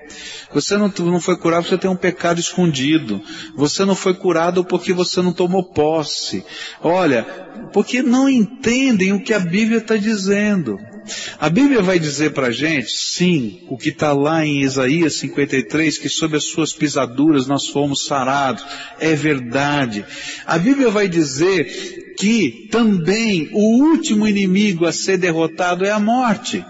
[0.51, 3.21] Você não, não foi curado porque você tem um pecado escondido.
[3.55, 6.43] Você não foi curado porque você não tomou posse.
[6.81, 7.23] Olha,
[7.71, 10.79] porque não entendem o que a Bíblia está dizendo.
[11.39, 15.97] A Bíblia vai dizer para a gente, sim, o que está lá em Isaías 53,
[15.97, 18.63] que sob as suas pisaduras nós fomos sarados.
[18.99, 20.05] É verdade.
[20.45, 26.63] A Bíblia vai dizer que também o último inimigo a ser derrotado é a morte.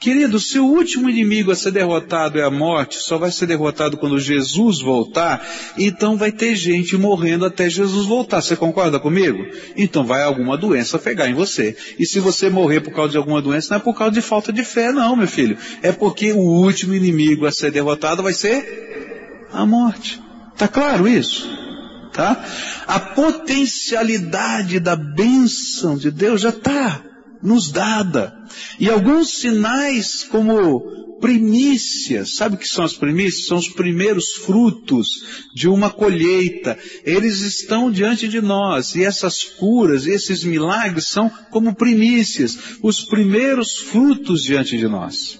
[0.00, 3.98] Querido, se o último inimigo a ser derrotado é a morte, só vai ser derrotado
[3.98, 5.46] quando Jesus voltar,
[5.76, 8.40] então vai ter gente morrendo até Jesus voltar.
[8.40, 9.44] Você concorda comigo?
[9.76, 11.76] Então vai alguma doença pegar em você.
[11.98, 14.50] E se você morrer por causa de alguma doença, não é por causa de falta
[14.50, 15.58] de fé, não, meu filho.
[15.82, 20.18] É porque o último inimigo a ser derrotado vai ser a morte.
[20.56, 21.46] Tá claro isso?
[22.10, 22.42] Tá?
[22.86, 27.09] A potencialidade da bênção de Deus já está
[27.42, 28.34] nos dada.
[28.78, 33.46] E alguns sinais como primícias, sabe o que são as primícias?
[33.46, 35.08] São os primeiros frutos
[35.54, 36.78] de uma colheita.
[37.04, 43.78] Eles estão diante de nós e essas curas, esses milagres são como primícias, os primeiros
[43.78, 45.38] frutos diante de nós.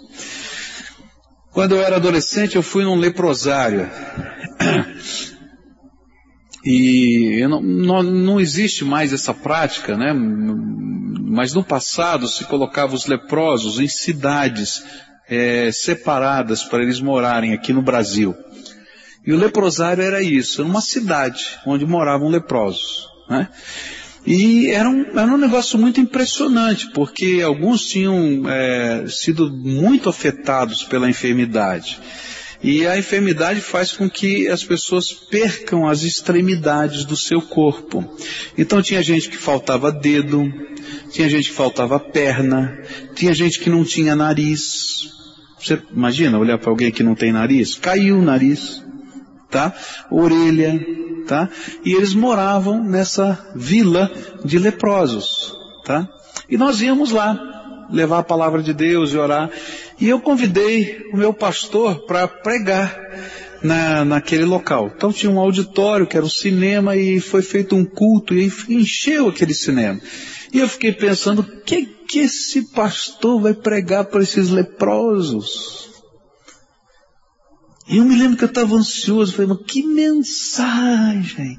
[1.51, 3.90] Quando eu era adolescente, eu fui num leprosário.
[6.64, 10.12] E não, não, existe mais essa prática, né?
[10.12, 14.82] Mas no passado se colocava os leprosos em cidades
[15.28, 18.34] é, separadas para eles morarem aqui no Brasil.
[19.26, 23.08] E o leprosário era isso, era uma cidade onde moravam leprosos.
[23.28, 23.48] Né?
[24.26, 30.82] E era um, era um negócio muito impressionante, porque alguns tinham é, sido muito afetados
[30.82, 31.98] pela enfermidade.
[32.62, 38.04] E a enfermidade faz com que as pessoas percam as extremidades do seu corpo.
[38.56, 40.44] Então tinha gente que faltava dedo,
[41.11, 42.78] tinha gente que faltava perna,
[43.14, 45.11] tinha gente que não tinha nariz.
[45.58, 47.76] Você imagina olhar para alguém que não tem nariz?
[47.76, 48.82] Caiu o nariz,
[49.50, 49.74] tá?
[50.11, 50.78] Orelha,
[51.26, 51.48] tá?
[51.82, 54.11] E eles moravam nessa vila
[54.44, 55.54] de leprosos,
[55.84, 56.06] tá?
[56.48, 57.59] E nós íamos lá
[57.93, 59.51] levar a palavra de Deus e orar.
[60.01, 62.99] E eu convidei o meu pastor para pregar
[63.62, 64.91] na, naquele local.
[64.95, 69.28] Então tinha um auditório que era um cinema e foi feito um culto e encheu
[69.28, 70.01] aquele cinema.
[70.53, 75.88] E eu fiquei pensando, o que que esse pastor vai pregar para esses leprosos?
[77.88, 81.59] E eu me lembro que eu estava ansioso, falei, mas que mensagem!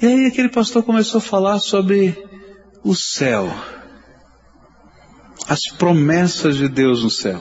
[0.00, 2.16] E aí aquele pastor começou a falar sobre
[2.82, 3.48] o céu
[5.48, 7.40] as promessas de Deus no céu.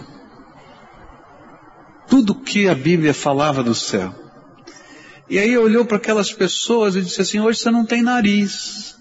[2.08, 4.14] Tudo que a Bíblia falava do céu.
[5.30, 8.96] E aí olhou para aquelas pessoas e disse assim: hoje você não tem nariz.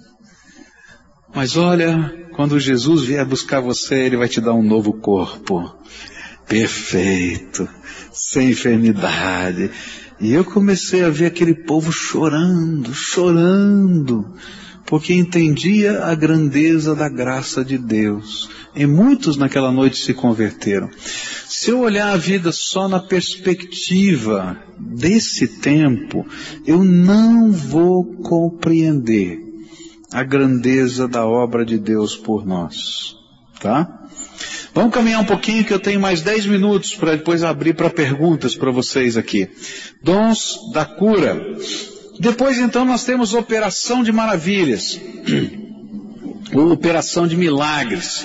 [1.34, 5.74] Mas olha, quando Jesus vier buscar você, Ele vai te dar um novo corpo.
[6.49, 7.68] Perfeito,
[8.12, 9.70] sem enfermidade.
[10.20, 14.34] E eu comecei a ver aquele povo chorando, chorando,
[14.84, 18.51] porque entendia a grandeza da graça de Deus.
[18.75, 20.89] E muitos naquela noite se converteram.
[21.49, 26.27] Se eu olhar a vida só na perspectiva desse tempo,
[26.66, 29.41] eu não vou compreender
[30.12, 33.16] a grandeza da obra de Deus por nós.
[33.61, 34.01] Tá?
[34.73, 38.55] Vamos caminhar um pouquinho que eu tenho mais 10 minutos para depois abrir para perguntas
[38.55, 39.49] para vocês aqui.
[40.03, 41.45] Dons da cura.
[42.18, 45.01] Depois então nós temos operação de maravilhas.
[46.55, 48.25] Operação de milagres.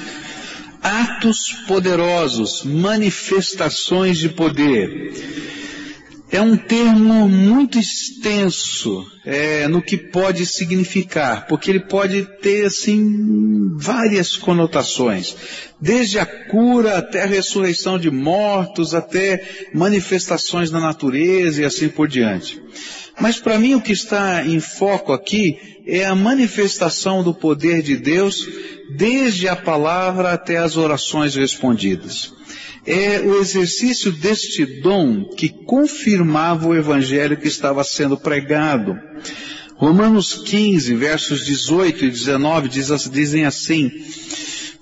[0.85, 5.13] Atos poderosos, manifestações de poder
[6.31, 13.73] é um termo muito extenso é, no que pode significar, porque ele pode ter assim
[13.77, 15.35] várias conotações,
[15.81, 22.07] desde a cura até a ressurreição de mortos, até manifestações da natureza e assim por
[22.07, 22.61] diante.
[23.19, 25.57] Mas para mim o que está em foco aqui
[25.87, 28.47] é a manifestação do poder de Deus
[28.97, 32.33] desde a palavra até as orações respondidas
[32.85, 38.95] é o exercício deste dom que confirmava o evangelho que estava sendo pregado.
[39.75, 43.91] Romanos 15, versos 18 e 19 diz, dizem assim,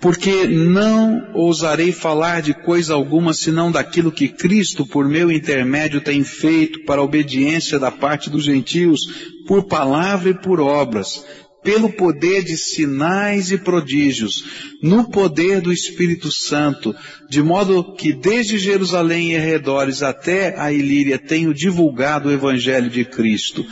[0.04, 6.26] porque não ousarei falar de coisa alguma senão daquilo que Cristo, por meu intermédio, tem
[6.26, 9.00] feito para a obediência da parte dos gentios,
[9.48, 11.24] por palavra e por obras,
[11.64, 14.44] pelo poder de sinais e prodígios,
[14.82, 16.94] no poder do Espírito Santo,
[17.30, 23.06] de modo que desde Jerusalém e arredores até a Ilíria tenho divulgado o Evangelho de
[23.06, 23.66] Cristo.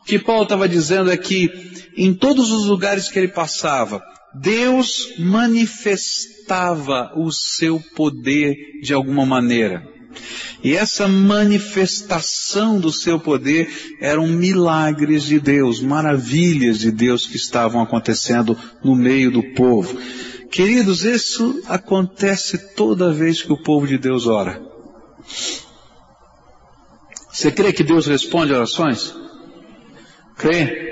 [0.00, 1.48] O que Paulo estava dizendo é que
[1.96, 4.02] em todos os lugares que ele passava,
[4.40, 9.86] Deus manifestava o seu poder de alguma maneira.
[10.62, 17.80] E essa manifestação do seu poder eram milagres de Deus, maravilhas de Deus que estavam
[17.80, 19.98] acontecendo no meio do povo.
[20.50, 24.60] Queridos, isso acontece toda vez que o povo de Deus ora.
[27.32, 29.14] Você crê que Deus responde orações?
[30.36, 30.85] Crê?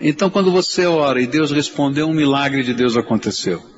[0.00, 3.69] Então quando você ora e Deus respondeu, um milagre de Deus aconteceu.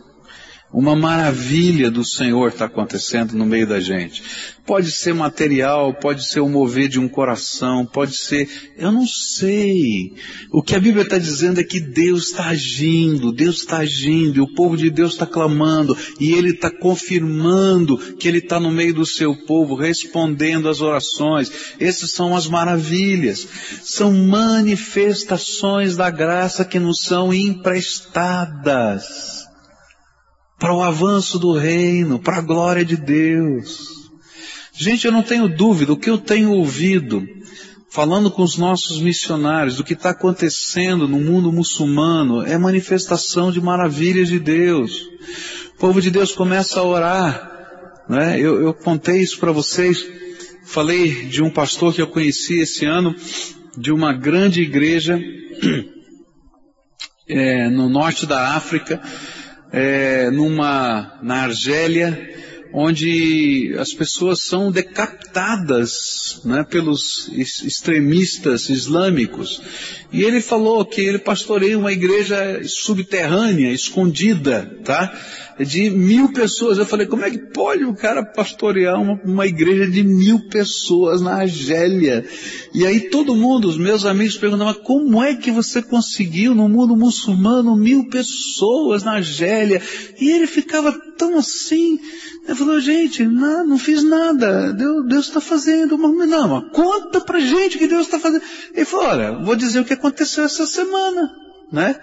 [0.73, 4.23] Uma maravilha do Senhor está acontecendo no meio da gente.
[4.65, 8.49] Pode ser material, pode ser o mover de um coração, pode ser,
[8.79, 10.15] eu não sei.
[10.51, 14.41] O que a Bíblia está dizendo é que Deus está agindo, Deus está agindo, e
[14.41, 18.95] o povo de Deus está clamando, e Ele está confirmando que Ele está no meio
[18.95, 21.53] do seu povo, respondendo às orações.
[21.79, 23.47] Essas são as maravilhas.
[23.83, 29.42] São manifestações da graça que nos são emprestadas
[30.63, 34.13] para o avanço do reino, para a glória de Deus.
[34.73, 37.27] Gente, eu não tenho dúvida, o que eu tenho ouvido,
[37.91, 43.61] falando com os nossos missionários, do que está acontecendo no mundo muçulmano, é manifestação de
[43.61, 45.03] maravilhas de Deus.
[45.75, 48.39] O povo de Deus começa a orar, né?
[48.39, 50.07] eu, eu contei isso para vocês,
[50.65, 53.17] falei de um pastor que eu conheci esse ano,
[53.77, 55.21] de uma grande igreja
[57.27, 59.03] é, no norte da África,
[59.73, 62.31] é, numa, na Argélia,
[62.73, 69.61] onde as pessoas são decapitadas né, pelos extremistas islâmicos.
[70.11, 75.13] E ele falou que ele pastoreia uma igreja subterrânea, escondida, tá?
[75.59, 76.79] De mil pessoas.
[76.79, 81.21] Eu falei, como é que pode o cara pastorear uma, uma igreja de mil pessoas
[81.21, 82.25] na Argélia?
[82.75, 86.97] E aí todo mundo, os meus amigos perguntavam, como é que você conseguiu no mundo
[86.97, 89.83] muçulmano mil pessoas na Argélia?
[90.21, 91.99] E ele ficava tão assim,
[92.45, 97.39] ele falou, gente, não, não fiz nada, Deus está fazendo, mas não, mas conta pra
[97.39, 98.43] gente que Deus está fazendo.
[98.75, 101.31] Ele falou, olha, vou dizer o que aconteceu essa semana,
[101.73, 101.97] né?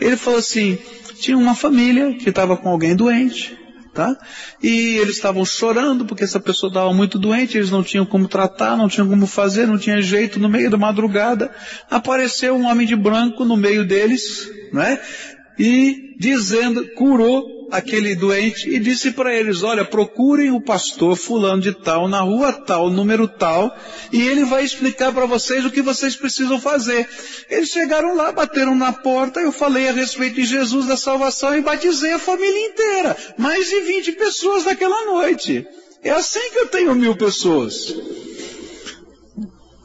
[0.00, 0.76] Ele falou assim,
[1.20, 3.56] tinha uma família que estava com alguém doente,
[3.94, 4.16] tá?
[4.60, 8.76] E eles estavam chorando porque essa pessoa estava muito doente, eles não tinham como tratar,
[8.76, 10.40] não tinham como fazer, não tinha jeito.
[10.40, 11.54] No meio da madrugada,
[11.88, 15.00] apareceu um homem de branco no meio deles, né?
[15.56, 21.72] E dizendo, curou aquele doente e disse para eles, olha, procurem o pastor fulano de
[21.72, 23.74] tal, na rua tal, número tal,
[24.12, 27.08] e ele vai explicar para vocês o que vocês precisam fazer.
[27.48, 31.60] Eles chegaram lá, bateram na porta, eu falei a respeito de Jesus da salvação e
[31.60, 33.16] batizei a família inteira.
[33.36, 35.66] Mais de 20 pessoas naquela noite.
[36.02, 37.94] É assim que eu tenho mil pessoas.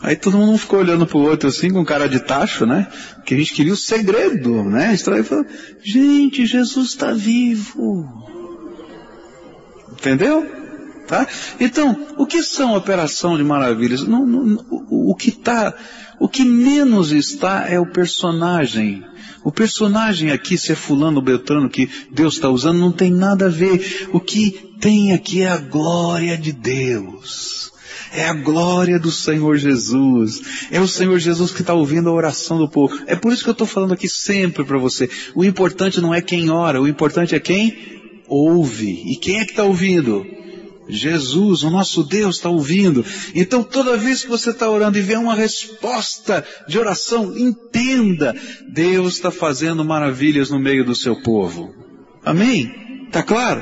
[0.01, 2.87] Aí todo mundo ficou olhando pro outro assim, com cara de tacho, né?
[3.25, 4.93] Que a gente queria o segredo, né?
[4.93, 5.45] Estranho falou,
[5.83, 8.07] gente, Jesus está vivo.
[9.91, 10.59] Entendeu?
[11.05, 11.27] Tá?
[11.59, 14.03] Então, o que são operação de maravilhas?
[14.03, 15.73] Não, não, o, o que tá,
[16.19, 19.03] o que menos está é o personagem.
[19.43, 23.49] O personagem aqui, se é fulano Beltrano que Deus está usando, não tem nada a
[23.49, 24.07] ver.
[24.13, 27.71] O que tem aqui é a glória de Deus.
[28.11, 30.67] É a glória do Senhor Jesus.
[30.71, 32.99] É o Senhor Jesus que está ouvindo a oração do povo.
[33.05, 35.09] É por isso que eu estou falando aqui sempre para você.
[35.35, 39.03] O importante não é quem ora, o importante é quem ouve.
[39.05, 40.25] E quem é que está ouvindo?
[40.89, 43.05] Jesus, o nosso Deus está ouvindo.
[43.35, 48.35] Então toda vez que você está orando e vê uma resposta de oração, entenda,
[48.73, 51.73] Deus está fazendo maravilhas no meio do seu povo.
[52.25, 53.07] Amém?
[53.11, 53.61] Tá claro?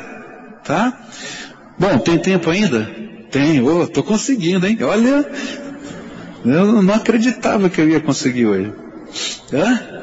[0.63, 1.05] Tá?
[1.77, 3.06] Bom, tem tempo ainda?
[3.31, 4.77] Tem, ô, oh, tô conseguindo, hein?
[4.81, 5.29] Olha,
[6.45, 8.73] eu não acreditava que eu ia conseguir hoje.
[9.53, 9.97] Hã?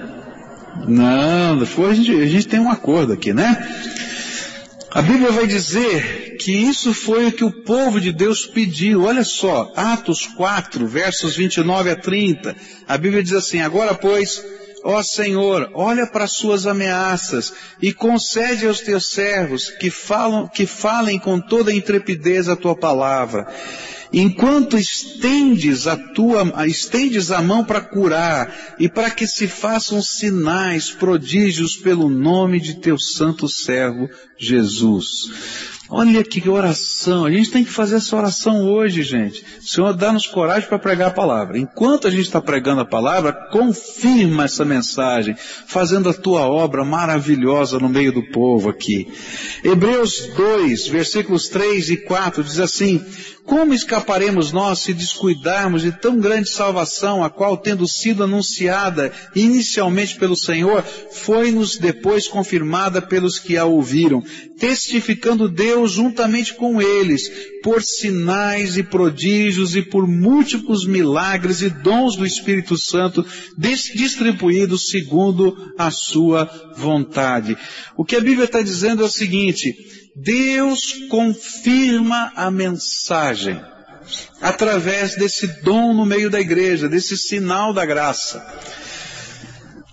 [0.88, 3.66] Não, foi, a, gente, a gente tem um acordo aqui, né?
[4.90, 9.02] A Bíblia vai dizer que isso foi o que o povo de Deus pediu.
[9.02, 12.54] Olha só, Atos 4, versos 29 a 30.
[12.86, 14.44] A Bíblia diz assim, agora pois,
[14.86, 20.66] Ó Senhor, olha para as suas ameaças e concede aos teus servos que falam, que
[20.66, 23.46] falem com toda intrepidez a tua palavra.
[24.12, 30.90] Enquanto estendes a tua, estendes a mão para curar e para que se façam sinais,
[30.90, 35.73] prodígios pelo nome de teu santo servo Jesus.
[35.90, 37.26] Olha que oração.
[37.26, 39.44] A gente tem que fazer essa oração hoje, gente.
[39.60, 41.58] O Senhor dá-nos coragem para pregar a palavra.
[41.58, 47.78] Enquanto a gente está pregando a palavra, confirma essa mensagem, fazendo a tua obra maravilhosa
[47.78, 49.12] no meio do povo aqui.
[49.62, 53.04] Hebreus 2, versículos 3 e 4 diz assim,
[53.44, 60.16] como escaparemos nós se descuidarmos de tão grande salvação, a qual, tendo sido anunciada inicialmente
[60.16, 64.22] pelo Senhor, foi-nos depois confirmada pelos que a ouviram,
[64.58, 67.30] testificando Deus juntamente com eles,
[67.62, 73.24] por sinais e prodígios e por múltiplos milagres e dons do Espírito Santo
[73.58, 76.44] distribuídos segundo a sua
[76.76, 77.56] vontade.
[77.96, 83.60] O que a Bíblia está dizendo é o seguinte, Deus confirma a mensagem
[84.40, 88.44] através desse dom no meio da igreja, desse sinal da graça.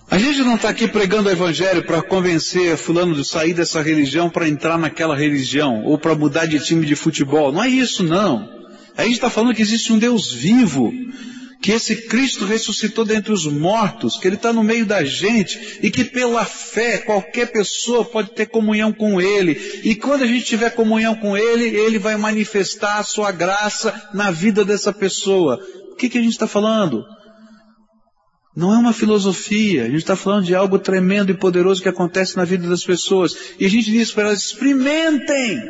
[0.08, 4.28] A gente não está aqui pregando o evangelho para convencer fulano de sair dessa religião
[4.28, 7.50] para entrar naquela religião, ou para mudar de time de futebol.
[7.50, 8.46] Não é isso, não.
[8.94, 10.92] A gente está falando que existe um Deus vivo,
[11.62, 15.92] que esse Cristo ressuscitou dentre os mortos, que Ele está no meio da gente e
[15.92, 19.80] que pela fé qualquer pessoa pode ter comunhão com Ele.
[19.84, 24.32] E quando a gente tiver comunhão com Ele, Ele vai manifestar a sua graça na
[24.32, 25.60] vida dessa pessoa.
[25.92, 27.04] O que, que a gente está falando?
[28.56, 32.36] Não é uma filosofia, a gente está falando de algo tremendo e poderoso que acontece
[32.36, 33.36] na vida das pessoas.
[33.60, 35.62] E a gente diz para elas, experimentem!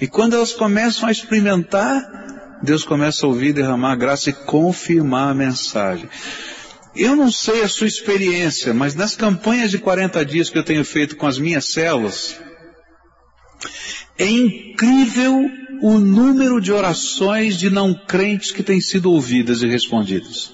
[0.00, 2.25] E quando elas começam a experimentar,
[2.62, 6.08] Deus começa a ouvir, derramar graça e confirmar a mensagem.
[6.94, 10.84] Eu não sei a sua experiência, mas nas campanhas de 40 dias que eu tenho
[10.84, 12.40] feito com as minhas células,
[14.18, 15.50] é incrível
[15.82, 20.52] o número de orações de não crentes que têm sido ouvidas e respondidas.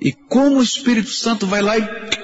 [0.00, 2.23] E como o Espírito Santo vai lá e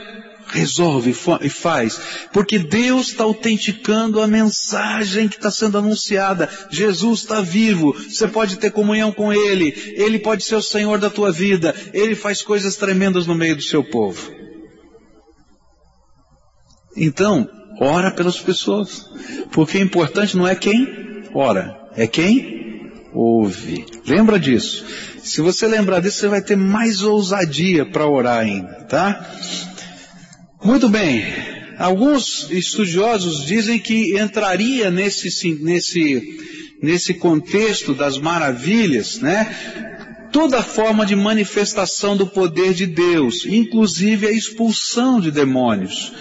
[0.52, 2.00] resolve e faz,
[2.32, 6.48] porque Deus está autenticando a mensagem que está sendo anunciada.
[6.70, 11.10] Jesus está vivo, você pode ter comunhão com Ele, Ele pode ser o Senhor da
[11.10, 14.32] tua vida, Ele faz coisas tremendas no meio do seu povo.
[16.96, 17.48] Então,
[17.80, 19.08] ora pelas pessoas,
[19.52, 23.86] porque o importante não é quem ora, é quem ouve.
[24.06, 24.84] Lembra disso.
[25.22, 29.30] Se você lembrar disso, você vai ter mais ousadia para orar ainda, tá?
[30.62, 31.24] Muito bem.
[31.78, 36.38] Alguns estudiosos dizem que entraria nesse, nesse,
[36.82, 40.28] nesse contexto das maravilhas, né?
[40.30, 46.12] Toda forma de manifestação do poder de Deus, inclusive a expulsão de demônios.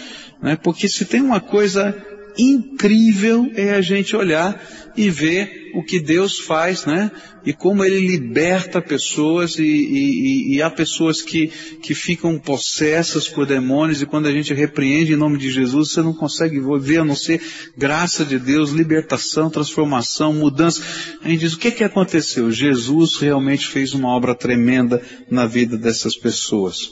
[0.41, 0.55] Né?
[0.55, 1.93] Porque se tem uma coisa
[2.39, 4.61] incrível é a gente olhar
[4.95, 7.11] e ver o que Deus faz, né?
[7.45, 11.47] E como Ele liberta pessoas e, e, e, há pessoas que,
[11.81, 16.01] que ficam possessas por demônios e quando a gente repreende em nome de Jesus, você
[16.01, 17.41] não consegue ver a não ser
[17.77, 20.83] graça de Deus, libertação, transformação, mudança.
[21.23, 22.51] A gente diz, o que que aconteceu?
[22.51, 26.91] Jesus realmente fez uma obra tremenda na vida dessas pessoas.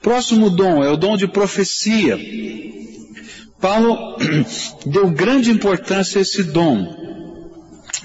[0.00, 2.18] Próximo dom é o dom de profecia.
[3.62, 4.18] Paulo
[4.84, 7.00] deu grande importância a esse dom.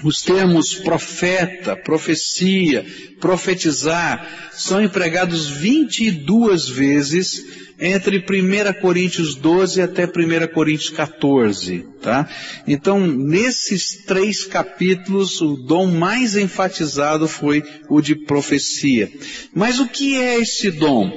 [0.04, 2.86] os termos profeta, profecia,
[3.20, 7.44] profetizar são empregados 22 vezes
[7.80, 12.28] entre 1 Coríntios 12 até 1 Coríntios 14, tá?
[12.66, 19.10] Então, nesses três capítulos, o dom mais enfatizado foi o de profecia.
[19.52, 21.12] Mas o que é esse dom?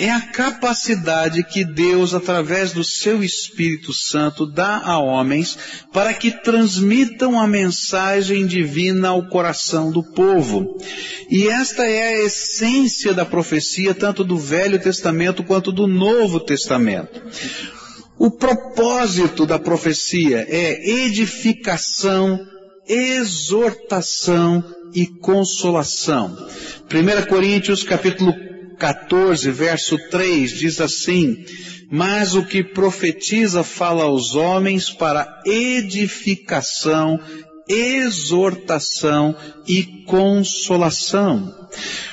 [0.00, 5.58] É a capacidade que Deus, através do seu Espírito Santo, dá a homens
[5.92, 10.78] para que transmitam a mensagem divina ao coração do povo.
[11.28, 17.22] E esta é a essência da profecia, tanto do Velho Testamento quanto do Novo Testamento.
[18.18, 22.40] O propósito da profecia é edificação,
[22.88, 24.64] exortação
[24.94, 26.48] e consolação.
[26.90, 28.49] 1 Coríntios capítulo
[28.80, 31.44] 14, verso 3 diz assim,
[31.90, 37.20] mas o que profetiza fala aos homens para edificação,
[37.70, 39.34] exortação
[39.66, 41.54] e consolação.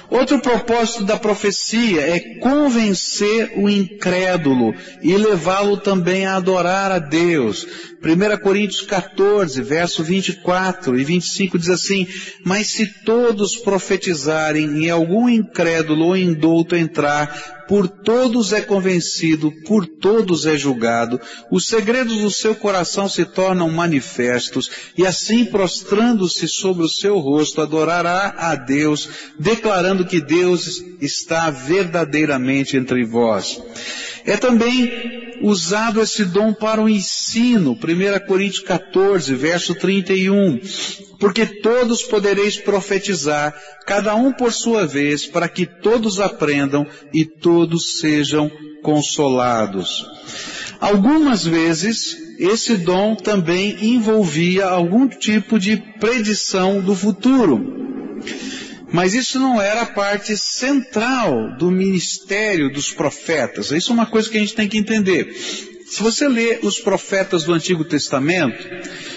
[0.10, 7.68] Outro propósito da profecia é convencer o incrédulo e levá-lo também a adorar a Deus.
[8.02, 12.08] 1 Coríntios 14, verso 24 e 25 diz assim,
[12.46, 19.86] mas se todos profetizarem e algum incrédulo ou indulto entrar, por todos é convencido, por
[19.86, 21.20] todos é julgado,
[21.52, 27.62] os segredos do seu coração se tornam manifestos, e assim prostrando-se sobre o seu rosto,
[27.62, 33.62] adorará a Deus, declarando que Deus está verdadeiramente entre vós.
[34.28, 40.60] É também usado esse dom para o ensino, 1 Coríntios 14, verso 31.
[41.18, 43.56] Porque todos podereis profetizar,
[43.86, 48.52] cada um por sua vez, para que todos aprendam e todos sejam
[48.84, 50.06] consolados.
[50.80, 57.87] Algumas vezes, esse dom também envolvia algum tipo de predição do futuro.
[58.92, 63.72] Mas isso não era a parte central do ministério dos profetas.
[63.72, 65.34] Isso é uma coisa que a gente tem que entender.
[65.88, 68.58] Se você lê os profetas do Antigo Testamento,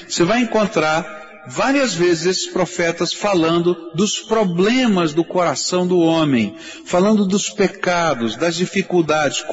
[0.08, 7.26] você vai encontrar várias vezes esses profetas falando dos problemas do coração do homem, falando
[7.26, 9.44] dos pecados, das dificuldades,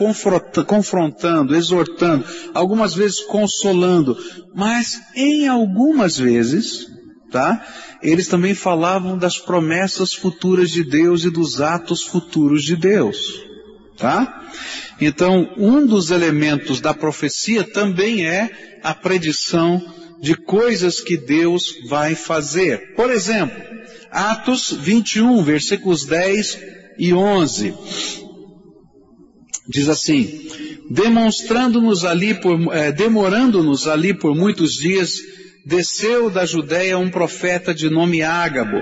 [0.68, 4.18] confrontando, exortando, algumas vezes consolando,
[4.54, 6.88] mas em algumas vezes,
[7.32, 7.66] tá?
[8.02, 13.42] Eles também falavam das promessas futuras de Deus e dos atos futuros de Deus.
[13.98, 14.48] Tá?
[15.02, 19.82] Então, um dos elementos da profecia também é a predição
[20.22, 22.96] de coisas que Deus vai fazer.
[22.96, 23.58] Por exemplo,
[24.12, 26.60] Atos 21, versículos 10
[26.98, 27.74] e 11.
[29.70, 30.48] Diz assim,
[30.90, 35.12] demonstrando-nos ali por, eh, demorando-nos ali por muitos dias,
[35.68, 38.82] desceu da Judéia um profeta de nome Ágabo,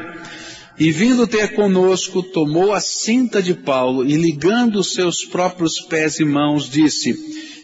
[0.78, 6.20] e vindo ter conosco, tomou a cinta de Paulo e ligando os seus próprios pés
[6.20, 7.16] e mãos, disse,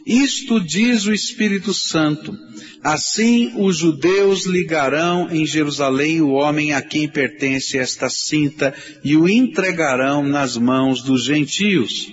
[0.07, 2.35] isto diz o Espírito Santo,
[2.83, 8.73] assim os judeus ligarão em Jerusalém o homem a quem pertence esta cinta
[9.03, 12.11] e o entregarão nas mãos dos gentios.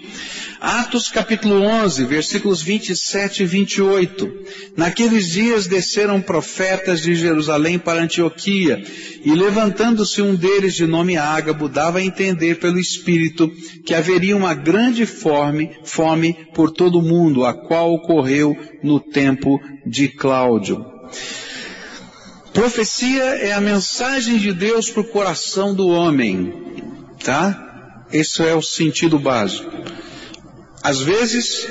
[0.61, 4.29] Atos capítulo 11, versículos 27 e 28.
[4.77, 8.83] Naqueles dias desceram profetas de Jerusalém para Antioquia,
[9.25, 13.49] e levantando-se um deles de nome Ágabo, dava a entender pelo Espírito
[13.87, 19.61] que haveria uma grande fome, fome por todo o mundo, a qual ocorreu no tempo
[19.87, 20.85] de Cláudio.
[22.53, 26.53] Profecia é a mensagem de Deus para o coração do homem,
[27.23, 28.07] tá?
[28.13, 29.71] Esse é o sentido básico.
[30.83, 31.69] Às vezes,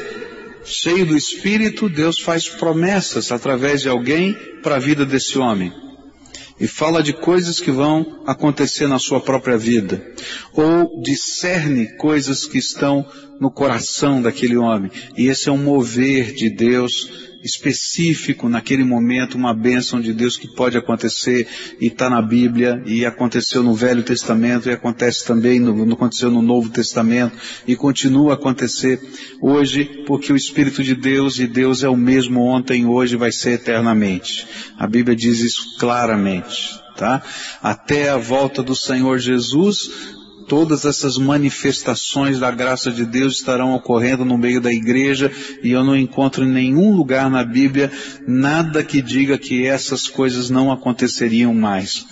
[0.64, 5.72] cheio do Espírito, Deus faz promessas através de alguém para a vida desse homem.
[6.60, 10.04] E fala de coisas que vão acontecer na sua própria vida.
[10.54, 13.06] Ou discerne coisas que estão
[13.40, 14.92] no coração daquele homem.
[15.16, 20.48] E esse é um mover de Deus específico naquele momento, uma bênção de Deus que
[20.48, 21.48] pode acontecer
[21.80, 26.42] e está na Bíblia e aconteceu no Velho Testamento e acontece também, no, aconteceu no
[26.42, 27.38] Novo Testamento
[27.68, 29.00] e continua a acontecer
[29.42, 33.52] hoje porque o Espírito de Deus e Deus é o mesmo ontem, hoje vai ser
[33.52, 34.48] eternamente.
[34.78, 36.80] A Bíblia diz isso claramente.
[36.96, 37.22] Tá?
[37.62, 40.17] Até a volta do Senhor Jesus,
[40.48, 45.84] todas essas manifestações da graça de Deus estarão ocorrendo no meio da igreja e eu
[45.84, 47.92] não encontro em nenhum lugar na Bíblia
[48.28, 52.06] nada que diga que essas coisas não aconteceriam mais.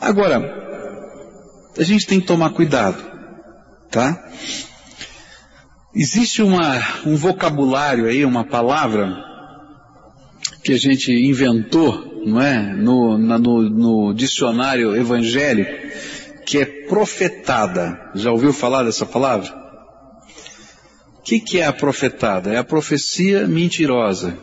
[0.00, 0.68] Agora,
[1.78, 3.02] a gente tem que tomar cuidado,
[3.90, 4.24] tá?
[5.94, 9.16] Existe uma, um vocabulário aí, uma palavra
[10.62, 12.74] que a gente inventou, não é?
[12.74, 15.72] No, na, no, no dicionário evangélico,
[16.48, 18.10] que é profetada.
[18.14, 19.54] Já ouviu falar dessa palavra?
[21.18, 22.50] O que, que é a profetada?
[22.50, 24.34] É a profecia mentirosa,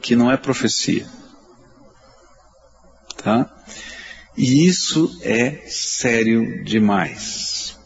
[0.00, 1.04] que não é profecia.
[3.16, 3.52] Tá?
[4.36, 7.76] E isso é sério demais.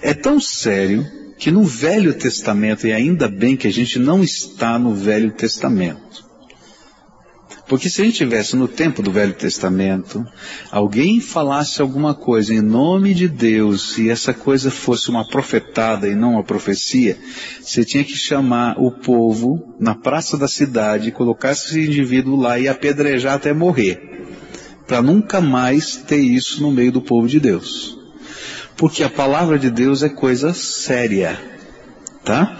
[0.00, 1.06] É tão sério
[1.38, 6.23] que no Velho Testamento, e ainda bem que a gente não está no Velho Testamento,
[7.66, 10.26] porque se a gente estivesse no tempo do Velho Testamento,
[10.70, 16.14] alguém falasse alguma coisa em nome de Deus e essa coisa fosse uma profetada e
[16.14, 17.16] não uma profecia,
[17.62, 22.68] você tinha que chamar o povo na praça da cidade, colocar esse indivíduo lá e
[22.68, 24.14] apedrejar até morrer
[24.86, 27.98] para nunca mais ter isso no meio do povo de Deus.
[28.76, 31.40] Porque a palavra de Deus é coisa séria,
[32.24, 32.58] tá?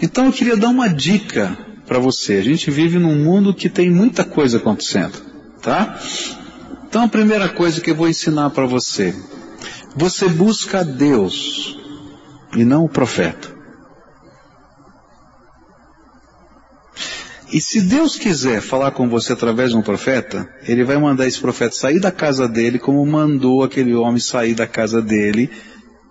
[0.00, 1.58] Então eu queria dar uma dica
[1.90, 2.34] para você.
[2.34, 5.20] A gente vive num mundo que tem muita coisa acontecendo,
[5.60, 5.98] tá?
[6.88, 9.12] Então a primeira coisa que eu vou ensinar para você,
[9.96, 11.76] você busca Deus
[12.54, 13.52] e não o profeta.
[17.52, 21.40] E se Deus quiser falar com você através de um profeta, ele vai mandar esse
[21.40, 25.50] profeta sair da casa dele, como mandou aquele homem sair da casa dele,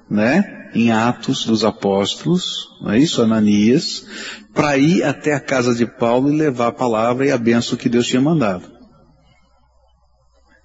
[0.09, 0.69] né?
[0.73, 3.21] Em Atos dos Apóstolos, não é isso?
[3.21, 4.05] Ananias,
[4.53, 7.89] para ir até a casa de Paulo e levar a palavra e a benção que
[7.89, 8.69] Deus tinha mandado.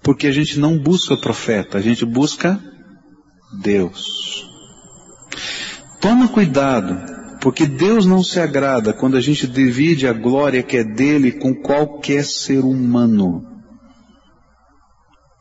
[0.03, 2.59] Porque a gente não busca profeta, a gente busca
[3.61, 4.45] Deus.
[5.99, 7.15] Toma cuidado
[7.45, 11.53] porque Deus não se agrada quando a gente divide a glória que é dele com
[11.53, 13.45] qualquer ser humano.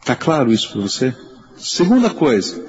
[0.01, 1.17] Está claro isso para você?
[1.57, 2.63] Segunda coisa,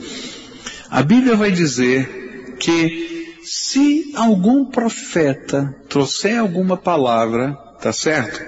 [0.90, 8.44] a Bíblia vai dizer que se algum profeta trouxer alguma palavra, tá certo?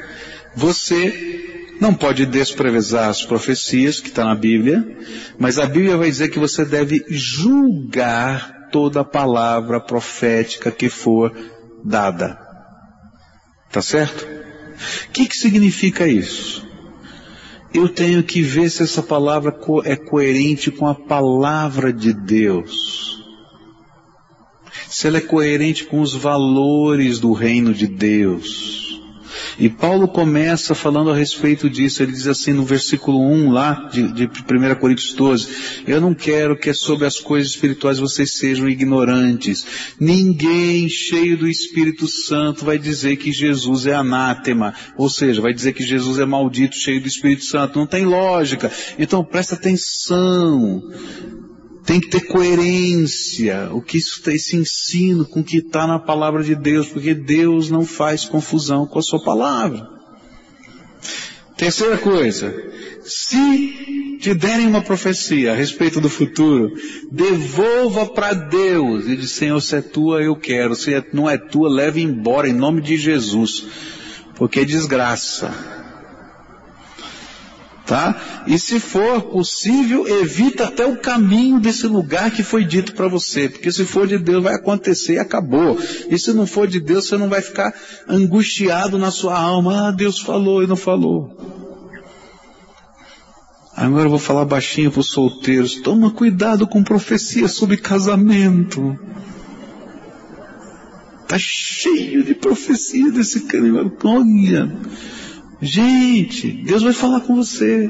[0.55, 4.97] Você não pode desprezar as profecias que está na Bíblia,
[5.37, 11.31] mas a Bíblia vai dizer que você deve julgar toda palavra profética que for
[11.83, 12.39] dada.
[13.71, 14.27] Tá certo?
[15.07, 16.66] O que, que significa isso?
[17.77, 19.55] Eu tenho que ver se essa palavra
[19.85, 23.23] é coerente com a palavra de Deus.
[24.87, 28.86] Se ela é coerente com os valores do reino de Deus.
[29.59, 32.03] E Paulo começa falando a respeito disso.
[32.03, 35.47] Ele diz assim no versículo 1 lá de, de 1 Coríntios 12:
[35.87, 39.65] Eu não quero que sobre as coisas espirituais vocês sejam ignorantes.
[39.99, 44.73] Ninguém cheio do Espírito Santo vai dizer que Jesus é anátema.
[44.95, 47.79] Ou seja, vai dizer que Jesus é maldito, cheio do Espírito Santo.
[47.79, 48.71] Não tem lógica.
[48.99, 50.83] Então presta atenção.
[51.87, 56.43] Tem que ter coerência, o que isso, esse ensino com o que está na palavra
[56.43, 59.87] de Deus, porque Deus não faz confusão com a sua palavra.
[61.55, 62.53] Terceira coisa,
[63.03, 66.73] se te derem uma profecia a respeito do futuro,
[67.09, 71.37] devolva para Deus e diz, Senhor, se é tua, eu quero, se é, não é
[71.37, 73.65] tua, leve embora em nome de Jesus,
[74.35, 75.76] porque é desgraça
[77.87, 78.43] tá?
[78.45, 83.47] E se for possível, evita até o caminho desse lugar que foi dito para você,
[83.47, 85.79] porque se for de Deus vai acontecer e acabou.
[86.09, 87.73] E se não for de Deus, você não vai ficar
[88.07, 91.35] angustiado na sua alma, ah, Deus falou e não falou.
[93.75, 98.99] Agora eu vou falar baixinho para os solteiros, toma cuidado com profecia sobre casamento.
[101.27, 103.65] Tá cheio de profecia desse cara.
[104.03, 104.71] Olha,
[105.61, 107.89] Gente, Deus vai falar com você.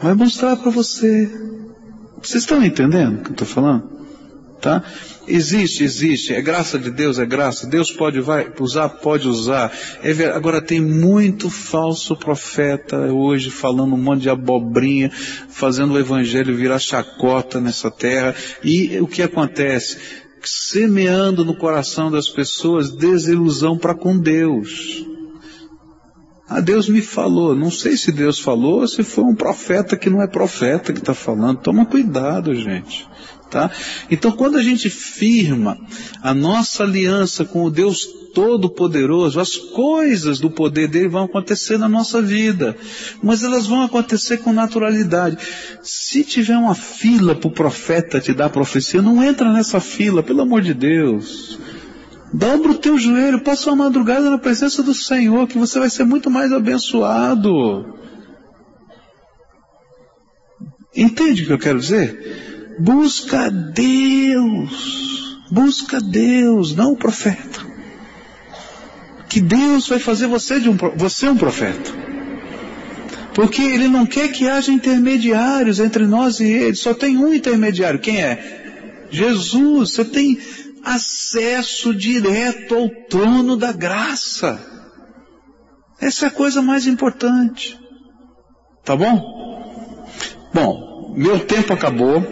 [0.00, 1.30] Vai mostrar para você.
[2.20, 3.94] Vocês estão entendendo o que eu estou falando?
[4.60, 4.82] Tá?
[5.28, 6.34] Existe, existe.
[6.34, 7.66] É graça de Deus, é graça.
[7.66, 9.72] Deus pode vai, usar, pode usar.
[10.02, 15.10] É Agora tem muito falso profeta hoje falando um monte de abobrinha,
[15.48, 18.34] fazendo o evangelho virar chacota nessa terra.
[18.62, 19.98] E o que acontece?
[20.42, 25.13] Semeando no coração das pessoas desilusão para com Deus.
[26.48, 27.54] Ah, Deus me falou.
[27.54, 30.98] Não sei se Deus falou ou se foi um profeta que não é profeta que
[30.98, 31.58] está falando.
[31.58, 33.08] Toma cuidado, gente.
[33.50, 33.70] Tá?
[34.10, 35.78] Então, quando a gente firma
[36.22, 38.04] a nossa aliança com o Deus
[38.34, 42.76] Todo-Poderoso, as coisas do poder dele vão acontecer na nossa vida,
[43.22, 45.38] mas elas vão acontecer com naturalidade.
[45.82, 50.42] Se tiver uma fila para o profeta te dar profecia, não entra nessa fila, pelo
[50.42, 51.56] amor de Deus.
[52.34, 56.02] Dobra o teu joelho, passa uma madrugada na presença do Senhor, que você vai ser
[56.02, 57.94] muito mais abençoado.
[60.96, 62.76] Entende o que eu quero dizer?
[62.80, 65.38] Busca Deus.
[65.48, 67.60] Busca Deus, não o profeta.
[69.28, 71.92] que Deus vai fazer você, de um, você um profeta.
[73.32, 76.74] Porque Ele não quer que haja intermediários entre nós e Ele.
[76.74, 78.00] Só tem um intermediário.
[78.00, 79.06] Quem é?
[79.10, 79.92] Jesus.
[79.92, 80.36] Você tem
[80.84, 84.60] acesso direto ao trono da graça.
[86.00, 87.78] Essa é a coisa mais importante.
[88.84, 90.04] Tá bom?
[90.52, 92.22] Bom, meu tempo acabou.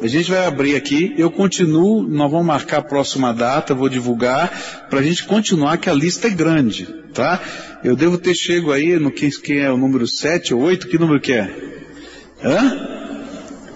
[0.00, 4.86] A gente vai abrir aqui, eu continuo, nós vamos marcar a próxima data, vou divulgar,
[4.88, 7.40] para a gente continuar, que a lista é grande, tá?
[7.82, 10.98] Eu devo ter chego aí no que, que é o número 7 ou 8, que
[10.98, 11.52] número que é?
[12.44, 12.88] Hã?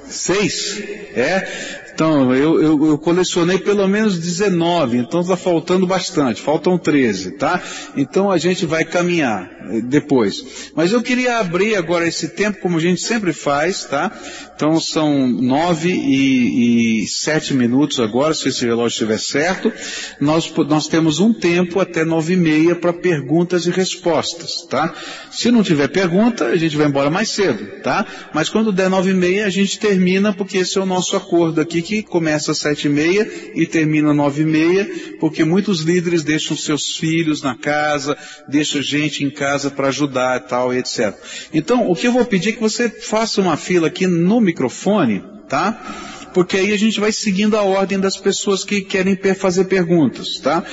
[0.07, 0.83] 6?
[1.15, 1.82] É?
[2.03, 7.63] Então, eu, eu, eu, colecionei pelo menos 19, então está faltando bastante, faltam 13, tá?
[7.97, 10.73] Então a gente vai caminhar eh, depois.
[10.75, 14.11] Mas eu queria abrir agora esse tempo, como a gente sempre faz, tá?
[14.57, 19.73] Então são 9 e, e 7 minutos agora, se esse relógio estiver certo.
[20.21, 24.93] Nós, nós temos um tempo até 9 e meia para perguntas e respostas, tá?
[25.31, 28.05] Se não tiver pergunta, a gente vai embora mais cedo, tá?
[28.35, 31.61] Mas quando der 9 e meia, a gente termina, porque esse é o nosso acordo
[31.61, 34.89] aqui que começa às sete e meia e termina nove e meia,
[35.19, 38.17] porque muitos líderes deixam seus filhos na casa,
[38.49, 41.13] deixam gente em casa para ajudar e tal, etc.
[41.53, 45.25] Então, o que eu vou pedir é que você faça uma fila aqui no microfone,
[45.49, 46.09] tá?
[46.33, 50.65] porque aí a gente vai seguindo a ordem das pessoas que querem fazer perguntas, tá?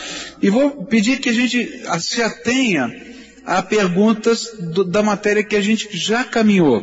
[0.42, 2.90] E vou pedir que a gente se atenha
[3.46, 6.82] a perguntas do, da matéria que a gente já caminhou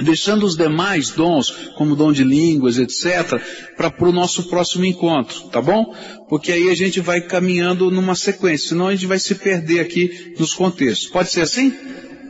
[0.00, 3.40] deixando os demais dons, como dom de línguas, etc.,
[3.76, 5.94] para o nosso próximo encontro, tá bom?
[6.28, 10.34] Porque aí a gente vai caminhando numa sequência, senão a gente vai se perder aqui
[10.38, 11.08] nos contextos.
[11.08, 11.72] Pode ser assim?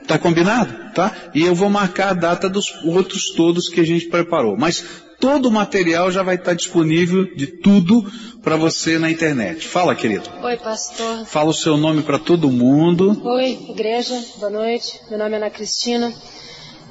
[0.06, 0.94] Tá combinado?
[0.94, 1.14] Tá?
[1.34, 4.56] E eu vou marcar a data dos outros todos que a gente preparou.
[4.56, 4.82] Mas
[5.20, 8.10] todo o material já vai estar disponível de tudo
[8.42, 9.66] para você na internet.
[9.66, 10.24] Fala, querido.
[10.42, 11.26] Oi, pastor.
[11.26, 13.20] Fala o seu nome para todo mundo.
[13.22, 14.18] Oi, igreja.
[14.38, 14.98] Boa noite.
[15.10, 16.12] Meu nome é Ana Cristina.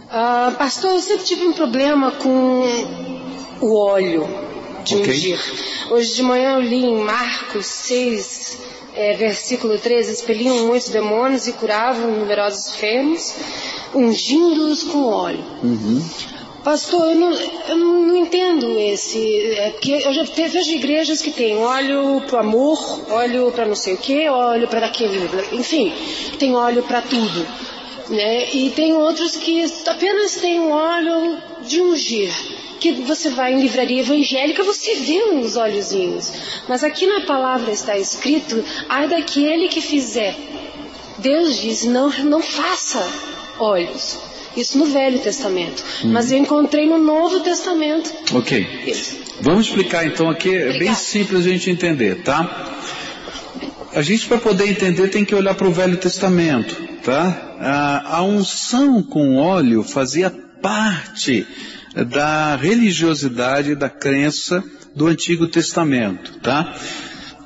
[0.09, 2.63] Ah, pastor, eu sempre tive um problema com
[3.59, 4.27] o óleo
[4.85, 5.13] de okay.
[5.13, 5.39] ungir.
[5.91, 8.57] Hoje de manhã eu li em Marcos 6,
[8.95, 13.35] é, versículo 13: expeliam muitos demônios e curavam numerosos enfermos,
[13.93, 15.43] ungindo-os com óleo.
[15.61, 16.01] Uhum.
[16.63, 19.41] Pastor, eu não, eu não entendo esse.
[19.57, 23.93] É porque eu já vejo igrejas que tem óleo para amor, óleo para não sei
[23.93, 25.29] o que, óleo para aquele.
[25.51, 25.93] Enfim,
[26.39, 27.47] tem óleo para tudo.
[28.09, 28.53] Né?
[28.53, 32.31] E tem outros que apenas têm um óleo de ungir.
[32.79, 36.31] Que você vai em livraria evangélica, você vê uns óleozinhos.
[36.67, 40.35] Mas aqui na palavra está escrito, ai daquele que fizer.
[41.17, 43.05] Deus diz, não, não faça
[43.59, 44.19] óleos.
[44.55, 45.83] Isso no Velho Testamento.
[46.03, 46.11] Hum.
[46.11, 48.11] Mas eu encontrei no Novo Testamento.
[48.33, 48.67] Ok.
[48.85, 49.17] Isso.
[49.39, 52.75] Vamos explicar então aqui, é bem simples a gente entender, tá?
[53.97, 58.03] A gente para poder entender tem que olhar para o Velho Testamento, tá?
[58.05, 60.29] a unção com óleo fazia
[60.61, 61.47] parte
[62.07, 64.63] da religiosidade, da crença
[64.95, 66.75] do Antigo Testamento, tá?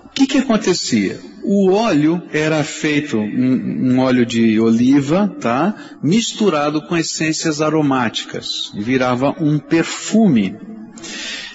[0.03, 1.21] O que que acontecia?
[1.41, 5.73] O óleo era feito um, um, óleo de oliva, tá?
[6.03, 10.57] Misturado com essências aromáticas, virava um perfume.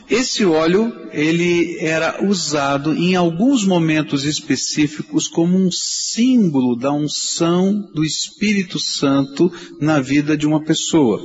[0.09, 8.05] Esse óleo, ele era usado em alguns momentos específicos como um símbolo da unção do
[8.05, 11.21] Espírito Santo na vida de uma pessoa.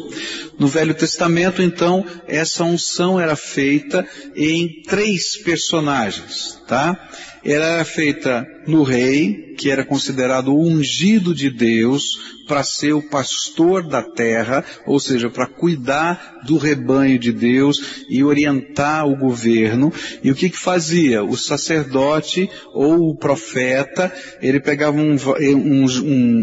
[0.58, 6.98] No Velho Testamento, então, essa unção era feita em três personagens, tá?
[7.44, 12.04] Era feita no rei, que era considerado o ungido de Deus,
[12.48, 18.24] para ser o pastor da terra, ou seja, para cuidar do rebanho de Deus e
[18.24, 19.92] orientar o governo.
[20.24, 21.24] E o que que fazia?
[21.24, 26.38] O sacerdote ou o profeta, ele pegava um, um, um,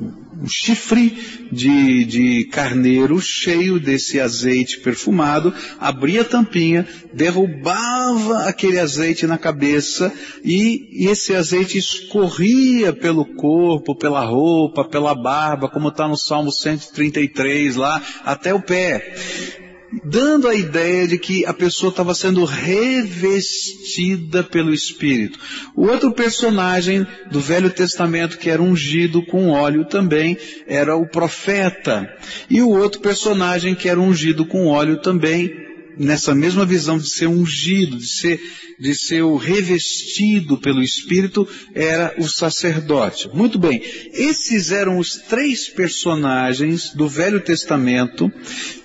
[0.00, 9.26] um chifre de, de carneiro cheio desse azeite perfumado, abria a tampinha, derrubava aquele azeite
[9.26, 10.12] na cabeça
[10.44, 16.52] e, e esse azeite escorria pelo corpo, pela roupa, pela barba, como está no Salmo
[16.52, 19.63] 133 lá, até o pé
[20.02, 25.38] dando a ideia de que a pessoa estava sendo revestida pelo Espírito.
[25.74, 32.08] O outro personagem do Velho Testamento que era ungido com óleo também era o profeta.
[32.48, 35.52] E o outro personagem que era ungido com óleo também,
[35.98, 38.40] nessa mesma visão de ser ungido, de ser,
[38.78, 43.28] de ser o revestido pelo Espírito, era o sacerdote.
[43.32, 43.82] Muito bem.
[44.12, 48.32] Esses eram os três personagens do Velho Testamento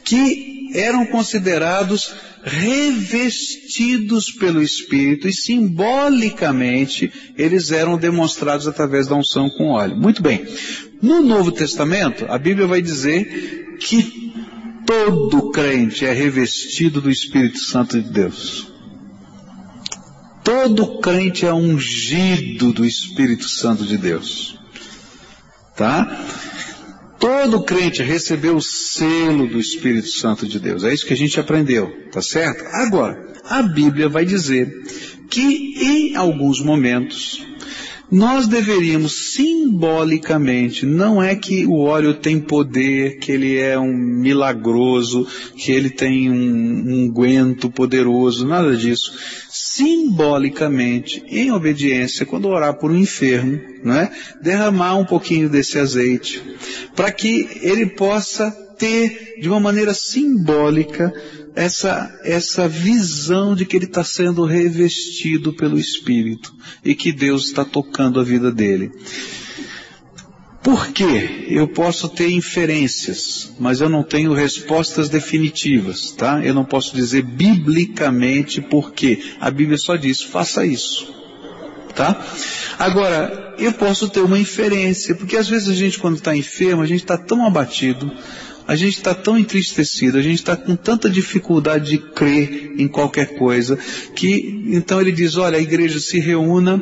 [0.03, 2.13] que eram considerados
[2.43, 9.95] revestidos pelo Espírito e simbolicamente eles eram demonstrados através da unção com óleo.
[9.95, 10.45] Muito bem.
[11.01, 14.33] No Novo Testamento, a Bíblia vai dizer que
[14.85, 18.67] todo crente é revestido do Espírito Santo de Deus.
[20.43, 24.57] Todo crente é ungido do Espírito Santo de Deus.
[25.75, 26.25] Tá?
[27.19, 30.83] Todo crente recebeu o selo do Espírito Santo de Deus.
[30.83, 32.63] É isso que a gente aprendeu, tá certo?
[32.71, 34.71] Agora, a Bíblia vai dizer
[35.29, 37.45] que em alguns momentos
[38.11, 45.27] nós deveríamos simbolicamente, não é que o óleo tem poder, que ele é um milagroso,
[45.55, 49.13] que ele tem um unguento um poderoso, nada disso.
[49.79, 54.11] Simbolicamente, em obediência, quando orar por um enfermo, né,
[54.41, 56.43] derramar um pouquinho desse azeite,
[56.97, 61.13] para que ele possa ter, de uma maneira simbólica,
[61.55, 66.53] essa, essa visão de que ele está sendo revestido pelo Espírito
[66.83, 68.91] e que Deus está tocando a vida dele.
[70.61, 71.45] Por quê?
[71.47, 76.43] Eu posso ter inferências, mas eu não tenho respostas definitivas, tá?
[76.43, 79.21] Eu não posso dizer biblicamente por quê.
[79.39, 81.15] A Bíblia só diz, faça isso.
[81.95, 82.25] Tá?
[82.77, 86.85] Agora, eu posso ter uma inferência, porque às vezes a gente quando está enfermo, a
[86.85, 88.11] gente está tão abatido,
[88.69, 93.35] a gente está tão entristecido, a gente está com tanta dificuldade de crer em qualquer
[93.35, 93.75] coisa,
[94.15, 96.79] que então ele diz, olha, a igreja se reúna,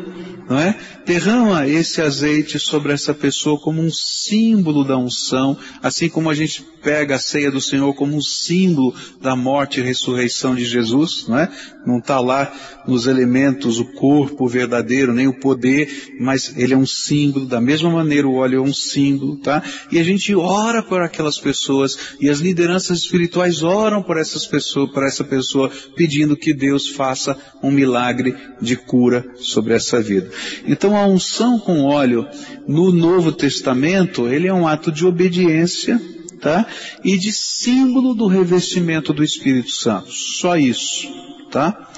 [0.50, 0.78] não é?
[1.06, 6.62] Derrama esse azeite sobre essa pessoa como um símbolo da unção, assim como a gente
[6.82, 11.38] pega a ceia do Senhor como um símbolo da morte e ressurreição de Jesus, não
[11.38, 11.50] é?
[11.86, 12.54] Não está lá
[12.88, 17.90] nos elementos o corpo verdadeiro, nem o poder, mas ele é um símbolo, da mesma
[17.90, 19.62] maneira o óleo é um símbolo, tá?
[19.92, 21.77] E a gente ora por aquelas pessoas,
[22.20, 27.38] e as lideranças espirituais oram por essas pessoas, por essa pessoa, pedindo que Deus faça
[27.62, 30.30] um milagre de cura sobre essa vida.
[30.68, 32.28] Então a unção com óleo
[32.68, 36.02] no Novo Testamento, ele é um ato de obediência,
[36.40, 36.66] tá?
[37.04, 40.12] E de símbolo do revestimento do Espírito Santo.
[40.12, 41.08] Só isso,
[41.52, 41.90] tá?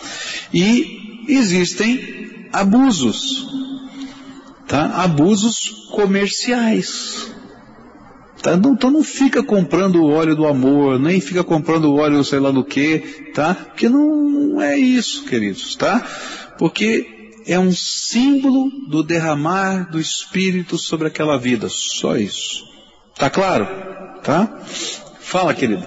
[0.54, 3.48] E existem abusos,
[4.68, 5.04] tá?
[5.04, 7.39] Abusos comerciais.
[8.42, 8.54] Tá?
[8.54, 12.40] Então, então não fica comprando o óleo do amor, nem fica comprando o óleo sei
[12.40, 13.00] lá do que,
[13.34, 13.54] tá?
[13.54, 16.06] Porque não é isso, queridos, tá?
[16.58, 21.68] Porque é um símbolo do derramar do Espírito sobre aquela vida.
[21.70, 22.64] Só isso.
[23.18, 23.68] Tá claro?
[24.24, 24.60] Tá?
[25.20, 25.86] Fala, querido.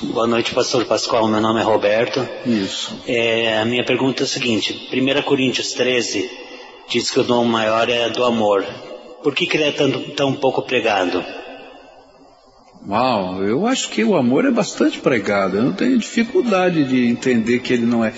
[0.00, 1.28] Boa noite, pastor Pascoal.
[1.28, 2.26] Meu nome é Roberto.
[2.46, 3.02] Isso.
[3.06, 6.30] É, a minha pergunta é a seguinte: 1 Coríntios 13
[6.88, 8.64] diz que o dom maior é do amor.
[9.22, 11.24] Por que, que ele é tão, tão pouco pregado?
[12.88, 15.58] Uau, eu acho que o amor é bastante pregado.
[15.58, 18.14] Eu não tenho dificuldade de entender que ele não é.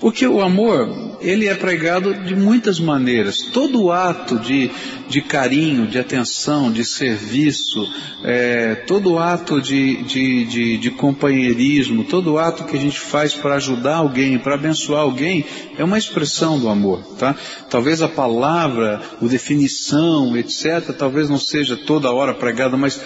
[0.00, 3.42] Porque o amor, ele é pregado de muitas maneiras.
[3.42, 4.70] Todo ato de,
[5.08, 7.86] de carinho, de atenção, de serviço,
[8.24, 13.56] é, todo ato de, de, de, de companheirismo, todo ato que a gente faz para
[13.56, 15.44] ajudar alguém, para abençoar alguém,
[15.76, 17.36] é uma expressão do amor, tá?
[17.68, 22.98] Talvez a palavra, a definição, etc., talvez não seja toda hora pregada, mas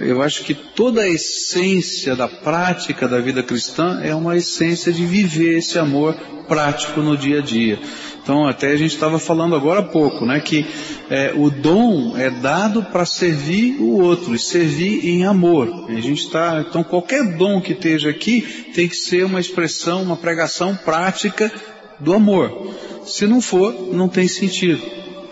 [0.00, 5.04] eu acho que toda a essência da prática da vida cristã é uma essência de
[5.04, 6.14] viver esse amor
[6.48, 7.78] prático no dia a dia.
[8.22, 10.64] Então, até a gente estava falando agora há pouco, né, que
[11.10, 15.86] é, o dom é dado para servir o outro e servir em amor.
[15.88, 20.16] A gente está, então, qualquer dom que esteja aqui tem que ser uma expressão, uma
[20.16, 21.52] pregação prática
[21.98, 22.74] do amor.
[23.04, 24.82] Se não for, não tem sentido,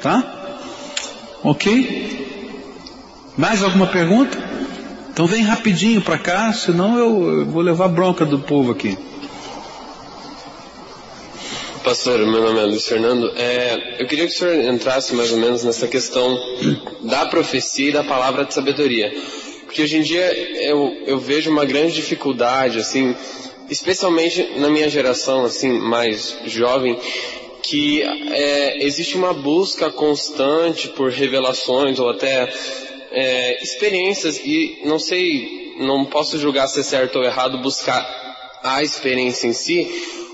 [0.02, 0.58] tá?
[1.44, 2.28] Ok?
[3.36, 4.36] Mais alguma pergunta?
[5.20, 8.96] Então vem rapidinho para cá, senão eu vou levar bronca do povo aqui.
[11.84, 13.30] Pastor, meu nome é Luiz Fernando.
[13.36, 16.38] É, eu queria que o senhor entrasse mais ou menos nessa questão
[17.02, 19.12] da profecia e da palavra de sabedoria.
[19.66, 20.24] Porque hoje em dia
[20.66, 23.14] eu, eu vejo uma grande dificuldade, assim,
[23.68, 26.98] especialmente na minha geração, assim, mais jovem,
[27.62, 32.50] que é, existe uma busca constante por revelações ou até
[33.10, 38.04] é, experiências e não sei, não posso julgar se é certo ou errado buscar
[38.62, 39.88] a experiência em si,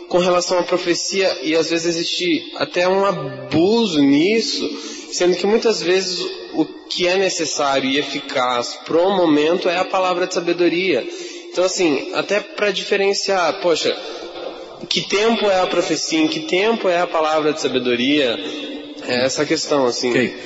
[0.09, 4.69] com relação à profecia e às vezes existe até um abuso nisso,
[5.12, 6.20] sendo que muitas vezes
[6.55, 11.07] o que é necessário e eficaz para o momento é a palavra de sabedoria.
[11.51, 13.97] Então assim, até para diferenciar, poxa,
[14.89, 18.36] que tempo é a profecia, em que tempo é a palavra de sabedoria,
[19.09, 20.11] é essa questão assim.
[20.11, 20.36] Okay.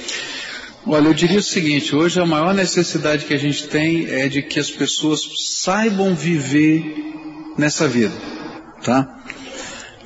[0.86, 4.40] Olha, eu diria o seguinte, hoje a maior necessidade que a gente tem é de
[4.40, 5.20] que as pessoas
[5.62, 6.82] saibam viver
[7.58, 8.14] nessa vida,
[8.82, 9.20] tá?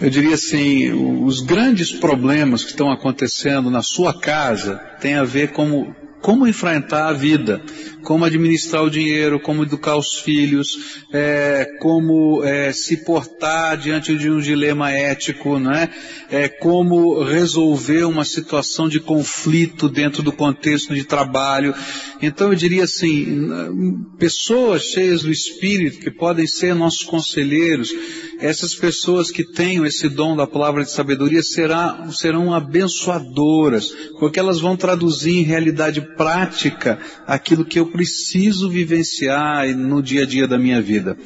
[0.01, 0.93] Eu diria assim,
[1.25, 5.95] os grandes problemas que estão acontecendo na sua casa têm a ver com
[6.25, 7.61] como enfrentar a vida,
[8.03, 14.31] como administrar o dinheiro, como educar os filhos, é, como é, se portar diante de
[14.31, 15.91] um dilema ético, né?
[16.31, 21.75] É, como resolver uma situação de conflito dentro do contexto de trabalho.
[22.23, 27.93] Então eu diria assim, pessoas cheias do Espírito que podem ser nossos conselheiros,
[28.39, 34.61] essas pessoas que tenham esse dom da palavra de sabedoria será, serão abençoadoras, porque elas
[34.61, 40.59] vão traduzir em realidade prática aquilo que eu preciso vivenciar no dia a dia da
[40.59, 41.17] minha vida.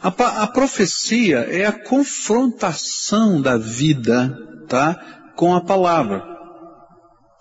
[0.00, 0.08] A,
[0.42, 4.36] a profecia é a confrontação da vida,
[4.68, 6.22] tá, com a palavra.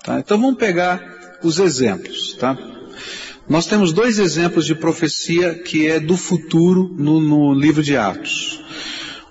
[0.03, 0.19] Tá?
[0.19, 2.57] Então vamos pegar os exemplos, tá?
[3.47, 8.61] Nós temos dois exemplos de profecia que é do futuro no, no livro de Atos.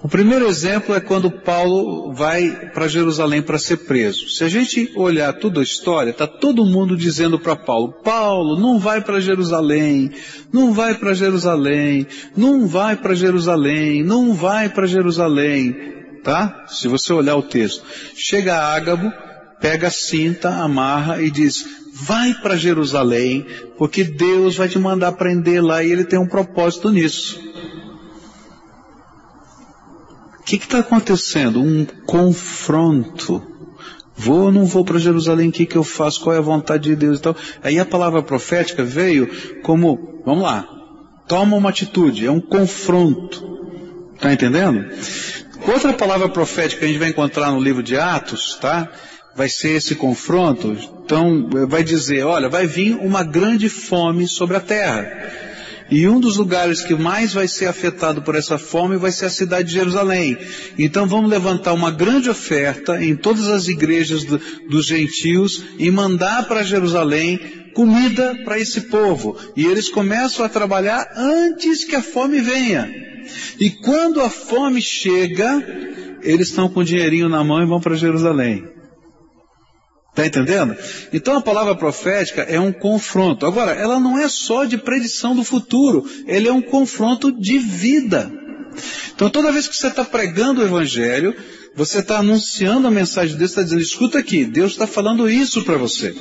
[0.02, 4.28] O primeiro exemplo é quando Paulo vai para Jerusalém para ser preso.
[4.28, 8.78] Se a gente olhar toda a história, está todo mundo dizendo para Paulo, Paulo, não
[8.78, 10.12] vai para Jerusalém,
[10.52, 12.06] não vai para Jerusalém,
[12.36, 15.74] não vai para Jerusalém, não vai para Jerusalém,
[16.22, 16.66] tá?
[16.68, 17.82] Se você olhar o texto.
[18.14, 19.10] Chega Ágabo,
[19.60, 21.64] pega a cinta, amarra e diz,
[21.94, 23.46] vai para Jerusalém,
[23.78, 27.40] porque Deus vai te mandar prender lá e ele tem um propósito nisso.
[30.46, 31.60] O que está acontecendo?
[31.60, 33.42] Um confronto.
[34.14, 35.48] Vou ou não vou para Jerusalém?
[35.48, 36.20] O que, que eu faço?
[36.20, 37.36] Qual é a vontade de Deus e tal?
[37.64, 39.28] Aí a palavra profética veio
[39.64, 40.64] como, vamos lá,
[41.26, 43.44] toma uma atitude, é um confronto.
[44.14, 44.88] Está entendendo?
[45.66, 48.88] Outra palavra profética que a gente vai encontrar no livro de Atos, tá?
[49.34, 54.60] vai ser esse confronto, então vai dizer, olha, vai vir uma grande fome sobre a
[54.60, 55.04] terra.
[55.90, 59.30] E um dos lugares que mais vai ser afetado por essa fome vai ser a
[59.30, 60.36] cidade de Jerusalém.
[60.78, 66.48] Então vamos levantar uma grande oferta em todas as igrejas do, dos gentios e mandar
[66.48, 67.38] para Jerusalém
[67.72, 69.36] comida para esse povo.
[69.56, 72.90] E eles começam a trabalhar antes que a fome venha.
[73.60, 75.64] E quando a fome chega,
[76.22, 78.75] eles estão com o dinheirinho na mão e vão para Jerusalém.
[80.16, 80.74] Está entendendo?
[81.12, 83.44] Então a palavra profética é um confronto.
[83.44, 88.32] Agora, ela não é só de predição do futuro, ele é um confronto de vida.
[89.14, 91.36] Então toda vez que você está pregando o Evangelho,
[91.74, 95.62] você está anunciando a mensagem de Deus, está dizendo, escuta aqui, Deus está falando isso
[95.64, 96.16] para você.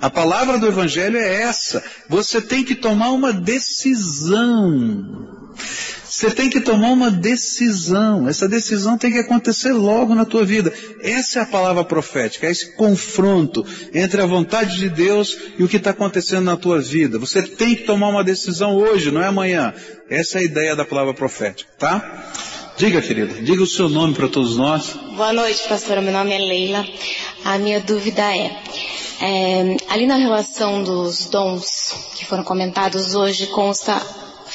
[0.00, 1.82] A palavra do Evangelho é essa.
[2.08, 5.39] Você tem que tomar uma decisão.
[6.20, 8.28] Você tem que tomar uma decisão.
[8.28, 10.72] Essa decisão tem que acontecer logo na tua vida.
[11.00, 13.64] Essa é a palavra profética, é esse confronto
[13.94, 17.18] entre a vontade de Deus e o que está acontecendo na tua vida.
[17.18, 19.72] Você tem que tomar uma decisão hoje, não é amanhã.
[20.10, 22.32] Essa é a ideia da palavra profética, tá?
[22.76, 24.94] Diga, querida, diga o seu nome para todos nós.
[25.16, 26.00] Boa noite, pastora.
[26.00, 26.84] Meu nome é Leila.
[27.44, 28.60] A minha dúvida é,
[29.22, 34.00] é ali na relação dos dons que foram comentados hoje consta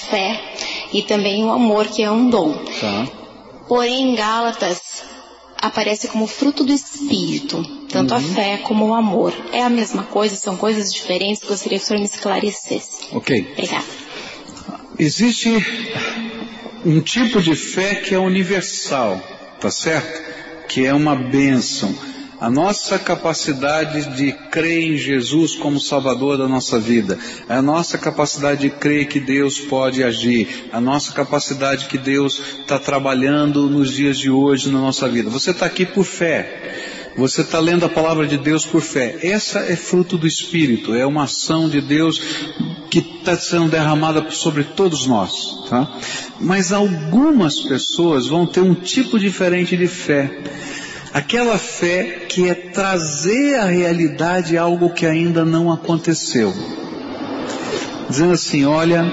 [0.10, 0.54] fé
[0.96, 2.54] e também o amor, que é um dom.
[2.80, 3.08] Tá.
[3.68, 5.04] Porém, em Gálatas
[5.62, 8.18] aparece como fruto do Espírito, tanto uhum.
[8.18, 9.34] a fé como o amor.
[9.52, 10.38] É a mesma coisa?
[10.38, 11.44] São coisas diferentes?
[11.44, 13.08] Gostaria que o senhor me esclarecesse.
[13.12, 13.46] Ok.
[13.52, 13.86] Obrigada.
[14.98, 15.50] Existe
[16.86, 19.22] um tipo de fé que é universal,
[19.60, 20.24] tá certo?
[20.70, 21.94] Que é uma bênção
[22.40, 27.18] a nossa capacidade de crer em Jesus como Salvador da nossa vida,
[27.48, 32.78] a nossa capacidade de crer que Deus pode agir, a nossa capacidade que Deus está
[32.80, 35.30] trabalhando nos dias de hoje na nossa vida.
[35.30, 36.94] Você está aqui por fé.
[37.18, 39.18] Você está lendo a palavra de Deus por fé.
[39.22, 42.20] Essa é fruto do Espírito, é uma ação de Deus
[42.92, 45.66] que está sendo derramada sobre todos nós.
[45.70, 45.98] Tá?
[46.42, 50.30] Mas algumas pessoas vão ter um tipo diferente de fé.
[51.16, 56.54] Aquela fé que é trazer à realidade algo que ainda não aconteceu.
[58.10, 59.06] Dizendo assim, olha,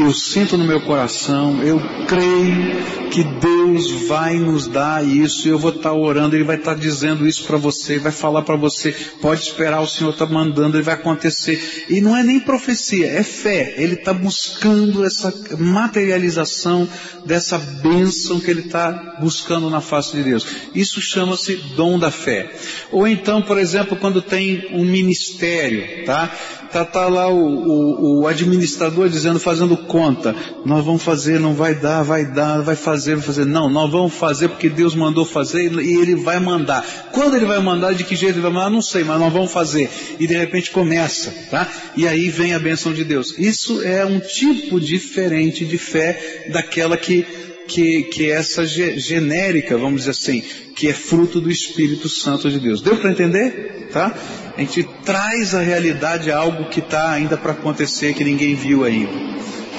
[0.00, 5.70] eu sinto no meu coração, eu creio que Deus vai nos dar isso, eu vou
[5.70, 9.80] estar orando, Ele vai estar dizendo isso para você, vai falar para você, pode esperar,
[9.80, 11.86] o Senhor está mandando, Ele vai acontecer.
[11.88, 13.74] E não é nem profecia, é fé.
[13.78, 16.88] Ele está buscando essa materialização
[17.24, 20.46] dessa bênção que Ele está buscando na face de Deus.
[20.74, 22.52] Isso chama-se dom da fé.
[22.92, 26.30] Ou então, por exemplo, quando tem um ministério, tá?
[26.70, 30.34] Tá, tá lá o, o, o administrador dizendo, fazendo conta.
[30.64, 33.44] Nós vamos fazer, não vai dar, vai dar, vai fazer, vai fazer.
[33.44, 36.84] Não, nós vamos fazer porque Deus mandou fazer e Ele vai mandar.
[37.12, 39.52] Quando Ele vai mandar, de que jeito Ele vai mandar, não sei, mas nós vamos
[39.52, 39.90] fazer.
[40.18, 41.68] E de repente começa, tá?
[41.96, 43.34] E aí vem a bênção de Deus.
[43.38, 47.26] Isso é um tipo diferente de fé daquela que
[47.66, 50.42] que, que é essa genérica, vamos dizer assim,
[50.74, 52.80] que é fruto do Espírito Santo de Deus.
[52.80, 53.88] Deu para entender?
[53.92, 54.14] Tá?
[54.56, 59.12] A gente traz a realidade algo que está ainda para acontecer, que ninguém viu ainda.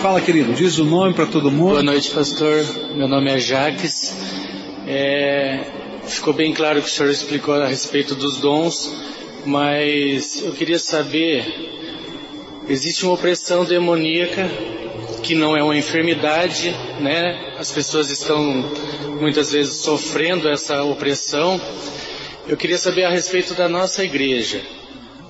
[0.01, 1.71] Fala, querido, diz o nome para todo mundo.
[1.71, 2.63] Boa noite, pastor.
[2.95, 4.15] Meu nome é Jaques.
[4.85, 5.63] É,
[6.05, 8.93] ficou bem claro que o senhor explicou a respeito dos dons,
[9.43, 11.43] mas eu queria saber:
[12.69, 14.47] existe uma opressão demoníaca
[15.23, 16.69] que não é uma enfermidade,
[16.99, 17.55] né?
[17.57, 18.71] As pessoas estão
[19.19, 21.59] muitas vezes sofrendo essa opressão.
[22.47, 24.61] Eu queria saber a respeito da nossa igreja.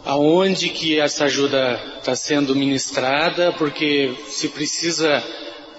[0.08, 5.22] Aonde que essa ajuda está sendo ministrada, porque se precisa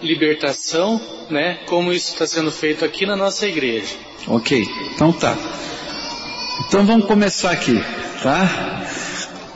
[0.03, 1.01] libertação,
[1.31, 1.61] né?
[1.67, 3.97] Como isso está sendo feito aqui na nossa igreja.
[4.27, 5.35] Ok, então tá.
[6.67, 7.83] Então vamos começar aqui,
[8.23, 8.85] tá?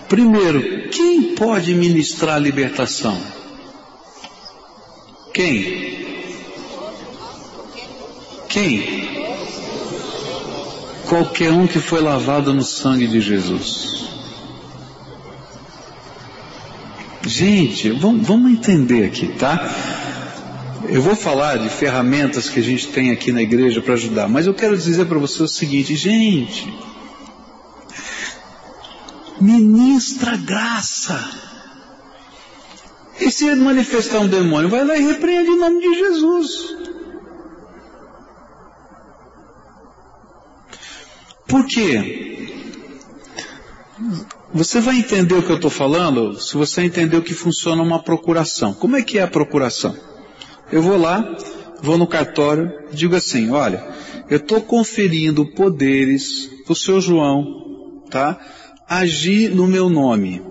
[0.08, 3.20] Primeiro, quem pode ministrar a libertação?
[5.34, 5.92] Quem?
[8.48, 9.08] Quem?
[11.08, 14.01] Qualquer um que foi lavado no sangue de Jesus.
[17.24, 19.70] Gente, vamos, vamos entender aqui, tá?
[20.88, 24.46] Eu vou falar de ferramentas que a gente tem aqui na igreja para ajudar, mas
[24.46, 26.72] eu quero dizer para você o seguinte, gente,
[29.40, 31.18] ministra graça.
[33.20, 36.76] E se manifestar um demônio, vai lá e repreende em nome de Jesus.
[41.46, 42.32] Por quê?
[44.54, 48.02] Você vai entender o que eu estou falando se você entender o que funciona uma
[48.02, 48.74] procuração.
[48.74, 49.96] Como é que é a procuração?
[50.70, 51.36] Eu vou lá,
[51.82, 53.82] vou no cartório, digo assim, olha,
[54.28, 58.38] eu estou conferindo poderes para o seu João, tá?
[58.86, 60.42] Agir no meu nome.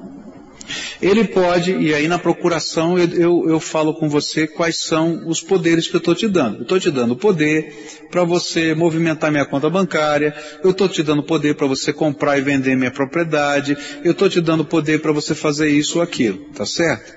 [1.01, 5.41] Ele pode, e aí na procuração eu, eu, eu falo com você quais são os
[5.41, 6.57] poderes que eu estou te dando.
[6.57, 7.73] Eu estou te dando poder
[8.09, 12.41] para você movimentar minha conta bancária, eu estou te dando poder para você comprar e
[12.41, 16.65] vender minha propriedade, eu estou te dando poder para você fazer isso ou aquilo, tá
[16.65, 17.13] certo?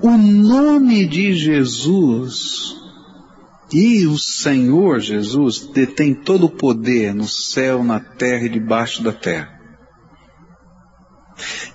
[0.00, 2.76] O nome de Jesus
[3.72, 9.12] e o Senhor Jesus detém todo o poder no céu, na terra e debaixo da
[9.12, 9.57] terra.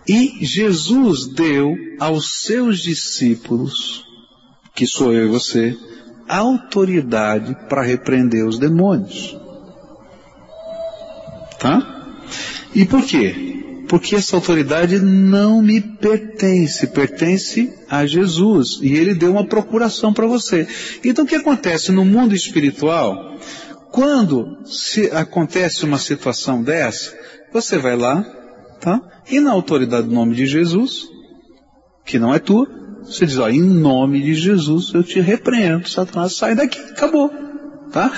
[0.08, 4.04] E Jesus deu aos seus discípulos,
[4.76, 5.78] que sou eu e você,
[6.28, 9.38] autoridade para repreender os demônios.
[11.60, 12.16] Tá?
[12.76, 13.54] E por quê?
[13.88, 18.80] Porque essa autoridade não me pertence, pertence a Jesus.
[18.82, 20.68] E ele deu uma procuração para você.
[21.04, 23.38] Então o que acontece no mundo espiritual?
[23.92, 27.16] Quando se acontece uma situação dessa,
[27.52, 28.26] você vai lá,
[28.84, 29.02] tá?
[29.32, 31.08] E na autoridade do nome de Jesus,
[32.06, 32.68] que não é tua,
[33.02, 37.32] você diz, ó, em nome de Jesus eu te repreendo, Satanás, sai daqui, acabou.
[37.92, 38.12] Tá?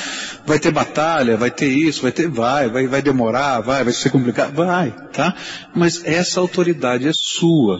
[0.45, 4.09] Vai ter batalha, vai ter isso, vai ter, vai, vai, vai demorar, vai, vai ser
[4.09, 5.35] complicado, vai, tá?
[5.75, 7.77] Mas essa autoridade é sua,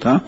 [0.00, 0.22] tá?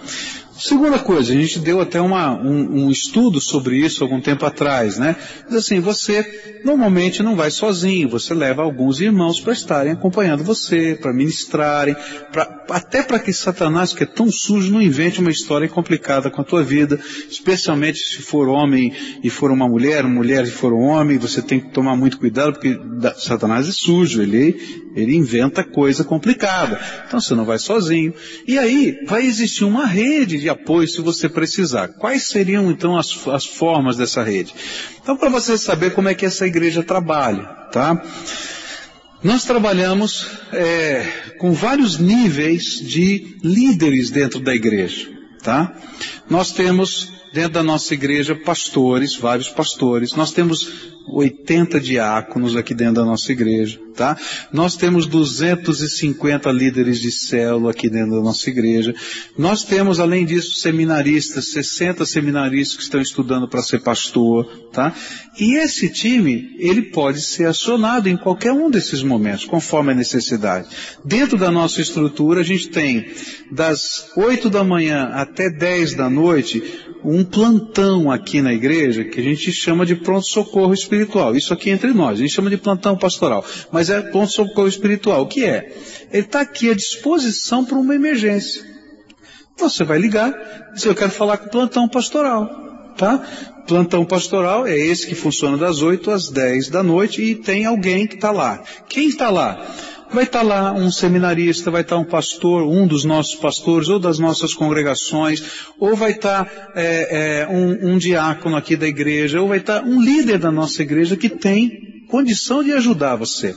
[0.59, 4.99] Segunda coisa, a gente deu até uma, um, um, estudo sobre isso algum tempo atrás,
[4.99, 5.17] né?
[5.49, 10.97] Diz assim, você normalmente não vai sozinho, você leva alguns irmãos para estarem acompanhando você,
[11.01, 11.97] para ministrarem,
[12.31, 16.41] pra, até para que Satanás, que é tão sujo, não invente uma história complicada com
[16.41, 18.93] a tua vida, especialmente se for homem
[19.25, 22.53] e for uma mulher, mulher e for um homem, você tem que tomar muito cuidado,
[22.53, 22.79] porque
[23.17, 26.81] Satanás é sujo, ele, ele inventa coisa complicada.
[27.07, 28.15] Então você não vai sozinho.
[28.47, 31.89] E aí vai existir uma rede de apoio se você precisar.
[31.89, 34.55] Quais seriam então as, as formas dessa rede?
[35.03, 38.01] Então, para você saber como é que essa igreja trabalha, tá?
[39.23, 41.07] Nós trabalhamos é,
[41.39, 45.09] com vários níveis de líderes dentro da igreja,
[45.43, 45.75] tá?
[46.29, 50.15] Nós temos dentro da nossa igreja pastores, vários pastores.
[50.15, 54.17] Nós temos 80 diáconos aqui dentro da nossa igreja, tá?
[54.53, 58.95] Nós temos 250 líderes de célula aqui dentro da nossa igreja.
[59.39, 64.95] Nós temos, além disso, seminaristas, 60 seminaristas que estão estudando para ser pastor, tá?
[65.39, 70.69] E esse time, ele pode ser acionado em qualquer um desses momentos, conforme a necessidade.
[71.05, 73.07] Dentro da nossa estrutura, a gente tem
[73.51, 76.63] das 8 da manhã até 10 da noite,
[77.05, 81.37] um plantão aqui na igreja que a gente chama de pronto-socorro espiritual.
[81.37, 83.45] Isso aqui é entre nós, a gente chama de plantão pastoral.
[83.71, 85.23] Mas é pronto-socorro espiritual.
[85.23, 85.73] O que é?
[86.13, 88.63] Ele está aqui à disposição para uma emergência.
[89.57, 90.33] Você vai ligar,
[90.75, 93.25] dizer, eu quero falar com o plantão pastoral, tá?
[93.67, 98.07] Plantão pastoral é esse que funciona das 8 às 10 da noite e tem alguém
[98.07, 98.63] que está lá.
[98.89, 99.65] Quem está lá?
[100.15, 103.89] Vai estar tá lá um seminarista, vai estar tá um pastor, um dos nossos pastores
[103.89, 105.43] ou das nossas congregações,
[105.77, 109.83] ou vai estar tá, é, é, um, um diácono aqui da igreja, ou vai estar
[109.83, 113.57] um líder da nossa igreja que tem condição de ajudar você.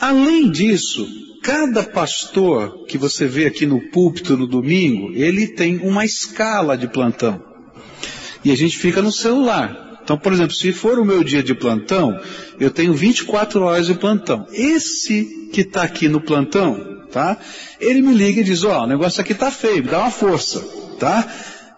[0.00, 1.06] Além disso,
[1.44, 6.88] cada pastor que você vê aqui no púlpito no domingo, ele tem uma escala de
[6.88, 7.40] plantão.
[8.44, 9.87] E a gente fica no celular.
[10.08, 12.18] Então, por exemplo, se for o meu dia de plantão,
[12.58, 14.46] eu tenho 24 horas de plantão.
[14.54, 17.36] Esse que está aqui no plantão, tá?
[17.78, 20.66] Ele me liga e diz, ó, oh, o negócio aqui está feio, dá uma força,
[20.98, 21.30] tá?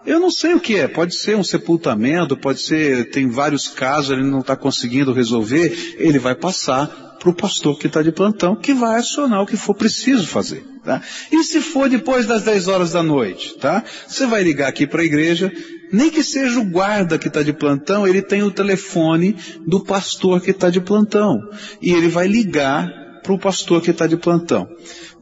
[0.05, 4.11] Eu não sei o que é, pode ser um sepultamento, pode ser, tem vários casos,
[4.11, 6.87] ele não está conseguindo resolver, ele vai passar
[7.19, 10.65] para o pastor que está de plantão, que vai acionar o que for preciso fazer.
[10.85, 11.01] Tá?
[11.29, 13.83] E se for depois das 10 horas da noite, tá?
[14.07, 15.51] Você vai ligar aqui para a igreja,
[15.91, 19.35] nem que seja o guarda que está de plantão, ele tem o telefone
[19.65, 21.39] do pastor que está de plantão.
[21.81, 22.89] E ele vai ligar
[23.21, 24.67] para o pastor que está de plantão.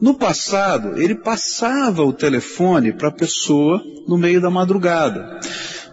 [0.00, 5.38] No passado, ele passava o telefone para a pessoa no meio da madrugada.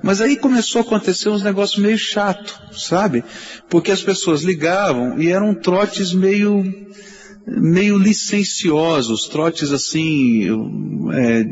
[0.01, 3.23] Mas aí começou a acontecer uns negócios meio chato, sabe?
[3.69, 6.63] Porque as pessoas ligavam e eram trotes meio
[7.47, 10.45] meio licenciosos, trotes assim,
[11.13, 11.43] é,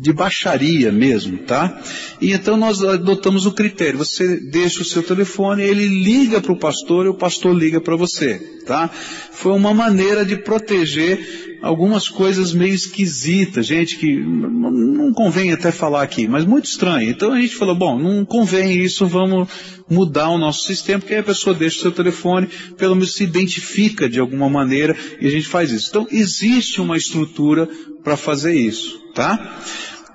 [0.00, 1.82] de baixaria mesmo, tá?
[2.20, 6.58] E então nós adotamos o critério, você deixa o seu telefone, ele liga para o
[6.58, 8.88] pastor e o pastor liga para você, tá?
[9.32, 16.02] Foi uma maneira de proteger algumas coisas meio esquisitas, gente que não convém até falar
[16.02, 17.10] aqui, mas muito estranho.
[17.10, 19.48] Então a gente falou, bom, não convém isso, vamos
[19.88, 23.24] mudar o nosso sistema, porque aí a pessoa deixa o seu telefone, pelo menos se
[23.24, 25.88] identifica de alguma maneira e a gente faz isso.
[25.90, 27.68] Então existe uma estrutura
[28.02, 29.60] para fazer isso, tá?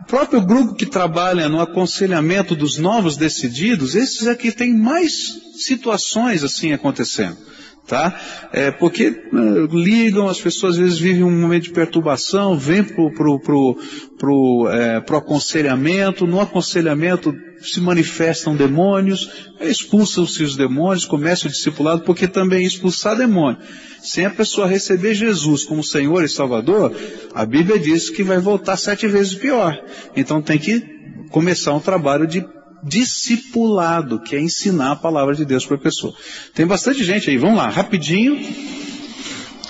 [0.01, 5.13] O próprio grupo que trabalha no aconselhamento dos novos decididos, esses aqui têm mais
[5.57, 7.37] situações assim acontecendo
[7.87, 8.19] tá?
[8.51, 13.11] É, porque uh, ligam, as pessoas às vezes vivem um momento de perturbação, vêm pro,
[13.11, 13.77] pro, pro,
[14.17, 19.29] pro, é, pro aconselhamento, no aconselhamento se manifestam demônios,
[19.61, 23.57] expulsam-se os demônios, começa o discipulado, porque também expulsar demônio,
[24.01, 26.95] sem a pessoa receber Jesus como Senhor e Salvador,
[27.33, 29.79] a Bíblia diz que vai voltar sete vezes pior.
[30.15, 30.83] Então tem que
[31.29, 32.45] começar um trabalho de
[32.85, 36.13] discipulado, que é ensinar a palavra de Deus para a pessoa.
[36.53, 38.39] Tem bastante gente aí, vamos lá, rapidinho,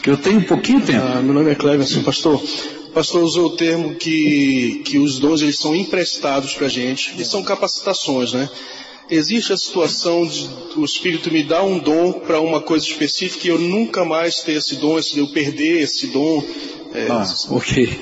[0.04, 1.06] que eu tenho um pouquinho de tempo.
[1.06, 2.44] Ah, meu nome é Cleverson, pastor.
[2.88, 7.14] O pastor usou o termo que, que os dons eles são emprestados para a gente,
[7.18, 8.50] e são capacitações, né?
[9.10, 13.50] Existe a situação de o Espírito me dar um dom para uma coisa específica e
[13.52, 16.44] eu nunca mais ter esse dom, eu perder esse dom.
[16.92, 18.00] É, ah, ok.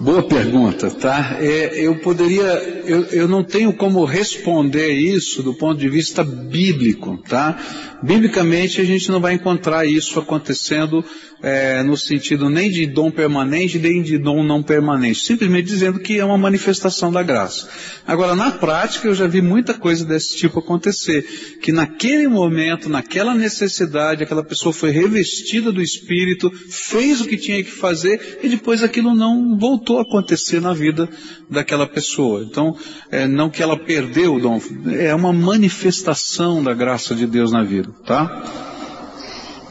[0.00, 1.36] Boa pergunta, tá?
[1.42, 2.42] É, eu poderia,
[2.86, 7.58] eu, eu não tenho como responder isso do ponto de vista bíblico, tá?
[8.02, 11.04] Biblicamente a gente não vai encontrar isso acontecendo
[11.42, 16.18] é, no sentido nem de dom permanente, nem de dom não permanente, simplesmente dizendo que
[16.18, 17.68] é uma manifestação da graça.
[18.06, 21.22] Agora, na prática, eu já vi muita coisa desse tipo acontecer,
[21.62, 27.62] que naquele momento, naquela necessidade, aquela pessoa foi revestida do Espírito, fez o que tinha
[27.62, 31.08] que fazer, e depois aquilo não voltou a acontecer na vida
[31.48, 32.42] daquela pessoa.
[32.42, 32.76] Então,
[33.10, 34.60] é, não que ela perdeu o dom,
[34.92, 38.70] é uma manifestação da graça de Deus na vida, tá?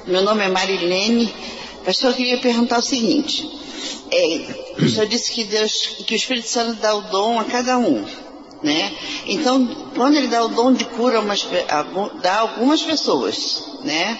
[0.07, 1.31] Meu nome é Marilene,
[1.89, 3.49] Pastor, eu queria perguntar o seguinte.
[4.11, 4.45] É,
[4.79, 8.05] o senhor disse que Deus, que o Espírito Santo dá o dom a cada um,
[8.61, 8.95] né?
[9.25, 11.47] Então, quando ele dá o dom de cura, umas,
[12.21, 14.19] dá a algumas pessoas, né?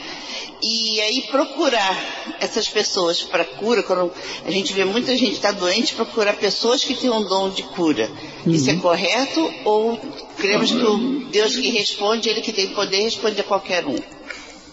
[0.63, 4.11] E aí procurar essas pessoas para cura, quando
[4.47, 8.09] a gente vê muita gente está doente, procurar pessoas que têm um dom de cura.
[8.47, 8.51] Uhum.
[8.51, 9.95] Isso é correto ou
[10.37, 14.18] cremos que o Deus que responde, ele que tem poder, responde a qualquer um?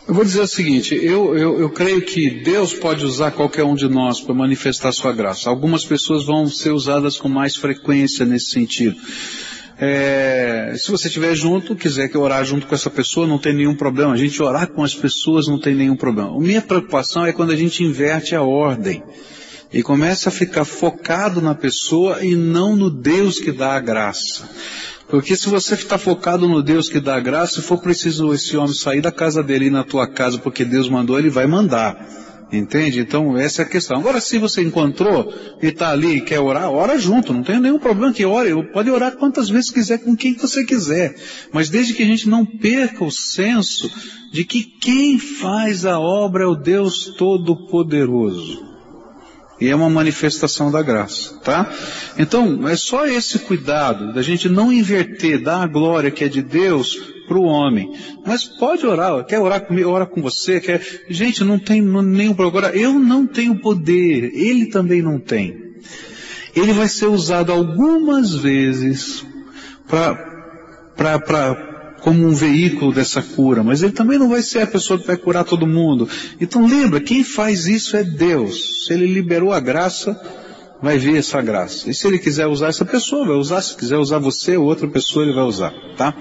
[0.08, 3.74] Eu vou dizer o seguinte, eu, eu, eu creio que Deus pode usar qualquer um
[3.74, 5.50] de nós para manifestar sua graça.
[5.50, 8.96] Algumas pessoas vão ser usadas com mais frequência nesse sentido.
[9.76, 13.74] É, se você estiver junto, quiser que orar junto com essa pessoa, não tem nenhum
[13.74, 14.12] problema.
[14.12, 16.36] A gente orar com as pessoas não tem nenhum problema.
[16.36, 19.02] A minha preocupação é quando a gente inverte a ordem
[19.72, 24.48] e começa a ficar focado na pessoa e não no Deus que dá a graça.
[25.08, 28.74] Porque se você está focado no Deus que dá graça, se for preciso esse homem
[28.74, 31.96] sair da casa dele e ir na tua casa porque Deus mandou, ele vai mandar.
[32.52, 33.00] Entende?
[33.00, 33.98] Então essa é a questão.
[33.98, 37.78] Agora se você encontrou e está ali e quer orar, ora junto, não tem nenhum
[37.78, 41.16] problema que ore, pode orar quantas vezes quiser, com quem você quiser.
[41.52, 43.90] Mas desde que a gente não perca o senso
[44.32, 48.75] de que quem faz a obra é o Deus Todo-Poderoso.
[49.60, 51.72] E é uma manifestação da graça, tá?
[52.18, 56.42] Então, é só esse cuidado da gente não inverter, dar a glória que é de
[56.42, 56.94] Deus
[57.26, 57.90] para o homem.
[58.24, 60.82] Mas pode orar, quer orar comigo, ora com você, quer...
[61.08, 62.68] Gente, não tem nenhum problema.
[62.68, 65.66] Eu não tenho poder, ele também não tem.
[66.54, 69.24] Ele vai ser usado algumas vezes
[69.86, 71.18] para
[72.06, 75.16] como um veículo dessa cura, mas ele também não vai ser a pessoa que vai
[75.16, 76.08] curar todo mundo.
[76.40, 78.86] Então lembra, quem faz isso é Deus.
[78.86, 80.16] Se ele liberou a graça,
[80.80, 81.90] vai ver essa graça.
[81.90, 83.60] E se ele quiser usar essa pessoa, vai usar.
[83.60, 86.14] Se quiser usar você ou outra pessoa, ele vai usar, tá?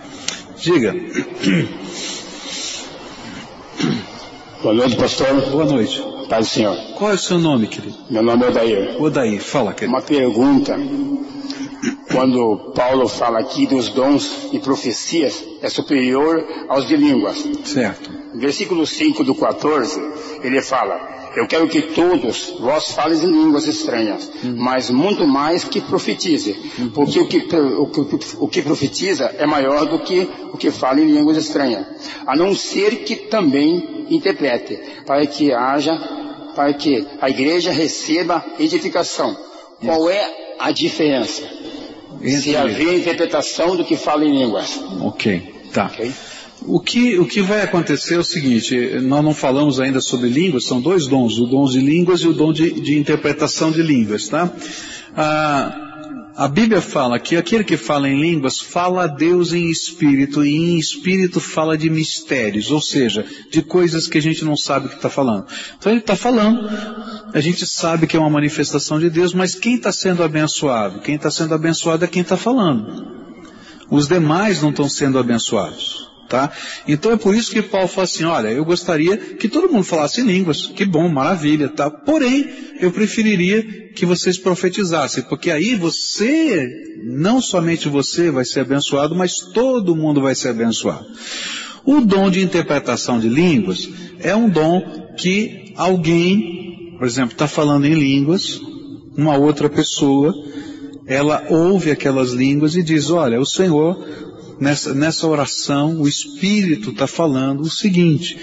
[0.58, 0.96] Diga.
[4.64, 5.40] Boa noite, pastor.
[5.52, 6.04] Boa noite.
[6.28, 6.76] Paz do Senhor.
[6.98, 7.96] Qual é o seu nome, querido?
[8.10, 9.00] Meu nome é Odair.
[9.00, 9.96] Odair, fala, querido.
[9.96, 10.76] Uma pergunta
[12.16, 17.38] quando Paulo fala aqui dos dons e profecias, é superior aos de línguas.
[17.66, 18.10] Certo.
[18.36, 20.02] Versículo 5 do 14,
[20.42, 24.56] ele fala, eu quero que todos vós falem em línguas estranhas, uhum.
[24.58, 26.90] mas muito mais que profetize, uhum.
[26.92, 31.02] porque o que, o, que, o que profetiza é maior do que o que fala
[31.02, 31.86] em línguas estranhas,
[32.26, 35.94] a não ser que também interprete, para que haja,
[36.56, 39.36] para que a igreja receba edificação.
[39.84, 41.65] Qual é a diferença?
[42.22, 42.42] Entre...
[42.42, 44.80] Se haver interpretação do que fala em línguas.
[45.02, 45.88] Ok, tá.
[45.88, 46.12] Okay?
[46.68, 50.66] O que, o que vai acontecer é o seguinte, nós não falamos ainda sobre línguas,
[50.66, 54.28] são dois dons, o dom de línguas e o dom de, de interpretação de línguas,
[54.28, 54.52] tá?
[55.16, 55.85] Ah,
[56.36, 60.54] a Bíblia fala que aquele que fala em línguas fala a Deus em espírito e
[60.54, 64.90] em espírito fala de mistérios, ou seja, de coisas que a gente não sabe o
[64.90, 65.46] que está falando.
[65.78, 66.70] Então ele está falando,
[67.34, 71.00] a gente sabe que é uma manifestação de Deus, mas quem está sendo abençoado?
[71.00, 73.16] Quem está sendo abençoado é quem está falando.
[73.90, 76.15] Os demais não estão sendo abençoados.
[76.28, 76.52] Tá?
[76.88, 80.22] Então é por isso que Paulo fala assim, olha, eu gostaria que todo mundo falasse
[80.22, 81.90] línguas, que bom, maravilha, tá?
[81.90, 82.50] Porém,
[82.80, 86.68] eu preferiria que vocês profetizassem, porque aí você,
[87.04, 91.06] não somente você vai ser abençoado, mas todo mundo vai ser abençoado.
[91.86, 93.88] O dom de interpretação de línguas
[94.20, 98.60] é um dom que alguém, por exemplo, está falando em línguas,
[99.16, 100.34] uma outra pessoa,
[101.06, 104.04] ela ouve aquelas línguas e diz, olha, o Senhor
[104.60, 108.38] nessa, nessa oração, o Espírito está falando o seguinte,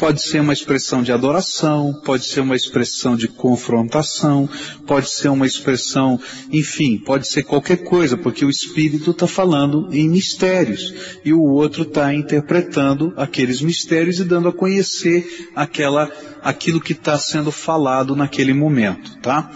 [0.00, 4.48] pode ser uma expressão de adoração, pode ser uma expressão de confrontação,
[4.86, 6.18] pode ser uma expressão,
[6.50, 11.82] enfim, pode ser qualquer coisa, porque o Espírito está falando em mistérios e o outro
[11.82, 16.10] está interpretando aqueles mistérios e dando a conhecer aquela,
[16.42, 19.50] aquilo que está sendo falado naquele momento, tá?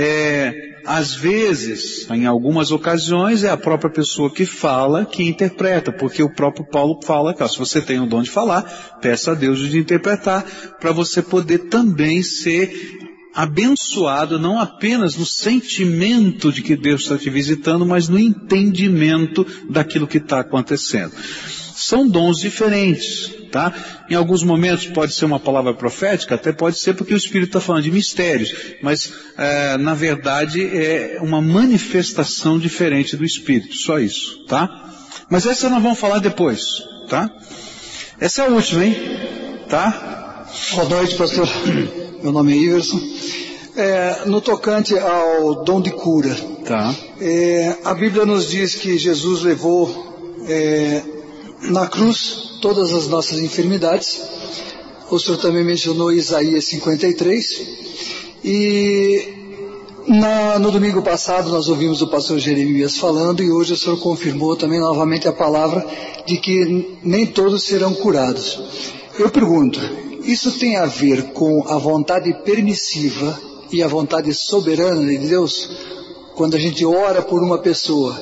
[0.00, 6.22] É, às vezes, em algumas ocasiões, é a própria pessoa que fala que interpreta, porque
[6.22, 8.62] o próprio Paulo fala que ó, se você tem o dom de falar,
[9.02, 10.44] peça a Deus de interpretar,
[10.78, 12.70] para você poder também ser
[13.34, 20.06] abençoado não apenas no sentimento de que Deus está te visitando, mas no entendimento daquilo
[20.06, 21.12] que está acontecendo.
[21.80, 23.72] São dons diferentes tá?
[24.08, 27.60] Em alguns momentos pode ser uma palavra profética, até pode ser porque o Espírito está
[27.60, 34.44] falando de mistérios, mas é, na verdade é uma manifestação diferente do Espírito, só isso,
[34.46, 34.68] tá?
[35.30, 37.30] Mas essa nós vamos falar depois, tá?
[38.20, 38.96] Essa é a última, hein?
[39.68, 40.46] Tá?
[40.72, 41.48] Boa noite, pastor.
[42.22, 43.00] Meu nome é Iverson.
[43.76, 46.34] É, no tocante ao dom de cura,
[46.64, 46.94] tá.
[47.20, 51.02] É, a Bíblia nos diz que Jesus levou é,
[51.62, 54.20] na cruz todas as nossas enfermidades.
[55.10, 57.88] O senhor também mencionou Isaías 53.
[58.44, 59.38] E
[60.06, 64.56] na, no domingo passado nós ouvimos o pastor Jeremias falando e hoje o senhor confirmou
[64.56, 65.86] também novamente a palavra
[66.26, 68.60] de que nem todos serão curados.
[69.18, 69.80] Eu pergunto,
[70.22, 73.38] isso tem a ver com a vontade permissiva
[73.72, 75.70] e a vontade soberana de Deus?
[76.34, 78.16] Quando a gente ora por uma pessoa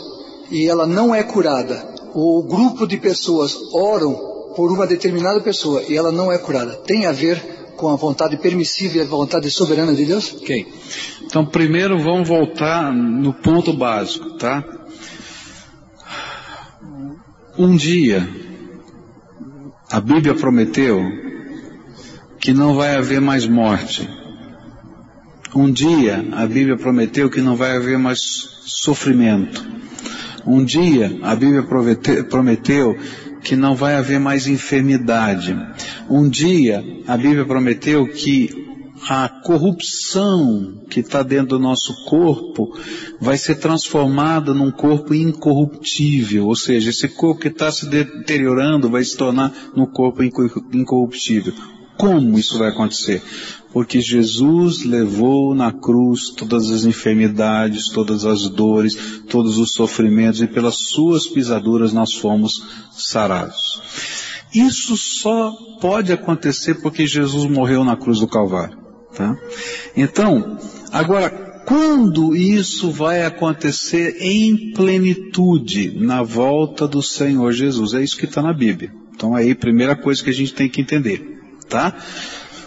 [0.50, 4.14] e ela não é curada, o grupo de pessoas oram
[4.56, 7.38] por uma determinada pessoa e ela não é curada, tem a ver
[7.76, 10.32] com a vontade permissiva e a vontade soberana de Deus?
[10.32, 10.66] Ok.
[11.24, 14.64] Então, primeiro vamos voltar no ponto básico, tá?
[17.58, 18.26] Um dia,
[19.90, 21.02] a Bíblia prometeu
[22.40, 24.08] que não vai haver mais morte.
[25.54, 28.20] Um dia, a Bíblia prometeu que não vai haver mais
[28.64, 29.66] sofrimento.
[30.46, 31.64] Um dia a Bíblia
[32.28, 32.96] prometeu
[33.42, 35.56] que não vai haver mais enfermidade.
[36.08, 38.66] Um dia a Bíblia prometeu que
[39.08, 42.76] a corrupção que está dentro do nosso corpo
[43.20, 49.04] vai ser transformada num corpo incorruptível, ou seja, esse corpo que está se deteriorando vai
[49.04, 51.52] se tornar num corpo incorruptível.
[51.96, 53.22] Como isso vai acontecer?
[53.72, 58.96] Porque Jesus levou na cruz todas as enfermidades, todas as dores,
[59.28, 62.62] todos os sofrimentos e pelas suas pisaduras nós fomos
[62.92, 63.80] sarados.
[64.54, 68.78] Isso só pode acontecer porque Jesus morreu na cruz do Calvário.
[69.14, 69.36] Tá?
[69.96, 70.58] Então,
[70.92, 71.30] agora,
[71.66, 77.92] quando isso vai acontecer em plenitude na volta do Senhor Jesus?
[77.92, 78.92] É isso que está na Bíblia.
[79.14, 81.35] Então aí, primeira coisa que a gente tem que entender,
[81.68, 81.94] tá?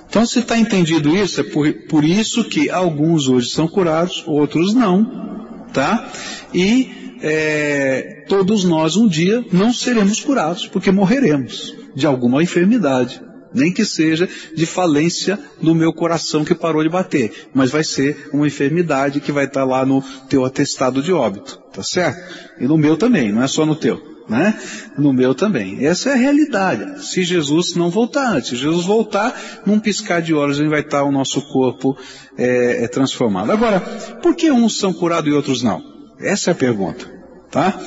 [0.09, 4.73] Então, se está entendido isso, é por, por isso que alguns hoje são curados, outros
[4.73, 6.11] não, tá?
[6.51, 13.21] E é, todos nós um dia não seremos curados, porque morreremos de alguma enfermidade,
[13.53, 18.30] nem que seja de falência no meu coração que parou de bater, mas vai ser
[18.34, 22.19] uma enfermidade que vai estar tá lá no teu atestado de óbito, tá certo?
[22.59, 24.57] E no meu também, não é só no teu né?
[24.97, 25.85] No meu também.
[25.85, 27.06] Essa é a realidade.
[27.06, 29.34] Se Jesus não voltar se Jesus voltar,
[29.65, 31.97] num piscar de olhos vai estar o nosso corpo
[32.38, 33.51] é, é transformado.
[33.51, 33.80] Agora,
[34.22, 35.81] por que uns são curados e outros não?
[36.19, 37.06] Essa é a pergunta,
[37.49, 37.80] tá?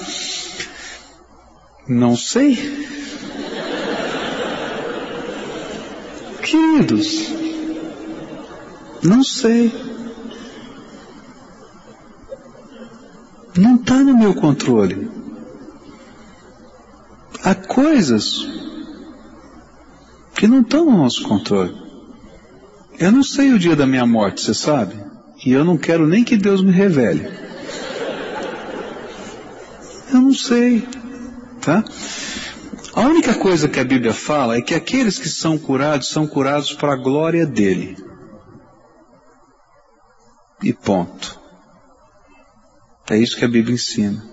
[1.87, 2.57] Não sei.
[6.43, 7.29] Queridos,
[9.03, 9.73] não sei.
[13.57, 15.22] Não está no meu controle
[17.43, 18.47] há coisas
[20.35, 21.75] que não estão no nosso controle.
[22.99, 24.95] Eu não sei o dia da minha morte, você sabe?
[25.45, 27.29] E eu não quero nem que Deus me revele.
[30.13, 30.87] Eu não sei,
[31.61, 31.83] tá?
[32.95, 36.73] A única coisa que a Bíblia fala é que aqueles que são curados são curados
[36.75, 37.97] para a glória dele.
[40.63, 41.41] E ponto.
[43.11, 44.32] É isso que a Bíblia ensina.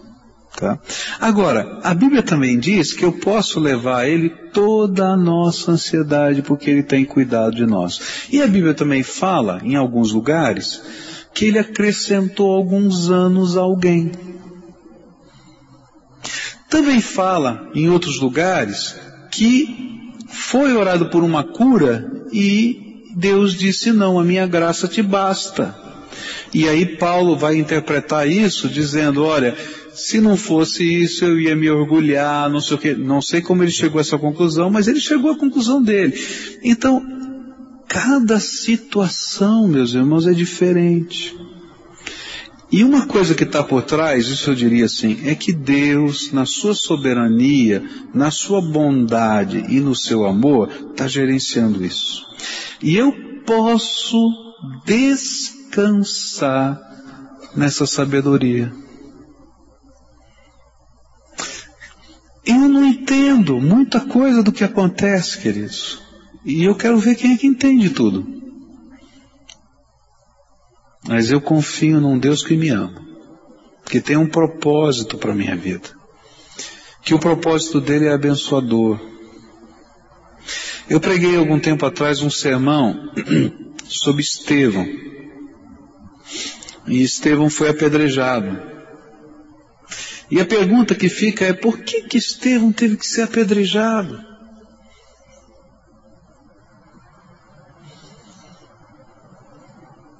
[0.56, 0.78] Tá?
[1.22, 6.42] Agora, a Bíblia também diz que eu posso levar a Ele toda a nossa ansiedade,
[6.42, 8.28] porque Ele tem cuidado de nós.
[8.32, 10.82] E a Bíblia também fala, em alguns lugares,
[11.34, 14.12] que Ele acrescentou alguns anos a alguém.
[16.70, 18.96] Também fala, em outros lugares,
[19.32, 25.76] que foi orado por uma cura e Deus disse: Não, a minha graça te basta.
[26.54, 29.56] E aí Paulo vai interpretar isso dizendo: Olha,
[30.00, 33.64] se não fosse isso eu ia me orgulhar, não sei o que, não sei como
[33.64, 36.14] ele chegou a essa conclusão, mas ele chegou à conclusão dele.
[36.64, 37.06] Então,
[37.88, 41.36] cada situação, meus irmãos, é diferente.
[42.72, 46.46] E uma coisa que está por trás, isso eu diria assim, é que Deus, na
[46.46, 52.24] sua soberania, na sua bondade e no seu amor, está gerenciando isso.
[52.82, 53.12] E eu
[53.44, 54.20] posso
[54.86, 56.80] descansar
[57.56, 58.72] nessa sabedoria.
[62.50, 66.02] Eu não entendo muita coisa do que acontece, queridos.
[66.44, 68.28] E eu quero ver quem é que entende tudo.
[71.08, 73.06] Mas eu confio num Deus que me ama,
[73.86, 75.90] que tem um propósito para minha vida.
[77.04, 79.00] Que o propósito dele é abençoador.
[80.90, 83.12] Eu preguei algum tempo atrás um sermão
[83.88, 84.88] sobre Estevão.
[86.88, 88.79] E Estevão foi apedrejado.
[90.32, 94.24] E a pergunta que fica é por que, que Estevão teve que ser apedrejado?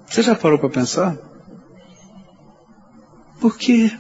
[0.08, 1.16] Você já parou para pensar?
[3.40, 3.92] Por quê?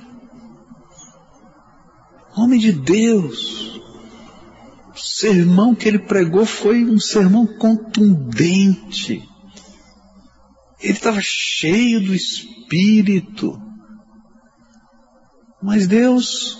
[2.35, 3.79] Homem de Deus.
[4.91, 9.23] O sermão que ele pregou foi um sermão contundente.
[10.81, 13.68] Ele estava cheio do Espírito.
[15.61, 16.57] Mas Deus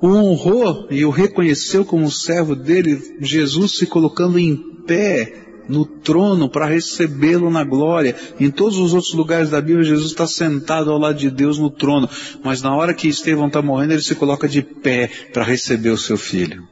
[0.00, 4.56] o honrou e o reconheceu como servo dele, Jesus se colocando em
[4.86, 8.14] pé no trono para recebê-lo na glória.
[8.38, 11.70] Em todos os outros lugares da Bíblia, Jesus está sentado ao lado de Deus no
[11.70, 12.08] trono.
[12.42, 15.98] Mas na hora que Estevão está morrendo, ele se coloca de pé para receber o
[15.98, 16.62] seu filho.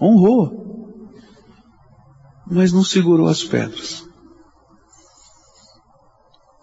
[0.00, 0.64] Honrou.
[2.50, 4.04] Mas não segurou as pedras.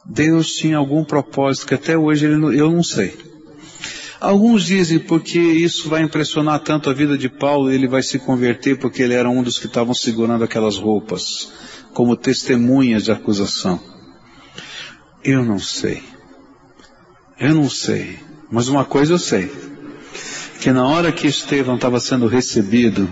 [0.06, 3.18] Deus tinha algum propósito que até hoje ele, eu não sei.
[4.22, 8.78] Alguns dizem porque isso vai impressionar tanto a vida de Paulo, ele vai se converter
[8.78, 11.52] porque ele era um dos que estavam segurando aquelas roupas,
[11.92, 13.82] como testemunhas de acusação.
[15.24, 16.04] Eu não sei.
[17.40, 18.20] Eu não sei.
[18.52, 19.52] Mas uma coisa eu sei.
[20.60, 23.10] Que na hora que Estevão estava sendo recebido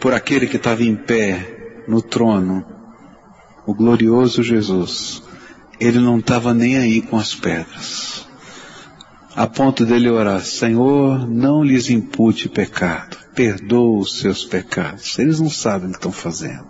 [0.00, 2.64] por aquele que estava em pé no trono,
[3.66, 5.22] o glorioso Jesus,
[5.78, 8.19] ele não estava nem aí com as pedras
[9.34, 15.18] a ponto dele orar, Senhor, não lhes impute pecado, perdoa os seus pecados.
[15.18, 16.68] Eles não sabem o que estão fazendo.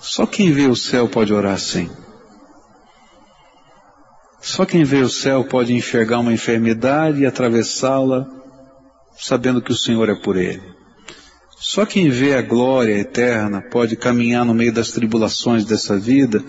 [0.00, 1.90] Só quem vê o céu pode orar assim.
[4.40, 8.26] Só quem vê o céu pode enxergar uma enfermidade e atravessá-la
[9.18, 10.62] sabendo que o Senhor é por ele.
[11.60, 16.42] Só quem vê a glória eterna pode caminhar no meio das tribulações dessa vida,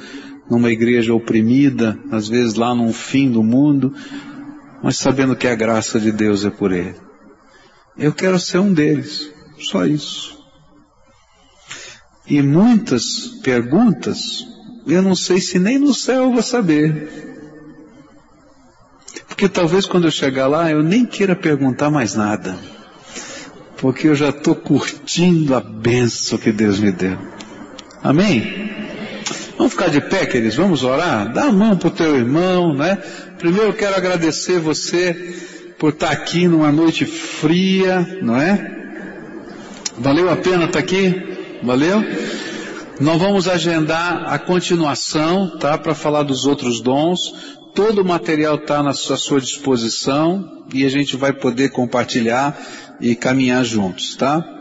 [0.49, 3.93] numa igreja oprimida, às vezes lá no fim do mundo,
[4.81, 6.95] mas sabendo que a graça de Deus é por ele.
[7.97, 10.39] Eu quero ser um deles, só isso.
[12.25, 14.45] E muitas perguntas,
[14.87, 17.27] eu não sei se nem no céu eu vou saber.
[19.27, 22.57] Porque talvez quando eu chegar lá eu nem queira perguntar mais nada.
[23.77, 27.17] Porque eu já estou curtindo a benção que Deus me deu.
[28.03, 28.69] Amém?
[29.57, 30.55] Vamos ficar de pé, queridos?
[30.55, 31.33] Vamos orar?
[31.33, 32.97] Dá a mão para o teu irmão, né?
[33.39, 38.69] Primeiro eu quero agradecer você por estar aqui numa noite fria, não é?
[39.97, 41.15] Valeu a pena estar aqui?
[41.63, 42.03] Valeu?
[42.99, 45.77] Nós vamos agendar a continuação, tá?
[45.77, 47.33] Para falar dos outros dons.
[47.73, 52.59] Todo o material está sua, sua disposição e a gente vai poder compartilhar
[52.99, 54.58] e caminhar juntos, tá?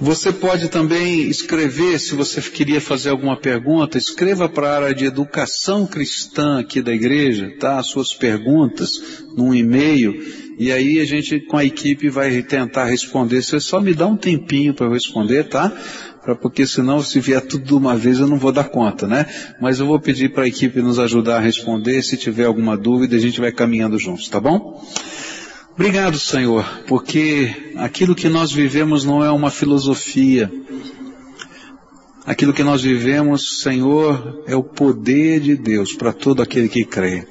[0.00, 5.04] Você pode também escrever, se você queria fazer alguma pergunta, escreva para a área de
[5.04, 7.78] educação cristã aqui da igreja, tá?
[7.78, 13.42] As suas perguntas num e-mail e aí a gente com a equipe vai tentar responder.
[13.42, 15.72] Você só me dá um tempinho para eu responder, tá?
[16.42, 19.24] porque senão se vier tudo de uma vez eu não vou dar conta, né?
[19.62, 22.02] Mas eu vou pedir para a equipe nos ajudar a responder.
[22.02, 24.84] Se tiver alguma dúvida, a gente vai caminhando juntos, tá bom?
[25.78, 30.50] Obrigado, Senhor, porque aquilo que nós vivemos não é uma filosofia.
[32.26, 37.28] Aquilo que nós vivemos, Senhor, é o poder de Deus para todo aquele que crê.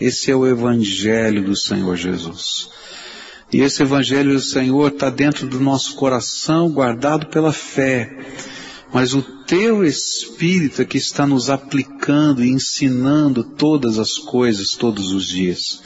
[0.00, 2.68] Esse é o Evangelho do Senhor Jesus.
[3.52, 8.10] E esse Evangelho do Senhor está dentro do nosso coração, guardado pela fé.
[8.94, 15.12] Mas o teu Espírito é que está nos aplicando e ensinando todas as coisas todos
[15.12, 15.82] os dias.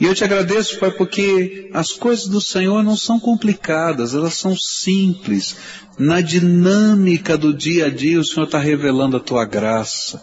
[0.00, 4.56] E eu te agradeço, Pai, porque as coisas do Senhor não são complicadas, elas são
[4.56, 5.54] simples.
[5.96, 10.20] Na dinâmica do dia a dia, o Senhor está revelando a tua graça.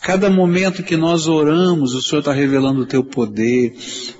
[0.00, 3.74] Cada momento que nós oramos, o Senhor está revelando o teu poder.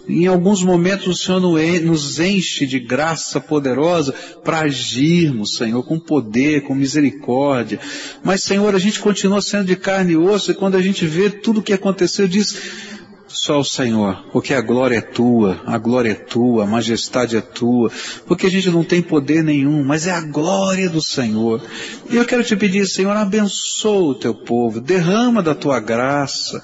[0.09, 1.41] Em alguns momentos o Senhor
[1.83, 4.13] nos enche de graça poderosa
[4.45, 7.79] para agirmos, Senhor, com poder, com misericórdia.
[8.25, 11.31] Mas, Senhor, a gente continua sendo de carne e osso e quando a gente vê
[11.31, 12.57] tudo o que aconteceu, diz,
[13.29, 17.41] só o Senhor, porque a glória é tua, a glória é tua, a majestade é
[17.41, 17.91] tua,
[18.27, 21.63] porque a gente não tem poder nenhum, mas é a glória do Senhor.
[22.11, 26.63] E eu quero te pedir, Senhor, abençoa o teu povo, derrama da tua graça,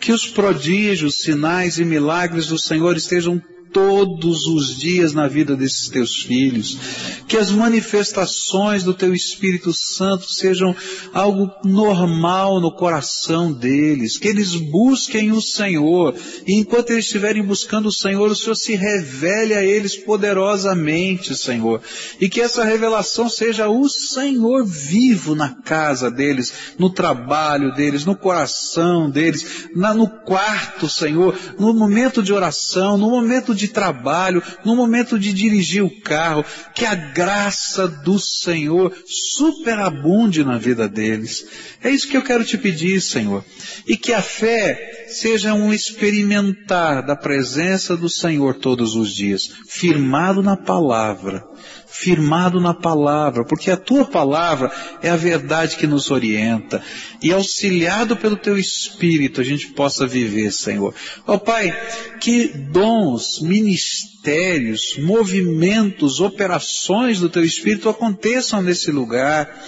[0.00, 3.42] que os prodígios, sinais e milagres do Senhor estejam
[3.74, 6.78] todos os dias na vida desses teus filhos.
[7.26, 10.74] Que as manifestações do teu Espírito Santo sejam
[11.12, 14.16] algo normal no coração deles.
[14.16, 16.14] Que eles busquem o Senhor.
[16.46, 21.82] E enquanto eles estiverem buscando o Senhor, o Senhor se revele a eles poderosamente, Senhor.
[22.20, 28.14] E que essa revelação seja o Senhor vivo na casa deles, no trabalho deles, no
[28.14, 34.42] coração deles, na, no quarto, Senhor, no momento de oração, no momento de de trabalho,
[34.64, 41.46] no momento de dirigir o carro, que a graça do Senhor superabunde na vida deles.
[41.82, 43.44] É isso que eu quero te pedir, Senhor.
[43.86, 50.42] E que a fé seja um experimentar da presença do Senhor todos os dias, firmado
[50.42, 51.53] na palavra
[51.86, 54.70] firmado na palavra, porque a tua palavra
[55.02, 56.82] é a verdade que nos orienta,
[57.22, 60.94] e auxiliado pelo teu espírito a gente possa viver, Senhor.
[61.26, 61.72] Ó oh, Pai,
[62.20, 69.62] que dons, ministérios, movimentos, operações do teu espírito aconteçam nesse lugar,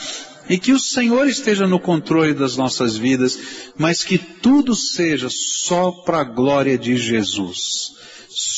[0.48, 3.38] e que o Senhor esteja no controle das nossas vidas,
[3.76, 7.95] mas que tudo seja só para a glória de Jesus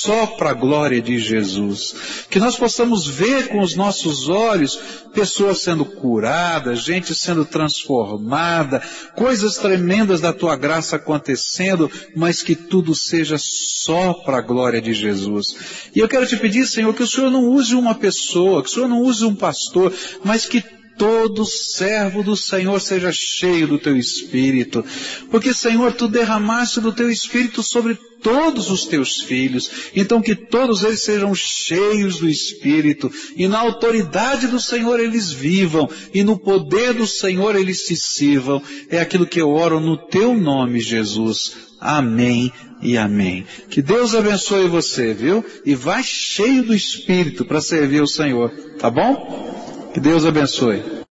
[0.01, 2.25] só para a glória de Jesus.
[2.31, 4.79] Que nós possamos ver com os nossos olhos
[5.13, 8.83] pessoas sendo curadas, gente sendo transformada,
[9.17, 14.93] coisas tremendas da tua graça acontecendo, mas que tudo seja só para a glória de
[14.93, 15.89] Jesus.
[15.95, 18.73] E eu quero te pedir, Senhor, que o Senhor não use uma pessoa, que o
[18.73, 19.93] Senhor não use um pastor,
[20.25, 24.85] mas que todo servo do Senhor seja cheio do teu Espírito.
[25.31, 29.71] Porque, Senhor, tu derramaste do teu Espírito sobre todos os teus filhos.
[29.95, 33.11] Então que todos eles sejam cheios do Espírito.
[33.37, 35.89] E na autoridade do Senhor eles vivam.
[36.13, 38.63] E no poder do Senhor eles se sirvam.
[38.91, 41.57] É aquilo que eu oro no teu nome, Jesus.
[41.81, 42.53] Amém.
[42.83, 43.45] e amém.
[43.71, 45.45] Que Deus abençoe você, viu?
[45.65, 49.78] E vá cheio do Espírito para servir o Senhor, tá bom?
[49.99, 51.08] Que Deus abençoe.